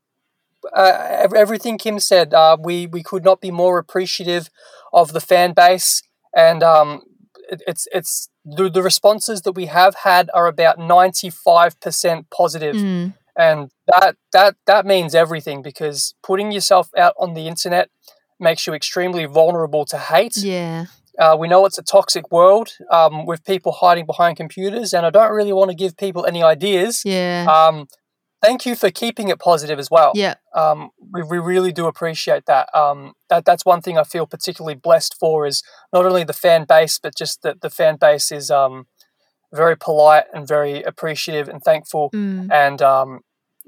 uh, 0.75 1.27
everything 1.35 1.79
Kim 1.79 1.99
said. 2.01 2.35
Uh, 2.35 2.57
we 2.61 2.87
we 2.87 3.03
could 3.03 3.25
not 3.25 3.41
be 3.41 3.51
more 3.51 3.79
appreciative 3.79 4.49
of 4.93 5.13
the 5.13 5.21
fan 5.21 5.53
base 5.53 6.03
and 6.35 6.63
um, 6.63 7.03
it, 7.51 7.63
it's 7.67 7.87
it's 7.93 8.29
the, 8.45 8.69
the 8.71 8.83
responses 8.83 9.43
that 9.43 9.53
we 9.53 9.67
have 9.67 9.95
had 10.05 10.31
are 10.35 10.47
about 10.47 10.79
ninety 10.79 11.31
five 11.31 11.79
percent 11.81 12.27
positive. 12.31 12.77
Mm. 12.77 13.15
and 13.37 13.71
that 13.87 14.17
that 14.33 14.57
that 14.67 14.87
means 14.87 15.15
everything 15.15 15.63
because 15.63 16.15
putting 16.23 16.53
yourself 16.53 16.89
out 16.97 17.15
on 17.19 17.35
the 17.35 17.47
internet 17.49 17.89
makes 18.39 18.67
you 18.67 18.75
extremely 18.75 19.25
vulnerable 19.27 19.85
to 19.87 19.99
hate. 19.99 20.37
Yeah. 20.37 20.87
Uh, 21.19 21.37
we 21.39 21.49
know 21.49 21.65
it's 21.67 21.79
a 21.79 21.83
toxic 21.83 22.31
world 22.31 22.71
um, 22.91 23.27
with 23.27 23.45
people 23.45 23.73
hiding 23.73 24.07
behind 24.07 24.37
computers, 24.37 24.93
and 24.93 25.07
I 25.07 25.11
don't 25.11 25.33
really 25.33 25.53
want 25.53 25.71
to 25.71 25.77
give 25.77 25.97
people 25.97 26.27
any 26.27 26.43
ideas. 26.43 27.03
Yeah. 27.05 27.47
Um, 27.49 27.87
thank 28.43 28.67
you 28.67 28.77
for 28.77 28.91
keeping 28.91 29.29
it 29.29 29.39
positive 29.39 29.79
as 29.79 29.91
well. 29.91 30.13
yeah. 30.15 30.35
Um, 30.55 30.91
we, 31.13 31.23
we 31.23 31.39
really 31.39 31.73
do 31.73 31.87
appreciate 31.87 32.47
that. 32.47 32.69
Um, 32.75 33.13
that 33.29 33.45
that's 33.45 33.65
one 33.65 33.81
thing 33.81 33.99
I 33.99 34.05
feel 34.05 34.27
particularly 34.27 34.75
blessed 34.75 35.17
for 35.19 35.47
is 35.47 35.63
not 35.93 36.07
only 36.07 36.25
the 36.25 36.33
fan 36.33 36.65
base, 36.65 36.99
but 36.99 37.17
just 37.17 37.43
that 37.43 37.61
the 37.61 37.71
fan 37.71 37.97
base 37.97 38.31
is 38.31 38.51
um, 38.51 38.87
very 39.53 39.77
polite 39.77 40.25
and 40.35 40.47
very 40.47 40.83
appreciative 40.83 41.49
and 41.49 41.63
thankful. 41.63 42.11
Mm. 42.15 42.51
And 42.53 42.83
um, 42.83 43.21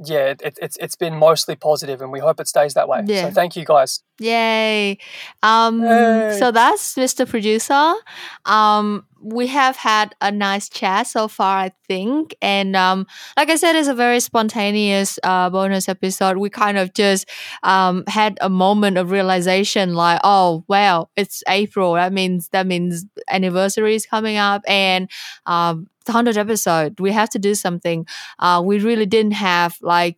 yeah, 0.05 0.27
it, 0.27 0.43
it, 0.43 0.59
it's 0.63 0.77
it's 0.79 0.97
been 0.97 1.17
mostly 1.17 1.57
positive, 1.57 2.01
and 2.01 2.13
we 2.13 2.21
hope 2.21 2.41
it 2.41 2.49
stays 2.49 2.75
that 2.75 2.89
way. 2.89 3.03
Yeah. 3.05 3.25
So 3.25 3.31
thank 3.31 3.57
you 3.57 3.65
guys. 3.65 4.03
Yay. 4.21 4.99
Um 5.43 5.83
Yay. 5.83 6.37
so 6.39 6.51
that's 6.51 6.97
Mr. 6.97 7.25
Producer. 7.25 7.95
Um 8.45 9.05
we 9.21 9.49
have 9.49 9.77
had 9.77 10.15
a 10.21 10.31
nice 10.31 10.69
chat 10.69 11.07
so 11.07 11.27
far, 11.29 11.59
I 11.59 11.73
think. 11.87 12.35
And 12.43 12.75
um 12.75 13.07
like 13.37 13.49
I 13.49 13.57
said, 13.57 13.77
it's 13.77 13.89
a 13.89 13.95
very 13.95 14.19
spontaneous 14.21 15.19
uh 15.23 15.51
bonus 15.51 15.89
episode. 15.89 16.39
We 16.39 16.51
kind 16.51 16.79
of 16.79 16.95
just 16.95 17.29
um 17.63 18.03
had 18.09 18.39
a 18.41 18.49
moment 18.49 18.99
of 18.99 19.11
realization 19.13 19.95
like, 19.95 20.21
oh 20.25 20.65
wow, 20.67 21.11
it's 21.17 21.45
April. 21.49 21.95
That 21.95 22.13
means 22.13 22.49
that 22.49 22.67
means 22.67 23.05
anniversary 23.31 23.95
is 23.95 24.05
coming 24.07 24.37
up 24.37 24.63
and 24.67 25.09
um 25.47 25.87
the 26.07 26.13
hundredth 26.13 26.39
episode. 26.39 26.99
We 26.99 27.13
have 27.13 27.31
to 27.31 27.39
do 27.39 27.55
something. 27.55 28.07
Uh 28.41 28.63
we 28.65 28.81
really 28.81 29.07
didn't 29.07 29.33
have 29.33 29.79
like 29.81 30.17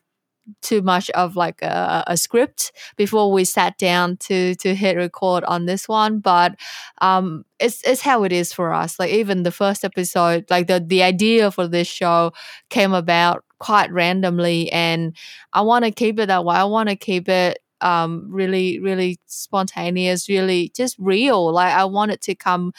too 0.63 0.83
much 0.83 1.11
of 1.11 1.37
like 1.37 1.63
a, 1.63 2.05
a 2.07 2.17
script 2.17 2.73
before 2.97 3.33
we 3.33 3.45
sat 3.45 3.77
down 3.79 4.17
to 4.19 4.55
to 4.57 4.75
hit 4.75 4.97
record 4.97 5.45
on 5.45 5.67
this 5.67 5.89
one 5.89 6.19
but 6.21 6.57
um 7.01 7.45
it's 7.59 7.83
it's 7.85 8.01
how 8.01 8.25
it 8.25 8.33
is 8.33 8.53
for 8.53 8.73
us. 8.73 8.99
Like 8.99 9.11
even 9.13 9.43
the 9.43 9.51
first 9.53 9.85
episode 9.85 10.47
like 10.51 10.67
the 10.67 10.81
the 10.85 11.03
idea 11.03 11.51
for 11.51 11.69
this 11.69 11.87
show 11.89 12.33
came 12.71 12.93
about 12.95 13.45
quite 13.59 13.93
randomly 13.93 14.73
and 14.73 15.15
i 15.53 15.61
want 15.61 15.85
to 15.85 15.91
keep 15.91 16.19
it 16.19 16.27
that 16.27 16.45
way. 16.45 16.57
I 16.57 16.65
want 16.65 16.89
to 16.89 16.97
keep 16.97 17.29
it 17.29 17.59
um 17.83 18.27
really 18.31 18.79
really 18.81 19.19
spontaneous 19.27 20.29
really 20.29 20.73
just 20.77 20.97
real. 20.99 21.53
Like 21.53 21.73
i 21.75 21.85
want 21.85 22.11
it 22.13 22.21
to 22.23 22.35
come 22.35 22.73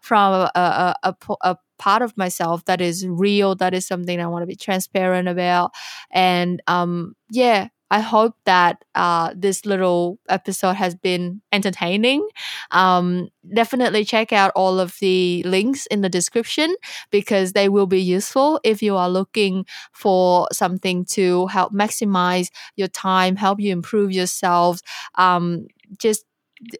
from 0.00 0.32
a, 0.32 0.50
a, 0.54 0.94
a, 1.04 1.16
a 1.42 1.56
part 1.82 2.02
of 2.02 2.16
myself 2.16 2.64
that 2.66 2.80
is 2.80 3.06
real 3.06 3.54
that 3.56 3.74
is 3.74 3.86
something 3.86 4.20
i 4.20 4.26
want 4.26 4.42
to 4.42 4.46
be 4.46 4.56
transparent 4.56 5.28
about. 5.28 5.72
And 6.10 6.62
um 6.66 7.14
yeah 7.30 7.68
i 7.90 8.00
hope 8.00 8.34
that 8.44 8.84
uh 8.94 9.32
this 9.36 9.66
little 9.66 10.18
episode 10.28 10.74
has 10.76 10.94
been 10.94 11.40
entertaining. 11.52 12.26
Um 12.70 13.28
definitely 13.54 14.04
check 14.04 14.32
out 14.32 14.52
all 14.54 14.78
of 14.80 14.96
the 15.00 15.42
links 15.44 15.86
in 15.86 16.00
the 16.02 16.08
description 16.08 16.74
because 17.10 17.52
they 17.52 17.68
will 17.68 17.86
be 17.86 18.00
useful 18.00 18.60
if 18.64 18.82
you 18.82 18.96
are 18.96 19.10
looking 19.10 19.66
for 19.92 20.48
something 20.52 21.04
to 21.16 21.46
help 21.48 21.72
maximize 21.72 22.48
your 22.76 22.88
time 22.88 23.36
help 23.36 23.60
you 23.60 23.72
improve 23.72 24.12
yourself 24.12 24.80
um 25.16 25.66
just 25.98 26.24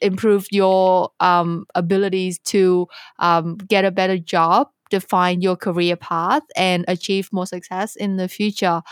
improve 0.01 0.47
your 0.53 1.11
um 1.21 1.67
abilities 1.75 2.39
to 2.41 2.87
um 3.19 3.57
get 3.57 3.85
a 3.85 3.91
better 3.91 4.17
job 4.19 4.69
define 4.93 5.41
your 5.41 5.57
career 5.57 5.97
path 5.97 6.43
and 6.55 6.85
achieve 6.87 7.31
more 7.33 7.47
success 7.47 7.97
in 7.97 8.17
the 8.17 8.29
future. 8.29 8.83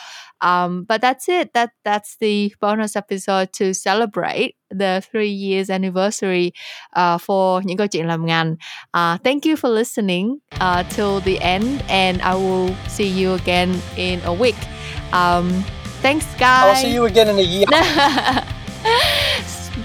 Um, 0.40 0.84
but 0.88 1.02
that's 1.02 1.28
it. 1.28 1.52
That 1.52 1.72
that's 1.84 2.16
the 2.20 2.54
bonus 2.60 2.96
episode 2.96 3.52
to 3.60 3.74
celebrate 3.74 4.56
the 4.70 5.02
three 5.10 5.28
years 5.28 5.68
anniversary 5.68 6.52
uh, 6.96 7.18
for 7.18 7.60
những 7.64 7.76
câu 7.76 7.86
chuyện 7.86 8.06
làm 8.06 8.26
ngành 8.26 8.56
uh, 8.96 9.18
thank 9.24 9.44
you 9.44 9.56
for 9.56 9.68
listening 9.68 10.38
uh, 10.60 10.82
till 10.96 11.20
the 11.20 11.38
end 11.40 11.82
and 11.88 12.22
I 12.22 12.34
will 12.34 12.74
see 12.88 13.08
you 13.08 13.34
again 13.34 13.74
in 13.96 14.20
a 14.24 14.32
week. 14.32 14.56
Um, 15.12 15.64
thanks 16.02 16.26
guys. 16.38 16.64
I'll 16.64 16.76
see 16.76 16.94
you 16.94 17.04
again 17.04 17.28
in 17.28 17.38
a 17.38 17.42
year. 17.42 17.66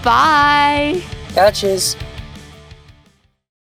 bye. 0.03 1.01
Catches. 1.34 1.97